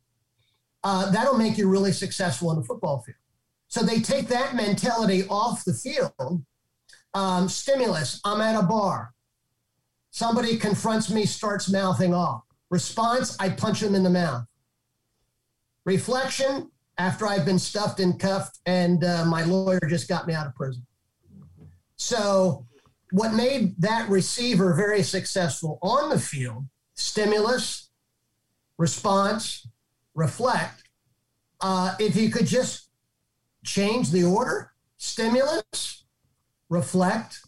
Uh, 0.84 1.10
that'll 1.10 1.36
make 1.36 1.58
you 1.58 1.68
really 1.68 1.90
successful 1.90 2.52
in 2.52 2.58
the 2.58 2.64
football 2.64 3.00
field. 3.00 3.16
So 3.68 3.82
they 3.82 4.00
take 4.00 4.28
that 4.28 4.56
mentality 4.56 5.24
off 5.28 5.64
the 5.64 5.74
field. 5.74 6.44
Um, 7.14 7.48
stimulus, 7.48 8.20
I'm 8.24 8.40
at 8.40 8.58
a 8.58 8.62
bar. 8.62 9.12
Somebody 10.10 10.56
confronts 10.56 11.10
me, 11.10 11.26
starts 11.26 11.70
mouthing 11.70 12.14
off. 12.14 12.42
Response, 12.70 13.36
I 13.38 13.50
punch 13.50 13.82
him 13.82 13.94
in 13.94 14.02
the 14.02 14.10
mouth. 14.10 14.44
Reflection, 15.84 16.70
after 16.98 17.26
I've 17.26 17.44
been 17.44 17.58
stuffed 17.58 18.00
and 18.00 18.18
cuffed, 18.18 18.58
and 18.66 19.04
uh, 19.04 19.24
my 19.24 19.44
lawyer 19.44 19.80
just 19.88 20.08
got 20.08 20.26
me 20.26 20.34
out 20.34 20.46
of 20.46 20.54
prison. 20.54 20.84
So 21.96 22.66
what 23.12 23.32
made 23.34 23.80
that 23.80 24.08
receiver 24.08 24.74
very 24.74 25.02
successful 25.02 25.78
on 25.82 26.10
the 26.10 26.18
field 26.18 26.64
stimulus, 26.94 27.90
response, 28.76 29.68
reflect. 30.14 30.82
Uh, 31.60 31.94
if 32.00 32.16
you 32.16 32.28
could 32.28 32.46
just 32.46 32.87
change 33.68 34.10
the 34.10 34.24
order 34.24 34.72
stimulus, 34.96 36.04
reflect, 36.68 37.40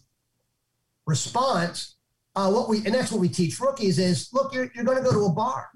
response. 1.05 1.95
Uh, 2.35 2.49
what 2.49 2.69
we 2.69 2.77
and 2.85 2.95
that's 2.95 3.11
what 3.11 3.19
we 3.19 3.27
teach 3.27 3.59
rookies 3.59 3.99
is 3.99 4.29
look, 4.31 4.53
you're, 4.53 4.71
you're 4.73 4.85
going 4.85 4.97
to 4.97 5.03
go 5.03 5.11
to 5.11 5.25
a 5.25 5.31
bar, 5.31 5.69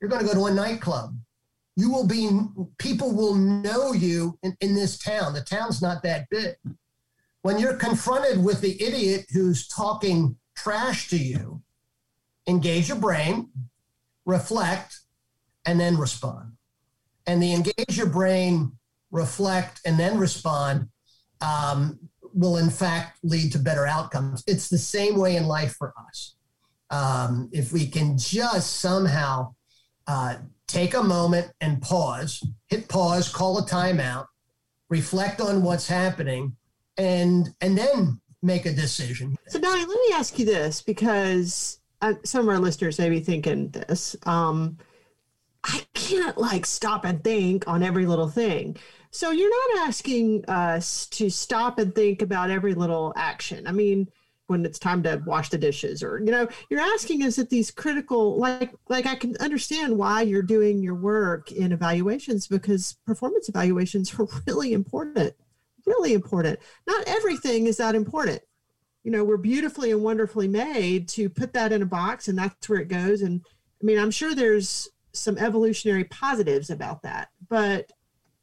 you're 0.00 0.10
going 0.10 0.22
to 0.22 0.28
go 0.28 0.34
to 0.34 0.46
a 0.46 0.54
nightclub. 0.54 1.16
You 1.74 1.90
will 1.90 2.06
be 2.06 2.30
people 2.78 3.14
will 3.14 3.34
know 3.34 3.92
you 3.92 4.38
in, 4.42 4.56
in 4.60 4.74
this 4.74 4.98
town. 4.98 5.34
The 5.34 5.42
town's 5.42 5.82
not 5.82 6.02
that 6.04 6.28
big 6.30 6.56
when 7.46 7.60
you're 7.60 7.76
confronted 7.76 8.42
with 8.42 8.60
the 8.60 8.82
idiot 8.82 9.24
who's 9.32 9.68
talking 9.68 10.36
trash 10.56 11.06
to 11.06 11.16
you, 11.16 11.62
engage 12.48 12.88
your 12.88 12.98
brain, 12.98 13.50
reflect, 14.24 14.98
and 15.64 15.78
then 15.78 15.96
respond. 15.96 16.54
And 17.24 17.40
the 17.40 17.54
engage 17.54 17.96
your 17.96 18.08
brain, 18.08 18.75
reflect, 19.10 19.80
and 19.84 19.98
then 19.98 20.18
respond 20.18 20.88
um, 21.40 21.98
will, 22.32 22.58
in 22.58 22.70
fact, 22.70 23.18
lead 23.22 23.52
to 23.52 23.58
better 23.58 23.86
outcomes. 23.86 24.44
It's 24.46 24.68
the 24.68 24.78
same 24.78 25.18
way 25.18 25.36
in 25.36 25.46
life 25.46 25.74
for 25.74 25.92
us. 26.08 26.34
Um, 26.90 27.48
if 27.52 27.72
we 27.72 27.86
can 27.86 28.16
just 28.16 28.76
somehow 28.76 29.54
uh, 30.06 30.36
take 30.68 30.94
a 30.94 31.02
moment 31.02 31.50
and 31.60 31.82
pause, 31.82 32.42
hit 32.68 32.88
pause, 32.88 33.28
call 33.28 33.58
a 33.58 33.62
timeout, 33.62 34.26
reflect 34.88 35.40
on 35.40 35.62
what's 35.62 35.88
happening, 35.88 36.56
and 36.96 37.48
and 37.60 37.76
then 37.76 38.20
make 38.42 38.66
a 38.66 38.72
decision. 38.72 39.36
So, 39.48 39.58
Donnie, 39.58 39.84
let 39.84 39.88
me 39.88 40.14
ask 40.14 40.38
you 40.38 40.44
this 40.44 40.82
because 40.82 41.80
uh, 42.02 42.14
some 42.24 42.42
of 42.42 42.48
our 42.48 42.60
listeners 42.60 42.98
may 42.98 43.10
be 43.10 43.20
thinking 43.20 43.70
this. 43.70 44.14
Um, 44.24 44.78
can't 46.06 46.38
like 46.38 46.66
stop 46.66 47.04
and 47.04 47.22
think 47.22 47.66
on 47.68 47.82
every 47.82 48.06
little 48.06 48.28
thing. 48.28 48.76
So 49.10 49.30
you're 49.30 49.76
not 49.78 49.88
asking 49.88 50.44
us 50.46 51.06
to 51.06 51.30
stop 51.30 51.78
and 51.78 51.94
think 51.94 52.22
about 52.22 52.50
every 52.50 52.74
little 52.74 53.12
action. 53.16 53.66
I 53.66 53.72
mean, 53.72 54.08
when 54.48 54.64
it's 54.64 54.78
time 54.78 55.02
to 55.02 55.20
wash 55.26 55.48
the 55.48 55.58
dishes 55.58 56.04
or 56.04 56.20
you 56.24 56.30
know 56.30 56.46
you're 56.70 56.78
asking 56.78 57.20
us 57.24 57.36
at 57.36 57.50
these 57.50 57.72
critical 57.72 58.38
like 58.38 58.72
like 58.88 59.04
i 59.04 59.16
can 59.16 59.36
understand 59.38 59.98
why 59.98 60.22
you're 60.22 60.40
doing 60.40 60.80
your 60.80 60.94
work 60.94 61.50
in 61.50 61.72
evaluations 61.72 62.46
because 62.46 62.96
performance 63.04 63.48
evaluations 63.48 64.14
are 64.16 64.28
really 64.46 64.72
important 64.72 65.34
really 65.86 66.12
important. 66.12 66.58
Not 66.86 67.04
everything 67.06 67.66
is 67.66 67.78
that 67.78 67.94
important. 67.94 68.42
You 69.04 69.12
know, 69.12 69.24
we're 69.24 69.36
beautifully 69.36 69.92
and 69.92 70.02
wonderfully 70.02 70.48
made 70.48 71.08
to 71.10 71.28
put 71.30 71.52
that 71.54 71.72
in 71.72 71.82
a 71.82 71.86
box 71.86 72.28
and 72.28 72.36
that's 72.36 72.68
where 72.68 72.80
it 72.80 72.88
goes. 72.88 73.22
And 73.22 73.40
I 73.80 73.84
mean, 73.84 73.98
I'm 73.98 74.10
sure 74.10 74.34
there's 74.34 74.88
some 75.16 75.38
evolutionary 75.38 76.04
positives 76.04 76.70
about 76.70 77.02
that. 77.02 77.28
But 77.48 77.92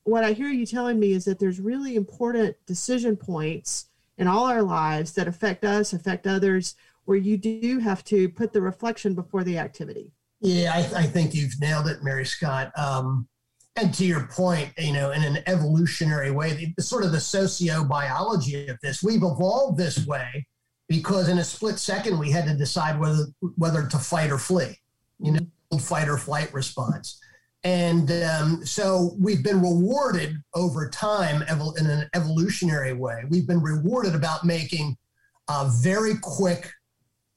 what 0.04 0.24
I 0.24 0.34
hear 0.34 0.50
you 0.50 0.66
telling 0.66 1.00
me 1.00 1.14
is 1.14 1.26
that 1.26 1.40
there's 1.40 1.60
really 1.60 1.96
important 1.96 2.56
decision 2.66 3.16
points 3.16 3.88
in 4.18 4.28
all 4.28 4.46
our 4.46 4.62
lives 4.62 5.14
that 5.14 5.28
affect 5.28 5.64
us, 5.64 5.94
affect 5.94 6.28
others, 6.28 6.76
where 7.06 7.18
you 7.18 7.38
do 7.38 7.80
have 7.80 8.04
to 8.06 8.30
put 8.30 8.54
the 8.54 8.62
reflection 8.62 9.14
before 9.14 9.44
the 9.44 9.58
activity. 9.58 10.12
Yeah, 10.40 10.74
I, 10.74 11.00
I 11.00 11.04
think 11.04 11.34
you've 11.34 11.60
nailed 11.60 11.88
it, 11.88 12.04
Mary 12.04 12.26
Scott. 12.26 12.72
Um, 12.78 13.28
and 13.76 13.94
to 13.96 14.06
your 14.06 14.28
point, 14.28 14.72
you 14.78 14.94
know, 14.94 15.12
in 15.12 15.24
an 15.24 15.40
evolutionary 15.48 16.32
way, 16.32 16.74
sort 16.80 17.04
of 17.04 17.12
the 17.12 17.18
sociobiology 17.18 18.70
of 18.70 18.78
this, 18.82 19.02
we've 19.02 19.24
evolved 19.24 19.78
this 19.78 20.06
way 20.06 20.46
because 20.88 21.28
in 21.28 21.40
a 21.40 21.44
split 21.44 21.80
second 21.80 22.20
we 22.20 22.30
had 22.30 22.46
to 22.46 22.54
decide 22.54 23.00
whether 23.00 23.26
whether 23.58 23.88
to 23.88 23.98
fight 23.98 24.32
or 24.32 24.38
flee, 24.38 24.78
you 25.20 25.32
know. 25.32 25.40
Fight 25.80 26.08
or 26.08 26.18
flight 26.18 26.54
response. 26.54 27.20
And 27.64 28.12
um, 28.12 28.66
so 28.66 29.16
we've 29.18 29.44
been 29.44 29.62
rewarded 29.62 30.36
over 30.54 30.90
time 30.90 31.44
in 31.44 31.88
an 31.88 32.10
evolutionary 32.14 32.94
way. 32.94 33.24
We've 33.30 33.48
been 33.48 33.62
rewarded 33.62 34.16
about 34.16 34.44
making 34.44 34.98
uh, 35.48 35.72
very 35.82 36.16
quick 36.22 36.70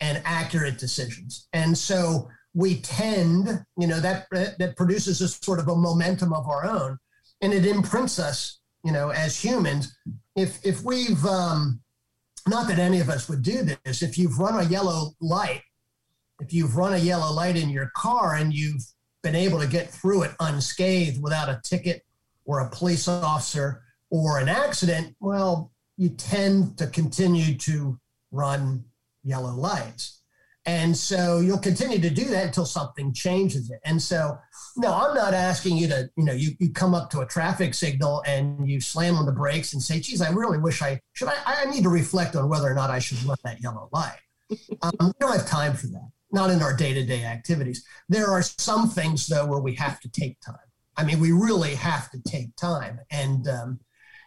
and 0.01 0.21
accurate 0.25 0.79
decisions. 0.79 1.49
And 1.53 1.77
so 1.77 2.29
we 2.55 2.81
tend, 2.81 3.65
you 3.79 3.87
know, 3.87 4.01
that 4.01 4.27
that 4.31 4.75
produces 4.77 5.21
a 5.21 5.29
sort 5.29 5.61
of 5.61 5.69
a 5.69 5.77
momentum 5.77 6.33
of 6.33 6.49
our 6.49 6.65
own, 6.67 6.99
and 7.41 7.53
it 7.53 7.67
imprints 7.67 8.19
us, 8.19 8.61
you 8.83 8.93
know, 8.93 9.11
as 9.11 9.39
humans. 9.39 9.97
If 10.35 10.65
if 10.65 10.83
we've 10.83 11.25
um, 11.25 11.81
not 12.49 12.67
that 12.69 12.79
any 12.79 13.01
of 13.01 13.11
us 13.11 13.29
would 13.29 13.43
do 13.43 13.63
this, 13.63 14.03
if 14.03 14.19
you've 14.19 14.39
run 14.39 14.59
a 14.59 14.69
yellow 14.69 15.13
light, 15.21 15.63
if 16.41 16.53
you've 16.53 16.77
run 16.77 16.95
a 16.95 16.99
yellow 16.99 17.33
light 17.33 17.57
in 17.57 17.71
your 17.71 17.91
car 17.97 18.35
and 18.35 18.53
you've 18.53 18.85
been 19.23 19.35
able 19.35 19.59
to 19.61 19.67
get 19.67 19.91
through 19.91 20.23
it 20.23 20.33
unscathed 20.41 21.21
without 21.23 21.49
a 21.49 21.61
ticket 21.65 22.03
or 22.45 22.61
a 22.61 22.71
police 22.71 23.09
officer 23.09 23.83
or 24.11 24.39
an 24.39 24.49
accident, 24.49 25.17
well, 25.21 25.73
you 25.97 26.11
tend 26.11 26.77
to 26.79 26.87
continue 26.87 27.57
to 27.57 27.99
run 28.31 28.85
yellow 29.25 29.55
lights. 29.55 30.23
And 30.67 30.97
so 30.97 31.39
you'll 31.39 31.59
continue 31.59 32.01
to 32.01 32.11
do 32.11 32.25
that 32.25 32.47
until 32.47 32.67
something 32.67 33.15
changes 33.15 33.71
it. 33.71 33.79
And 33.85 34.03
so, 34.03 34.37
no, 34.77 34.93
I'm 34.93 35.15
not 35.15 35.33
asking 35.33 35.77
you 35.77 35.87
to, 35.89 36.11
you 36.17 36.25
know, 36.25 36.33
you, 36.33 36.51
you 36.59 36.73
come 36.73 36.93
up 36.93 37.09
to 37.11 37.21
a 37.21 37.27
traffic 37.27 37.73
signal 37.73 38.23
and 38.27 38.69
you 38.69 38.81
slam 38.81 39.15
on 39.15 39.27
the 39.27 39.33
brakes 39.33 39.73
and 39.75 39.83
say, 39.83 40.01
geez, 40.01 40.21
I 40.21 40.31
really 40.31 40.59
wish 40.59 40.83
I 40.83 41.01
should, 41.13 41.29
I, 41.29 41.37
I 41.47 41.65
need 41.67 41.85
to 41.85 41.89
reflect 41.89 42.35
on 42.35 42.49
whether 42.49 42.69
or 42.69 42.75
not 42.75 42.91
I 42.91 42.99
should 42.99 43.23
run 43.23 43.37
that 43.45 43.61
yellow 43.61 43.89
light. 43.93 44.19
Um, 44.83 44.93
we 45.01 45.13
don't 45.21 45.33
have 45.33 45.47
time 45.47 45.75
for 45.75 45.87
that, 45.89 46.09
not 46.33 46.51
in 46.51 46.63
our 46.63 46.77
day 46.77 46.93
to 46.93 47.05
day 47.05 47.25
activities. 47.25 47.85
There 48.09 48.29
are 48.29 48.43
some 48.43 48.89
things, 48.89 49.27
though, 49.27 49.47
where 49.47 49.61
we 49.61 49.75
have 49.75 50.01
to 50.01 50.09
take 50.09 50.41
time. 50.41 50.57
I 50.97 51.05
mean, 51.05 51.21
we 51.21 51.33
really 51.33 51.75
have 51.75 52.11
to 52.11 52.21
take 52.23 52.55
time. 52.57 53.01
And, 53.11 53.47
um, 53.49 53.81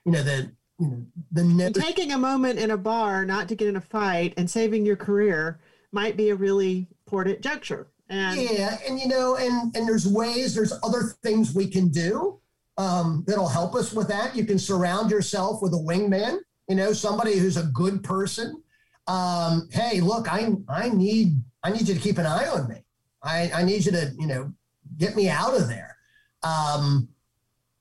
you 0.06 0.12
know, 0.12 0.24
the, 0.24 0.52
you 0.80 0.88
know, 0.88 1.06
the 1.32 1.72
taking 1.74 2.12
a 2.12 2.18
moment 2.18 2.60
in 2.60 2.72
a 2.72 2.78
bar 2.78 3.26
not 3.26 3.50
to 3.50 3.56
get 3.56 3.68
in 3.68 3.76
a 3.76 3.82
fight 3.82 4.34
and 4.38 4.50
saving 4.50 4.86
your 4.86 4.96
career 4.96 5.60
might 5.92 6.16
be 6.16 6.30
a 6.30 6.36
really 6.36 6.88
important 7.06 7.42
juncture. 7.42 7.88
And 8.08 8.40
yeah, 8.42 8.78
and 8.88 9.00
you 9.00 9.08
know, 9.08 9.36
and 9.36 9.76
and 9.76 9.88
there's 9.88 10.08
ways, 10.08 10.56
there's 10.56 10.74
other 10.84 11.14
things 11.22 11.54
we 11.54 11.68
can 11.68 11.90
do 11.90 12.40
um, 12.78 13.24
that'll 13.28 13.48
help 13.48 13.76
us 13.76 13.94
with 13.94 14.08
that. 14.08 14.36
You 14.36 14.46
can 14.46 14.58
surround 14.58 15.12
yourself 15.12 15.62
with 15.62 15.74
a 15.74 15.78
wingman, 15.78 16.40
you 16.68 16.76
know, 16.76 16.92
somebody 16.92 17.38
who's 17.38 17.58
a 17.58 17.64
good 17.64 18.04
person. 18.04 18.64
Um, 19.06 19.68
hey, 19.72 20.02
look, 20.02 20.32
I 20.32 20.50
I 20.68 20.90
need 20.90 21.36
I 21.64 21.72
need 21.72 21.88
you 21.88 21.96
to 21.96 22.00
keep 22.00 22.18
an 22.18 22.26
eye 22.26 22.48
on 22.48 22.68
me. 22.68 22.84
I, 23.22 23.52
I 23.54 23.64
need 23.64 23.86
you 23.86 23.92
to, 23.92 24.14
you 24.18 24.28
know, 24.28 24.54
get 24.98 25.16
me 25.16 25.30
out 25.30 25.56
of 25.56 25.68
there. 25.68 25.98
Um, 26.44 27.10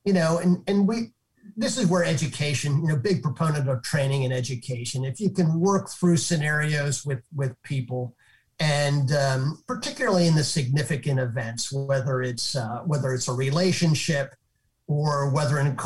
you 0.05 0.13
know, 0.13 0.39
and 0.39 0.63
and 0.67 0.89
we 0.89 1.13
this 1.57 1.77
is 1.77 1.87
where 1.87 2.05
education, 2.05 2.81
you 2.83 2.89
know, 2.89 2.97
big 2.97 3.23
proponent 3.23 3.69
of 3.69 3.83
training 3.83 4.25
and 4.25 4.33
education. 4.33 5.05
If 5.05 5.21
you 5.21 5.31
can 5.31 5.61
work 5.61 5.91
through 5.91 6.17
scenarios 6.17 7.05
with 7.05 7.23
with 7.35 7.61
people, 7.63 8.15
and 8.59 9.13
um, 9.13 9.63
particularly 9.67 10.27
in 10.27 10.35
the 10.35 10.45
significant 10.45 11.21
events, 11.21 11.73
whether 11.73 12.23
it's 12.23 12.57
uh, 12.57 12.81
whether 12.85 13.13
it's 13.13 13.29
a 13.29 13.33
relationship 13.33 14.35
or 14.89 15.31
whether 15.31 15.59
in, 15.59 15.77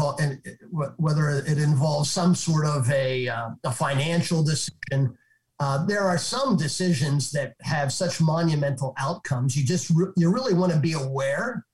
whether 0.97 1.31
it 1.31 1.59
involves 1.59 2.11
some 2.11 2.35
sort 2.35 2.65
of 2.65 2.89
a, 2.91 3.29
uh, 3.29 3.51
a 3.65 3.73
financial 3.73 4.43
decision. 4.43 5.19
Uh, 5.63 5.87
there 5.87 6.01
are 6.03 6.19
some 6.19 6.57
decisions 6.57 7.31
that 7.31 7.55
have 7.61 7.93
such 7.93 8.21
monumental 8.21 8.93
outcomes. 8.99 9.57
You 9.57 9.65
just 9.65 9.91
re- 9.91 10.11
you 10.17 10.29
really 10.29 10.55
want 10.55 10.73
to 10.73 10.79
be 10.81 10.95
aware 10.95 11.65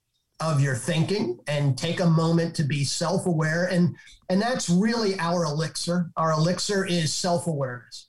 of 0.41 0.61
your 0.61 0.75
thinking 0.75 1.39
and 1.47 1.77
take 1.79 2.01
a 2.01 2.07
moment 2.07 2.55
to 2.57 2.65
be 2.65 2.85
self-aware. 2.85 3.65
And 3.65 3.97
and 4.29 4.43
that's 4.43 4.69
really 4.69 5.19
our 5.19 5.45
elixir. 5.45 6.11
Our 6.19 6.33
elixir 6.33 6.85
is 6.85 7.15
self-awareness. 7.15 8.09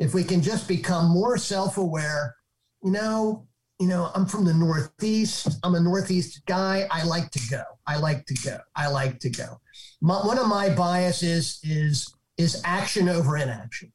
If 0.00 0.14
we 0.14 0.24
can 0.24 0.42
just 0.42 0.66
become 0.66 1.08
more 1.08 1.38
self-aware 1.38 2.34
you 2.82 2.90
know 2.90 3.46
you 3.78 3.86
know 3.86 4.10
i'm 4.16 4.26
from 4.26 4.44
the 4.44 4.54
northeast. 4.54 5.60
I'm 5.62 5.76
a 5.76 5.80
northeast 5.80 6.44
guy. 6.46 6.88
I 6.90 7.04
like 7.04 7.30
to 7.30 7.40
go. 7.48 7.62
I 7.86 7.98
like 7.98 8.26
to 8.26 8.34
go. 8.44 8.58
I 8.74 8.88
like 8.88 9.20
to 9.20 9.30
go. 9.30 9.60
My, 10.00 10.26
one 10.26 10.40
of 10.40 10.48
my 10.48 10.70
biases 10.70 11.60
is 11.62 12.12
is 12.36 12.60
action 12.64 13.08
over 13.08 13.36
inaction 13.36 13.92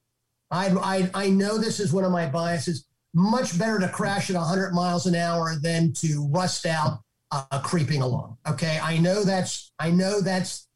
I, 0.52 0.70
I 0.70 1.26
i 1.26 1.30
know 1.30 1.58
this 1.58 1.80
is 1.80 1.91
one 1.91 2.04
of 2.04 2.12
my 2.12 2.28
biases 2.28 2.86
much 3.16 3.58
better 3.58 3.80
to 3.80 3.88
crash 3.88 4.30
at 4.30 4.36
100 4.36 4.74
miles 4.74 5.06
an 5.06 5.16
hour 5.16 5.56
than 5.56 5.93
to 5.93 6.28
rust 6.32 6.66
out 6.66 7.00
uh, 7.32 7.62
creeping 7.64 8.02
along. 8.02 8.38
Okay, 8.48 8.78
I 8.84 8.98
know 8.98 9.24
that's 9.24 9.72
I 9.80 9.89
know 9.89 10.22
that's 10.22 10.68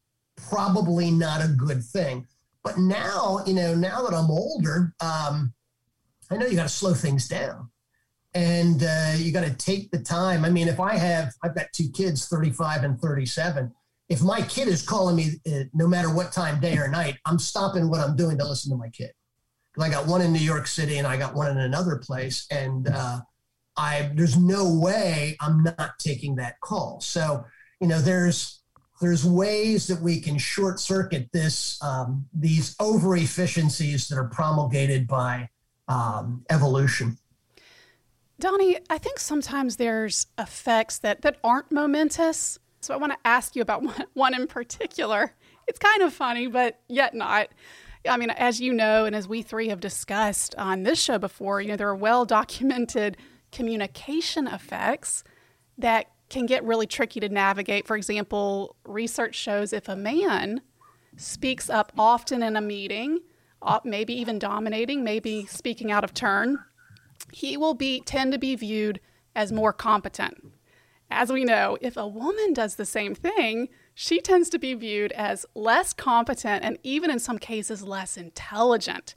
probably 0.48 1.10
not 1.10 1.44
a 1.44 1.48
good 1.48 1.84
thing, 1.84 2.26
but 2.64 2.78
now 2.78 3.40
you 3.46 3.54
know 3.54 3.74
now 3.74 4.02
that 4.02 4.14
I'm 4.14 4.30
older, 4.30 4.94
um, 5.00 5.52
I 6.30 6.36
know 6.36 6.46
you 6.46 6.56
got 6.56 6.64
to 6.64 6.68
slow 6.68 6.94
things 6.94 7.28
down, 7.28 7.70
and 8.34 8.82
uh, 8.82 9.12
you 9.16 9.32
got 9.32 9.44
to 9.44 9.54
take 9.54 9.90
the 9.90 10.00
time. 10.00 10.44
I 10.44 10.50
mean, 10.50 10.66
if 10.66 10.80
I 10.80 10.96
have 10.96 11.34
I've 11.44 11.54
got 11.54 11.66
two 11.72 11.90
kids, 11.90 12.26
35 12.26 12.84
and 12.84 13.00
37. 13.00 13.72
If 14.08 14.22
my 14.22 14.42
kid 14.42 14.66
is 14.66 14.82
calling 14.82 15.14
me, 15.14 15.40
uh, 15.46 15.64
no 15.72 15.86
matter 15.86 16.12
what 16.12 16.32
time, 16.32 16.58
day 16.58 16.76
or 16.76 16.88
night, 16.88 17.14
I'm 17.26 17.38
stopping 17.38 17.88
what 17.88 18.00
I'm 18.00 18.16
doing 18.16 18.38
to 18.38 18.44
listen 18.44 18.72
to 18.72 18.76
my 18.76 18.88
kid 18.88 19.12
I 19.82 19.90
got 19.90 20.06
one 20.06 20.20
in 20.22 20.32
New 20.32 20.38
York 20.38 20.66
City 20.66 20.98
and 20.98 21.06
I 21.06 21.16
got 21.16 21.34
one 21.34 21.50
in 21.50 21.58
another 21.58 21.96
place. 21.96 22.46
And 22.50 22.88
uh, 22.88 23.20
I 23.76 24.10
there's 24.14 24.36
no 24.36 24.72
way 24.78 25.36
I'm 25.40 25.62
not 25.62 25.98
taking 25.98 26.36
that 26.36 26.60
call. 26.60 27.00
So, 27.00 27.44
you 27.80 27.88
know, 27.88 28.00
there's 28.00 28.62
there's 29.00 29.24
ways 29.24 29.86
that 29.86 30.00
we 30.00 30.20
can 30.20 30.36
short 30.36 30.78
circuit 30.78 31.28
this 31.32 31.82
um, 31.82 32.26
these 32.34 32.76
over 32.80 33.16
efficiencies 33.16 34.08
that 34.08 34.18
are 34.18 34.28
promulgated 34.28 35.06
by 35.06 35.48
um, 35.88 36.44
evolution. 36.50 37.18
Donnie, 38.40 38.78
I 38.88 38.96
think 38.96 39.18
sometimes 39.18 39.76
there's 39.76 40.26
effects 40.38 40.98
that, 41.00 41.22
that 41.22 41.36
aren't 41.44 41.70
momentous. 41.70 42.58
So 42.80 42.94
I 42.94 42.96
want 42.96 43.12
to 43.12 43.18
ask 43.24 43.54
you 43.54 43.60
about 43.60 43.82
one, 43.82 44.06
one 44.14 44.34
in 44.34 44.46
particular. 44.46 45.34
It's 45.68 45.78
kind 45.78 46.02
of 46.02 46.12
funny, 46.12 46.46
but 46.46 46.80
yet 46.88 47.14
not. 47.14 47.48
I 48.08 48.16
mean, 48.16 48.30
as 48.30 48.60
you 48.60 48.72
know, 48.72 49.04
and 49.04 49.14
as 49.14 49.28
we 49.28 49.42
three 49.42 49.68
have 49.68 49.80
discussed 49.80 50.54
on 50.56 50.84
this 50.84 51.00
show 51.00 51.18
before, 51.18 51.60
you 51.60 51.68
know, 51.68 51.76
there 51.76 51.88
are 51.88 51.96
well 51.96 52.24
documented 52.24 53.16
communication 53.52 54.46
effects 54.46 55.24
that 55.76 56.06
can 56.28 56.46
get 56.46 56.64
really 56.64 56.86
tricky 56.86 57.20
to 57.20 57.28
navigate. 57.28 57.86
For 57.86 57.96
example, 57.96 58.76
research 58.84 59.34
shows 59.34 59.72
if 59.72 59.88
a 59.88 59.96
man 59.96 60.62
speaks 61.16 61.68
up 61.68 61.92
often 61.98 62.42
in 62.42 62.56
a 62.56 62.60
meeting, 62.60 63.18
uh, 63.60 63.80
maybe 63.84 64.14
even 64.14 64.38
dominating, 64.38 65.04
maybe 65.04 65.44
speaking 65.46 65.90
out 65.90 66.04
of 66.04 66.14
turn, 66.14 66.58
he 67.32 67.56
will 67.56 67.74
be 67.74 68.00
tend 68.00 68.32
to 68.32 68.38
be 68.38 68.54
viewed 68.54 69.00
as 69.34 69.52
more 69.52 69.72
competent. 69.72 70.52
As 71.10 71.30
we 71.32 71.44
know, 71.44 71.76
if 71.80 71.96
a 71.96 72.06
woman 72.06 72.52
does 72.52 72.76
the 72.76 72.86
same 72.86 73.14
thing, 73.14 73.68
she 74.02 74.18
tends 74.18 74.48
to 74.48 74.58
be 74.58 74.72
viewed 74.72 75.12
as 75.12 75.44
less 75.54 75.92
competent 75.92 76.64
and 76.64 76.78
even 76.82 77.10
in 77.10 77.18
some 77.18 77.38
cases 77.38 77.82
less 77.82 78.16
intelligent. 78.16 79.14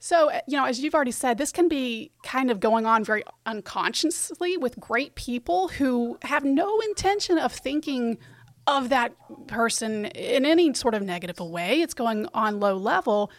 So, 0.00 0.30
uh, 0.30 0.40
you 0.48 0.56
know, 0.56 0.64
as 0.64 0.80
you've 0.80 0.96
already 0.96 1.12
said, 1.12 1.38
this 1.38 1.52
can 1.52 1.68
be 1.68 2.10
kind 2.24 2.50
of 2.50 2.58
going 2.58 2.86
on 2.86 3.04
very 3.04 3.22
unconsciously 3.46 4.56
with 4.56 4.80
great 4.80 5.14
people 5.14 5.68
who 5.68 6.18
have 6.22 6.44
no 6.44 6.80
intention 6.80 7.38
of 7.38 7.52
thinking 7.52 8.18
of 8.66 8.88
that 8.88 9.14
person 9.46 10.06
in 10.06 10.44
any 10.44 10.74
sort 10.74 10.94
of 10.94 11.02
negative 11.04 11.38
way. 11.38 11.80
It's 11.80 11.94
going 11.94 12.26
on 12.34 12.58
low 12.58 12.76
level. 12.76 13.30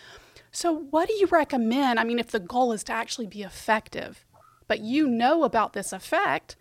So, 0.54 0.74
what 0.74 1.10
do 1.10 1.14
you 1.16 1.28
recommend? 1.28 2.00
I 2.00 2.06
mean, 2.06 2.18
if 2.18 2.32
the 2.32 2.40
goal 2.40 2.72
is 2.72 2.86
to 2.86 2.94
actually 2.94 3.28
be 3.28 3.44
effective, 3.44 4.26
but 4.70 4.80
you 4.80 5.06
know 5.06 5.44
about 5.44 5.74
this 5.74 5.92
effect, 5.92 6.56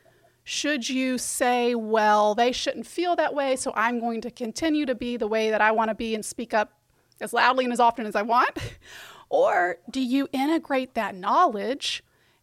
should 0.50 0.88
you 0.88 1.16
say, 1.16 1.76
well, 1.76 2.34
they 2.34 2.50
shouldn't 2.50 2.84
feel 2.84 3.14
that 3.14 3.32
way, 3.32 3.54
so 3.54 3.72
I'm 3.76 4.00
going 4.00 4.20
to 4.22 4.32
continue 4.32 4.84
to 4.84 4.96
be 4.96 5.16
the 5.16 5.28
way 5.28 5.48
that 5.48 5.60
I 5.60 5.70
want 5.70 5.90
to 5.90 5.94
be 5.94 6.12
and 6.12 6.24
speak 6.24 6.52
up 6.52 6.72
as 7.20 7.32
loudly 7.32 7.64
and 7.64 7.72
as 7.72 7.78
often 7.78 8.04
as 8.04 8.16
I 8.16 8.22
want? 8.22 8.50
Or 9.32 9.76
do 9.88 10.00
you 10.00 10.26
integrate 10.32 10.94
that 10.94 11.14
knowledge 11.14 12.02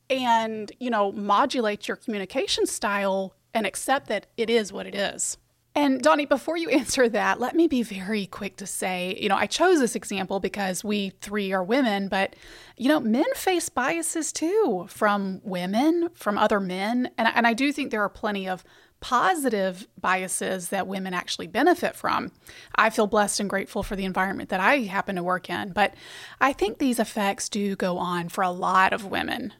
and, 0.09 0.71
you 0.79 0.89
know, 0.89 1.11
modulate 1.11 1.85
your 1.89 1.97
communication 1.97 2.65
style 2.65 3.33
and 3.53 3.67
accept 3.67 4.07
that 4.07 4.27
it 4.37 4.49
is 4.49 4.71
what 4.71 4.87
it 4.87 4.95
is? 4.95 5.37
And 5.77 6.01
Donnie, 6.01 6.25
before 6.25 6.57
you 6.57 6.69
answer 6.71 7.07
that, 7.07 7.39
let 7.39 7.55
me 7.55 7.67
be 7.67 7.83
very 7.83 8.25
quick 8.25 8.57
to 8.57 8.65
say, 8.65 9.15
you 9.21 9.29
know, 9.29 9.35
I 9.35 9.45
chose 9.45 9.79
this 9.79 9.95
example 9.95 10.39
because 10.39 10.83
we 10.83 11.11
three 11.21 11.53
are 11.53 11.63
women, 11.63 12.07
but, 12.07 12.35
you 12.77 12.87
know, 12.87 12.99
men 12.99 13.31
face 13.35 13.69
biases 13.69 14.33
too 14.33 14.87
from 14.89 15.39
women, 15.43 16.09
from 16.15 16.35
other 16.39 16.59
men. 16.59 17.11
And, 17.19 17.27
and 17.27 17.45
I 17.45 17.53
do 17.53 17.71
think 17.71 17.91
there 17.91 18.01
are 18.01 18.09
plenty 18.09 18.49
of 18.49 18.63
positive 19.01 19.87
biases 20.01 20.69
that 20.69 20.87
women 20.87 21.13
actually 21.13 21.45
benefit 21.45 21.95
from. 21.95 22.31
I 22.73 22.89
feel 22.89 23.05
blessed 23.05 23.39
and 23.39 23.47
grateful 23.47 23.83
for 23.83 23.95
the 23.95 24.05
environment 24.05 24.49
that 24.49 24.59
I 24.59 24.79
happen 24.79 25.15
to 25.17 25.23
work 25.23 25.47
in, 25.47 25.73
but 25.73 25.93
I 26.41 26.53
think 26.53 26.79
these 26.79 26.97
effects 26.97 27.49
do 27.49 27.75
go 27.75 27.99
on 27.99 28.29
for 28.29 28.43
a 28.43 28.49
lot 28.49 28.93
of 28.93 29.05
women. 29.05 29.53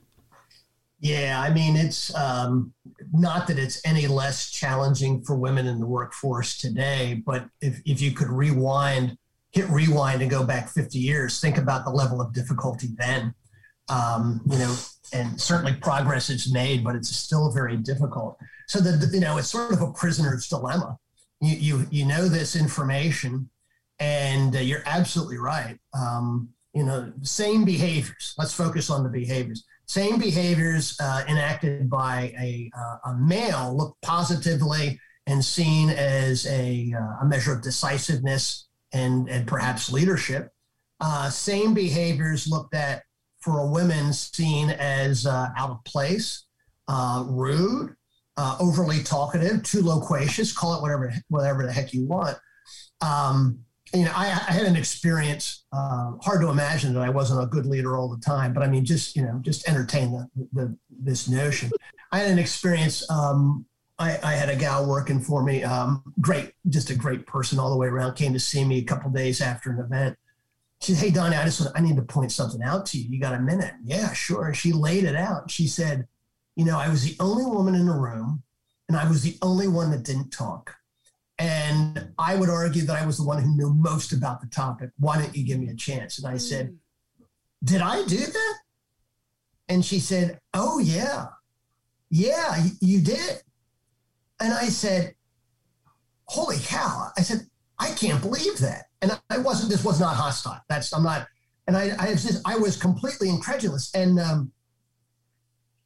Yeah, 1.00 1.40
I 1.40 1.54
mean, 1.54 1.76
it's 1.76 2.14
um, 2.16 2.74
not 3.14 3.48
that 3.48 3.60
it's 3.60 3.80
any 3.86 4.08
less 4.08 4.50
challenging 4.50 5.22
for 5.24 5.36
women 5.36 5.68
in 5.68 5.80
the 5.80 5.86
workforce 5.86 6.58
today, 6.58 7.22
but 7.26 7.46
if, 7.62 7.80
if 7.86 8.02
you 8.02 8.12
could 8.12 8.30
rewind, 8.30 9.16
hit 9.52 9.70
rewind 9.70 10.22
and 10.22 10.32
go 10.32 10.44
back 10.44 10.70
50 10.70 10.98
years, 10.98 11.40
think 11.40 11.58
about 11.58 11.86
the 11.86 11.92
level 11.92 12.20
of 12.20 12.34
difficulty 12.34 12.90
then. 12.98 13.34
Um, 13.90 14.42
you 14.50 14.58
know, 14.58 14.76
and 15.14 15.40
certainly 15.40 15.74
progress 15.74 16.30
is 16.30 16.52
made, 16.52 16.84
but 16.84 16.96
it's 16.96 17.16
still 17.16 17.52
very 17.52 17.78
difficult. 17.78 18.38
So 18.68 18.80
that 18.80 19.10
you 19.14 19.20
know, 19.20 19.38
it's 19.38 19.50
sort 19.50 19.72
of 19.72 19.82
a 19.82 19.92
prisoner's 19.94 20.48
dilemma. 20.48 20.98
You 21.40 21.56
you 21.56 21.88
you 21.90 22.06
know 22.06 22.28
this 22.28 22.56
information, 22.56 23.50
and 24.00 24.56
uh, 24.56 24.60
you're 24.60 24.84
absolutely 24.86 25.38
right. 25.38 25.78
Um, 25.94 26.50
you 26.74 26.84
know, 26.84 27.14
same 27.22 27.64
behaviors. 27.64 28.34
Let's 28.38 28.54
focus 28.54 28.90
on 28.90 29.04
the 29.04 29.10
behaviors. 29.10 29.64
Same 29.88 30.20
behaviors 30.20 30.98
uh, 31.00 31.24
enacted 31.30 31.90
by 31.90 32.34
a, 32.40 32.70
uh, 32.78 33.12
a 33.12 33.18
male 33.18 33.76
look 33.76 33.98
positively 34.02 35.00
and 35.28 35.44
seen 35.44 35.90
as 35.90 36.46
a, 36.48 36.94
uh, 36.94 37.22
a 37.22 37.26
measure 37.26 37.54
of 37.54 37.62
decisiveness 37.62 38.68
and, 38.94 39.30
and 39.30 39.48
perhaps 39.48 39.92
leadership. 39.92 40.52
Uh, 41.00 41.30
same 41.30 41.74
behaviors 41.74 42.48
looked 42.48 42.74
at 42.74 43.04
for 43.40 43.60
a 43.60 43.68
woman 43.68 44.12
seen 44.12 44.72
as 44.72 45.26
uh, 45.26 45.50
out 45.58 45.70
of 45.70 45.84
place, 45.86 46.46
uh, 46.90 47.24
rude, 47.28 47.96
overly 48.60 49.02
talkative, 49.04 49.64
too 49.64 49.82
loquacious, 49.82 50.52
call 50.52 50.76
it 50.76 50.82
whatever, 50.82 51.14
whatever 51.30 51.66
the 51.66 51.72
heck 51.72 51.94
you 51.94 52.06
want. 52.06 52.38
Um, 53.02 53.60
you 53.94 54.06
know, 54.06 54.12
I, 54.16 54.26
I, 54.26 54.52
had 54.52 54.66
an 54.66 54.76
experience, 54.76 55.64
uh, 55.72 56.14
hard 56.22 56.42
to 56.42 56.50
imagine 56.50 56.94
that 56.94 57.04
I 57.04 57.10
wasn't 57.10 57.42
a 57.42 57.46
good 57.46 57.66
leader 57.66 57.98
all 57.98 58.10
the 58.10 58.22
time, 58.22 58.54
but 58.54 58.64
I 58.64 58.68
mean, 58.68 58.86
just, 58.86 59.16
you 59.16 59.22
know, 59.22 59.40
just 59.42 59.68
entertain 59.68 60.12
the, 60.12 60.30
the 60.54 60.78
this 60.90 61.28
notion. 61.28 61.72
I 62.12 62.20
had 62.20 62.32
an 62.32 62.40
experience. 62.40 63.10
Um, 63.10 63.66
I, 64.00 64.20
I, 64.24 64.34
had 64.34 64.50
a 64.50 64.56
gal 64.56 64.88
working 64.88 65.20
for 65.20 65.44
me, 65.44 65.64
um, 65.64 66.04
great, 66.22 66.54
just 66.70 66.92
a 66.92 66.96
great 66.96 67.26
person 67.26 67.58
all 67.58 67.72
the 67.72 67.78
way 67.78 67.88
around, 67.88 68.16
came 68.16 68.32
to 68.34 68.40
see 68.40 68.64
me 68.64 68.78
a 68.78 68.84
couple 68.84 69.10
days 69.10 69.42
after 69.42 69.72
an 69.72 69.80
event 69.80 70.18
she 70.82 70.94
said, 70.94 71.04
Hey, 71.06 71.12
Donnie, 71.12 71.36
I 71.36 71.46
just 71.46 71.62
want, 71.62 71.74
I 71.76 71.82
need 71.82 71.96
to 71.96 72.02
point 72.02 72.32
something 72.32 72.62
out 72.62 72.86
to 72.88 72.98
you. 72.98 73.10
You 73.10 73.20
got 73.20 73.34
a 73.34 73.40
minute? 73.40 73.74
Yeah, 73.84 74.14
sure. 74.14 74.48
And 74.48 74.58
she 74.58 74.74
laid 74.74 75.04
it 75.04 75.16
out. 75.16 75.50
She 75.50 75.68
said, 75.68 76.08
You 76.56 76.66
know, 76.66 76.78
I 76.78 76.90
was 76.90 77.04
the 77.04 77.16
only 77.20 77.46
woman 77.46 77.76
in 77.76 77.88
the 77.88 77.94
room 77.94 78.44
and 78.88 78.98
I 78.98 79.08
was 79.08 79.24
the 79.24 79.38
only 79.42 79.68
one 79.68 79.92
that 79.92 80.04
didn't 80.04 80.32
talk. 80.32 80.76
And 81.40 82.10
I 82.18 82.36
would 82.36 82.50
argue 82.50 82.84
that 82.84 83.02
I 83.02 83.06
was 83.06 83.18
the 83.18 83.24
one 83.24 83.42
who 83.42 83.56
knew 83.56 83.74
most 83.74 84.12
about 84.12 84.42
the 84.42 84.48
topic. 84.48 84.90
Why 84.98 85.22
don't 85.22 85.36
you 85.36 85.46
give 85.46 85.60
me 85.60 85.70
a 85.70 85.76
chance? 85.76 86.18
And 86.18 86.28
I 86.28 86.38
said, 86.38 86.70
mm. 86.70 86.78
Did 87.64 87.82
I 87.82 88.06
do 88.06 88.18
that? 88.18 88.56
And 89.68 89.84
she 89.84 90.00
said, 90.00 90.40
Oh, 90.54 90.80
yeah. 90.80 91.26
Yeah, 92.10 92.66
you 92.80 93.02
did. 93.02 93.42
And 94.40 94.54
I 94.54 94.66
said, 94.66 95.16
Holy 96.26 96.58
cow. 96.60 97.12
I 97.18 97.22
said, 97.22 97.48
I 97.80 97.92
can't 97.92 98.22
believe 98.22 98.60
that 98.60 98.88
and 99.02 99.20
I 99.30 99.38
wasn't. 99.38 99.72
This 99.72 99.84
was 99.84 100.00
not 100.00 100.16
hostile. 100.16 100.60
That's 100.70 100.94
I'm 100.94 101.04
not. 101.04 101.28
And 101.68 101.78
I 101.78 101.92
I 102.00 102.12
was 102.12 102.24
just, 102.24 102.42
I 102.48 102.58
was 102.58 102.78
completely 102.78 103.30
incredulous. 103.30 103.94
And 103.94 104.20
um, 104.20 104.52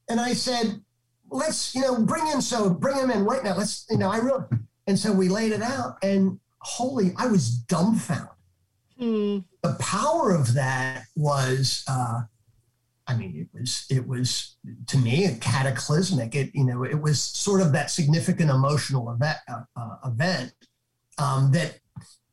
and 0.10 0.20
I 0.20 0.34
said, 0.34 0.82
let's 1.30 1.76
you 1.76 1.82
know 1.82 2.02
bring 2.02 2.28
in 2.28 2.41
so 2.41 2.70
bring 2.70 2.97
him 2.97 3.12
in 3.12 3.26
right 3.26 3.43
now. 3.43 3.56
Let's 3.58 3.86
you 3.89 3.97
know 3.97 4.10
I 4.10 4.18
really. 4.18 4.43
And 4.92 5.00
so 5.00 5.14
we 5.14 5.30
laid 5.30 5.54
it 5.54 5.62
out, 5.62 5.96
and 6.04 6.38
holy, 6.60 7.14
I 7.18 7.28
was 7.28 7.50
dumbfounded. 7.50 8.28
Hmm. 9.00 9.38
The 9.64 9.78
power 9.80 10.36
of 10.36 10.54
that 10.56 11.06
was. 11.16 11.86
Uh, 11.88 12.24
I 13.08 13.16
mean, 13.16 13.38
it 13.38 13.58
was 13.58 13.86
it 13.89 14.06
was 14.06 14.58
to 14.88 14.98
me 14.98 15.24
a 15.24 15.36
cataclysmic. 15.36 16.36
It 16.36 16.52
you 16.54 16.66
know 16.66 16.84
it 16.84 17.02
was 17.02 17.22
sort 17.22 17.62
of 17.62 17.72
that 17.72 17.89
significant 17.89 18.50
emotional 18.50 19.10
event 19.14 19.38
uh, 19.48 19.62
uh, 19.78 19.96
event 20.08 20.52
um, 21.18 21.54
that 21.54 21.80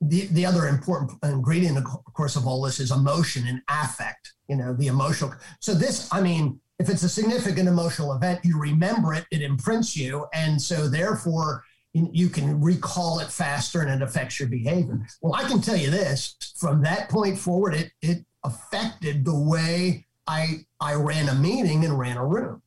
the, 0.01 0.27
the 0.33 0.45
other 0.45 0.67
important 0.67 1.13
ingredient, 1.23 1.79
of 1.79 2.13
course, 2.13 2.35
of 2.35 2.45
all 2.45 2.63
this 2.63 2.81
is 2.81 2.91
emotion 2.91 3.47
and 3.47 3.63
affect, 3.69 4.33
you 4.49 4.57
know, 4.57 4.75
the 4.75 4.89
emotional. 4.89 5.33
So, 5.61 5.75
this, 5.75 6.09
I 6.13 6.21
mean, 6.23 6.59
if 6.81 6.89
it's 6.89 7.05
a 7.05 7.09
significant 7.09 7.69
emotional 7.69 8.13
event, 8.15 8.41
you 8.45 8.59
remember 8.59 9.15
it, 9.15 9.27
it 9.31 9.43
imprints 9.43 9.97
you. 9.97 10.27
And 10.33 10.61
so, 10.61 10.89
therefore, 10.89 11.63
you 11.93 12.29
can 12.29 12.61
recall 12.61 13.19
it 13.21 13.29
faster 13.29 13.81
and 13.81 13.91
it 13.91 14.03
affects 14.03 14.39
your 14.39 14.49
behavior. 14.49 15.01
Well, 15.21 15.35
I 15.35 15.45
can 15.49 15.61
tell 15.61 15.77
you 15.77 15.91
this 15.91 16.37
from 16.57 16.83
that 16.83 17.09
point 17.09 17.39
forward, 17.39 17.75
it, 17.75 17.91
it 18.03 18.25
affected 18.45 19.25
the 19.25 19.39
way 19.39 20.07
I, 20.27 20.67
I 20.81 20.95
ran 20.95 21.29
a 21.29 21.35
meeting 21.35 21.85
and 21.85 21.99
ran 21.99 22.17
a 22.17 22.27
room. 22.27 22.63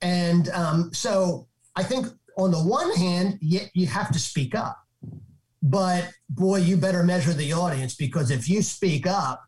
And 0.00 0.48
um, 0.50 0.90
so, 0.92 1.48
I 1.74 1.82
think 1.82 2.06
on 2.36 2.50
the 2.50 2.58
one 2.58 2.92
hand, 2.94 3.38
you, 3.40 3.60
you 3.72 3.86
have 3.86 4.12
to 4.12 4.18
speak 4.18 4.54
up 4.54 4.78
but 5.62 6.12
boy, 6.30 6.58
you 6.58 6.76
better 6.76 7.02
measure 7.02 7.32
the 7.32 7.52
audience 7.52 7.94
because 7.94 8.30
if 8.30 8.48
you 8.48 8.62
speak 8.62 9.06
up, 9.06 9.42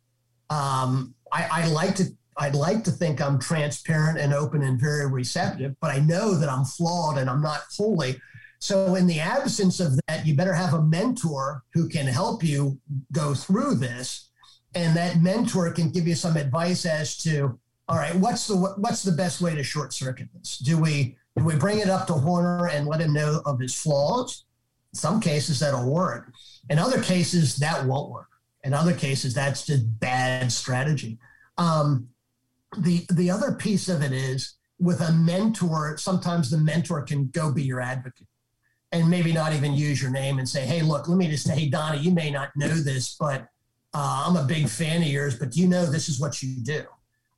um, 0.48 1.14
I, 1.32 1.48
I 1.50 1.68
like 1.68 1.94
to 1.96 2.04
I'd 2.36 2.54
like 2.54 2.84
to 2.84 2.90
think 2.90 3.20
I'm 3.20 3.38
transparent 3.38 4.18
and 4.18 4.32
open 4.32 4.62
and 4.62 4.80
very 4.80 5.06
receptive, 5.06 5.74
but 5.80 5.90
I 5.90 5.98
know 5.98 6.34
that 6.34 6.48
I'm 6.48 6.64
flawed 6.64 7.18
and 7.18 7.28
I'm 7.28 7.42
not 7.42 7.60
holy. 7.76 8.18
So, 8.60 8.94
in 8.94 9.06
the 9.06 9.20
absence 9.20 9.80
of 9.80 9.98
that, 10.06 10.26
you 10.26 10.36
better 10.36 10.52
have 10.52 10.74
a 10.74 10.82
mentor 10.82 11.64
who 11.72 11.88
can 11.88 12.06
help 12.06 12.44
you 12.44 12.78
go 13.12 13.34
through 13.34 13.76
this. 13.76 14.28
and 14.74 14.96
that 14.96 15.20
mentor 15.20 15.72
can 15.72 15.90
give 15.90 16.06
you 16.06 16.14
some 16.14 16.36
advice 16.36 16.86
as 16.86 17.16
to 17.18 17.58
all 17.88 17.96
right 17.96 18.14
what's 18.14 18.46
the 18.46 18.56
what's 18.56 19.02
the 19.02 19.12
best 19.12 19.40
way 19.40 19.54
to 19.54 19.64
short 19.64 19.92
circuit 19.92 20.28
this? 20.34 20.58
Do 20.58 20.78
we 20.78 21.16
do 21.36 21.44
we 21.44 21.56
bring 21.56 21.80
it 21.80 21.88
up 21.90 22.06
to 22.06 22.12
horner 22.14 22.68
and 22.68 22.86
let 22.86 23.00
him 23.00 23.12
know 23.12 23.42
of 23.46 23.58
his 23.58 23.74
flaws? 23.74 24.44
In 24.92 24.98
some 25.00 25.20
cases 25.20 25.58
that'll 25.60 25.90
work. 25.90 26.32
In 26.68 26.78
other 26.78 27.02
cases 27.02 27.56
that 27.56 27.84
won't 27.86 28.10
work. 28.12 28.28
In 28.64 28.74
other 28.74 28.94
cases 28.94 29.34
that's 29.34 29.66
just 29.66 29.84
bad 30.00 30.52
strategy. 30.52 31.18
Um, 31.58 32.08
the 32.78 33.06
the 33.10 33.30
other 33.30 33.52
piece 33.54 33.88
of 33.88 34.02
it 34.02 34.12
is 34.12 34.54
with 34.78 35.00
a 35.00 35.12
mentor 35.12 35.96
sometimes 35.98 36.50
the 36.50 36.58
mentor 36.58 37.02
can 37.02 37.28
go 37.28 37.52
be 37.52 37.64
your 37.64 37.80
advocate 37.80 38.28
and 38.92 39.08
maybe 39.08 39.32
not 39.32 39.52
even 39.52 39.74
use 39.74 40.02
your 40.02 40.10
name 40.10 40.38
and 40.38 40.48
say 40.48 40.66
hey 40.66 40.82
look 40.82 41.08
let 41.08 41.16
me 41.16 41.28
just 41.28 41.44
say 41.46 41.58
hey 41.58 41.68
donnie 41.68 41.98
you 41.98 42.10
may 42.10 42.30
not 42.30 42.50
know 42.56 42.68
this 42.68 43.16
but 43.18 43.48
uh, 43.92 44.24
I'm 44.26 44.36
a 44.36 44.44
big 44.44 44.68
fan 44.68 45.02
of 45.02 45.08
yours, 45.08 45.38
but 45.38 45.56
you 45.56 45.66
know 45.66 45.84
this 45.86 46.08
is 46.08 46.20
what 46.20 46.42
you 46.42 46.56
do. 46.62 46.84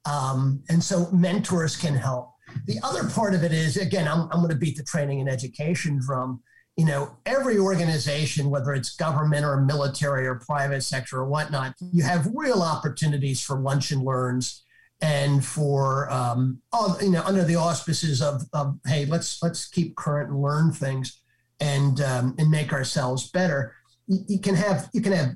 Um, 0.05 0.62
and 0.68 0.82
so 0.82 1.11
mentors 1.11 1.76
can 1.76 1.94
help. 1.94 2.30
The 2.66 2.78
other 2.82 3.09
part 3.09 3.34
of 3.34 3.44
it 3.44 3.53
is, 3.53 3.76
again, 3.76 4.07
I'm, 4.07 4.28
I'm 4.30 4.40
going 4.40 4.50
to 4.50 4.57
beat 4.57 4.76
the 4.76 4.82
training 4.82 5.20
and 5.20 5.28
education 5.28 5.98
drum. 6.05 6.42
You 6.76 6.84
know, 6.86 7.16
every 7.24 7.59
organization, 7.59 8.50
whether 8.50 8.72
it's 8.72 8.96
government 8.96 9.44
or 9.44 9.61
military 9.61 10.26
or 10.26 10.36
private 10.36 10.82
sector 10.82 11.18
or 11.18 11.26
whatnot, 11.26 11.74
you 11.92 12.03
have 12.03 12.28
real 12.34 12.62
opportunities 12.62 13.40
for 13.40 13.59
lunch 13.59 13.90
and 13.90 14.03
learns 14.03 14.62
and 15.00 15.44
for 15.44 16.11
um, 16.11 16.61
all, 16.72 16.96
you 17.03 17.11
know 17.11 17.22
under 17.24 17.42
the 17.42 17.57
auspices 17.57 18.22
of, 18.22 18.42
of 18.53 18.78
hey 18.86 19.05
let's 19.05 19.42
let's 19.42 19.66
keep 19.66 19.96
current 19.96 20.30
and 20.30 20.40
learn 20.40 20.70
things 20.70 21.21
and 21.62 22.00
um, 22.02 22.34
and 22.38 22.50
make 22.50 22.72
ourselves 22.72 23.30
better 23.30 23.74
you, 24.06 24.18
you, 24.28 24.38
can 24.38 24.54
have 24.54 24.88
you 24.92 25.00
can 25.00 25.12
have 25.12 25.34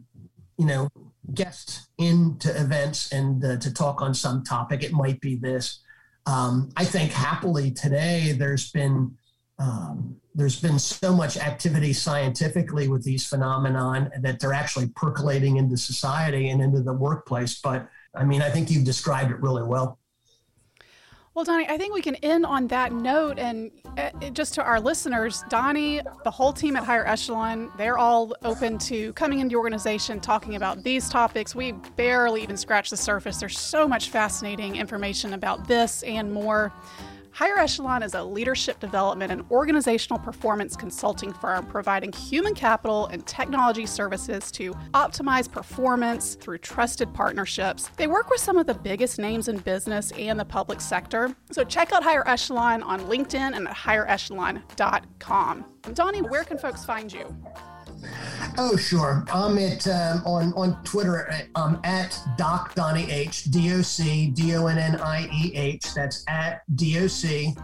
you 0.59 0.67
know 0.67 0.89
guests 1.35 1.89
into 1.99 2.49
events 2.61 3.13
and 3.13 3.45
uh, 3.45 3.57
to 3.59 3.73
talk 3.73 4.01
on 4.01 4.15
some 4.15 4.45
topic. 4.45 4.83
It 4.83 4.93
might 4.93 5.21
be 5.21 5.37
this. 5.37 5.81
Um, 6.27 6.71
I 6.77 6.85
think 6.85 7.13
happily 7.13 7.71
today 7.71 8.35
there's 8.37 8.71
been 8.73 9.17
um, 9.59 10.17
there's 10.35 10.61
been 10.61 10.79
so 10.79 11.15
much 11.15 11.39
activity 11.39 11.93
scientifically 11.93 12.89
with 12.89 13.03
these 13.03 13.27
phenomenon 13.27 14.11
that 14.21 14.39
they're 14.39 14.53
actually 14.53 14.89
percolating 14.89 15.57
into 15.57 15.77
society 15.77 16.51
and 16.51 16.61
into 16.61 16.83
the 16.83 16.93
workplace. 16.93 17.61
But 17.61 17.89
I 18.15 18.25
mean, 18.25 18.43
I 18.43 18.51
think 18.51 18.71
you've 18.71 18.85
described 18.85 19.31
it 19.31 19.41
really 19.41 19.63
well. 19.63 19.99
Well, 21.37 21.45
Donnie, 21.45 21.69
I 21.69 21.77
think 21.77 21.93
we 21.93 22.01
can 22.01 22.15
end 22.17 22.47
on 22.47 22.67
that 22.69 22.95
note. 22.95 23.39
And 23.39 23.71
uh, 23.99 24.09
just 24.31 24.55
to 24.55 24.63
our 24.63 24.81
listeners, 24.81 25.45
Donnie, 25.51 26.01
the 26.25 26.31
whole 26.31 26.51
team 26.51 26.77
at 26.77 26.85
Higher 26.85 27.07
Echelon, 27.07 27.71
they're 27.77 27.99
all 27.99 28.35
open 28.43 28.79
to 28.79 29.13
coming 29.13 29.41
into 29.41 29.53
the 29.53 29.57
organization, 29.59 30.19
talking 30.19 30.55
about 30.57 30.83
these 30.83 31.11
topics. 31.11 31.55
We 31.55 31.73
barely 31.95 32.43
even 32.43 32.57
scratched 32.57 32.89
the 32.89 32.97
surface. 32.97 33.37
There's 33.37 33.59
so 33.59 33.87
much 33.87 34.09
fascinating 34.09 34.77
information 34.77 35.35
about 35.35 35.69
this 35.69 36.03
and 36.05 36.33
more. 36.33 36.73
Higher 37.37 37.59
Echelon 37.59 38.03
is 38.03 38.15
a 38.15 38.25
leadership 38.25 38.81
development 38.81 39.31
and 39.31 39.45
organizational 39.51 40.19
performance 40.19 40.75
consulting 40.75 41.35
firm 41.35 41.67
providing 41.67 42.11
human 42.11 42.55
capital 42.55 43.09
and 43.09 43.27
technology 43.27 43.85
services 43.85 44.51
to 44.53 44.73
optimize 44.95 45.53
performance 45.53 46.37
through 46.37 46.57
trusted 46.57 47.13
partnerships. 47.13 47.91
They 47.99 48.07
work 48.07 48.31
with 48.31 48.41
some 48.41 48.57
of 48.57 48.67
the 48.67 48.73
biggest 48.73 49.19
names 49.19 49.49
in 49.49 49.59
business 49.59 50.13
and 50.13 50.41
the 50.41 50.47
public 50.47 50.81
sector. 50.81 51.37
So 51.51 51.63
check 51.63 51.93
out 51.93 52.03
Higher 52.03 52.27
Echelon 52.27 52.83
on 52.83 53.01
LinkedIn 53.01 53.55
and 53.55 53.69
at 53.69 53.77
higherechelon.com. 53.77 55.67
Donnie, 55.93 56.23
where 56.23 56.45
can 56.45 56.57
folks 56.57 56.87
find 56.87 57.13
you? 57.13 57.37
Oh, 58.59 58.77
sure. 58.77 59.25
I'm 59.33 59.59
at 59.59 59.87
um, 59.87 60.23
on 60.25 60.53
on 60.55 60.83
Twitter. 60.83 61.31
I'm 61.55 61.79
at 61.85 62.19
Doc 62.39 62.75
Donnie 62.75 63.11
H 63.11 63.45
D 63.45 63.73
O 63.75 63.83
C 63.83 64.29
D 64.29 64.57
O 64.57 64.67
N 64.67 64.79
N 64.79 64.99
I 65.01 65.29
E 65.33 65.53
H. 65.55 65.93
That's 65.95 66.25
at 66.29 66.63
D 66.75 66.99
O 66.99 67.07
C 67.07 67.55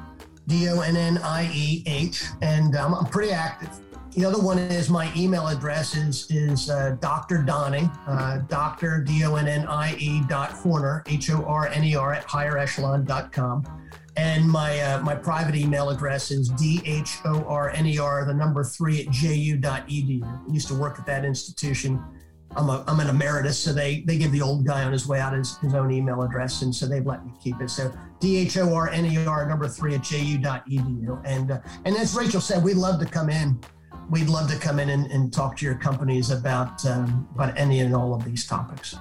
D 0.47 0.69
O 0.69 0.81
N 0.81 0.97
N 0.97 1.19
I 1.19 1.51
E 1.53 1.83
H, 1.87 2.25
and 2.43 2.77
um, 2.77 2.95
I'm 2.95 3.07
pretty 3.07 3.33
active. 3.33 3.71
The 4.11 4.27
other 4.27 4.39
one 4.39 4.59
is 4.59 4.91
my 4.91 5.11
email 5.17 5.49
address 5.49 5.97
is 5.97 6.31
is 6.31 6.69
uh, 6.69 6.97
Dr. 7.01 7.39
Donnie, 7.43 7.89
uh, 8.07 8.39
Dr. 8.49 9.03
D 9.03 9.25
O 9.25 9.37
N 9.37 9.49
N 9.49 9.67
I 9.67 9.95
E 9.97 10.23
dot 10.29 10.51
Horner 10.51 11.03
H 11.07 11.31
O 11.31 11.43
R 11.45 11.69
N 11.69 11.85
E 11.85 11.97
R 11.97 12.13
at 12.13 12.27
higherechelon.com. 12.27 13.82
And 14.17 14.47
my 14.49 14.79
uh, 14.81 15.01
my 15.01 15.15
private 15.15 15.55
email 15.55 15.89
address 15.89 16.31
is 16.31 16.51
dhorner, 16.51 18.27
the 18.27 18.35
number 18.35 18.63
three 18.63 19.07
at 19.07 19.11
ju.edu. 19.11 20.23
I 20.23 20.53
used 20.53 20.69
to 20.69 20.75
work 20.75 20.99
at 20.99 21.07
that 21.07 21.25
institution. 21.25 22.03
I'm, 22.55 22.69
a, 22.69 22.85
I'm 22.87 23.01
an 23.01 23.09
emeritus, 23.09 23.59
so 23.59 23.73
they, 23.73 24.01
they 24.01 24.19
give 24.19 24.31
the 24.31 24.43
old 24.43 24.67
guy 24.67 24.85
on 24.85 24.93
his 24.93 25.07
way 25.07 25.19
out 25.21 25.33
his, 25.33 25.57
his 25.59 25.75
own 25.75 25.91
email 25.91 26.23
address, 26.23 26.63
and 26.63 26.75
so 26.75 26.87
they've 26.87 27.07
let 27.07 27.25
me 27.25 27.33
keep 27.43 27.61
it. 27.61 27.71
So 27.71 27.91
dhorner, 28.21 29.49
number 29.49 29.69
three 29.69 29.95
at 29.95 30.03
ju.edu. 30.03 31.23
And, 31.25 31.51
uh, 31.53 31.61
and 31.85 31.97
as 31.97 32.15
Rachel 32.15 32.41
said, 32.41 32.63
we'd 32.63 32.77
love 32.77 33.01
to 33.01 33.07
come 33.07 33.31
in. 33.31 33.59
We'd 34.11 34.29
love 34.29 34.51
to 34.51 34.59
come 34.59 34.79
in 34.81 34.91
and, 34.91 35.07
and 35.11 35.33
talk 35.33 35.57
to 35.59 35.65
your 35.65 35.77
companies 35.77 36.31
about, 36.31 36.85
um, 36.85 37.27
about 37.35 37.57
any 37.57 37.81
and 37.81 37.97
all 37.97 38.15
of 38.15 38.25
these 38.25 38.47
topics. 38.47 38.97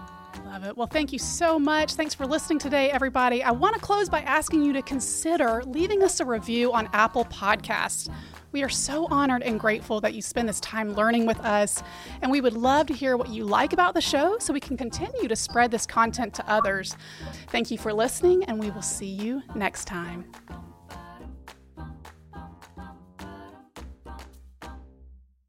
Love 0.51 0.65
it. 0.65 0.75
Well, 0.75 0.87
thank 0.87 1.13
you 1.13 1.19
so 1.19 1.57
much. 1.57 1.93
Thanks 1.93 2.13
for 2.13 2.27
listening 2.27 2.59
today, 2.59 2.91
everybody. 2.91 3.41
I 3.41 3.51
want 3.51 3.73
to 3.75 3.79
close 3.79 4.09
by 4.09 4.19
asking 4.19 4.63
you 4.63 4.73
to 4.73 4.81
consider 4.81 5.63
leaving 5.65 6.03
us 6.03 6.19
a 6.19 6.25
review 6.25 6.73
on 6.73 6.89
Apple 6.91 7.23
Podcasts. 7.23 8.13
We 8.51 8.61
are 8.61 8.67
so 8.67 9.07
honored 9.09 9.43
and 9.43 9.57
grateful 9.57 10.01
that 10.01 10.13
you 10.13 10.21
spend 10.21 10.49
this 10.49 10.59
time 10.59 10.93
learning 10.93 11.25
with 11.25 11.39
us, 11.39 11.81
and 12.21 12.29
we 12.29 12.41
would 12.41 12.51
love 12.51 12.87
to 12.87 12.93
hear 12.93 13.15
what 13.15 13.29
you 13.29 13.45
like 13.45 13.71
about 13.71 13.93
the 13.93 14.01
show 14.01 14.39
so 14.39 14.51
we 14.51 14.59
can 14.59 14.75
continue 14.75 15.29
to 15.29 15.37
spread 15.37 15.71
this 15.71 15.85
content 15.85 16.33
to 16.33 16.51
others. 16.51 16.97
Thank 17.47 17.71
you 17.71 17.77
for 17.77 17.93
listening, 17.93 18.43
and 18.43 18.59
we 18.59 18.71
will 18.71 18.81
see 18.81 19.07
you 19.07 19.41
next 19.55 19.85
time. 19.85 20.25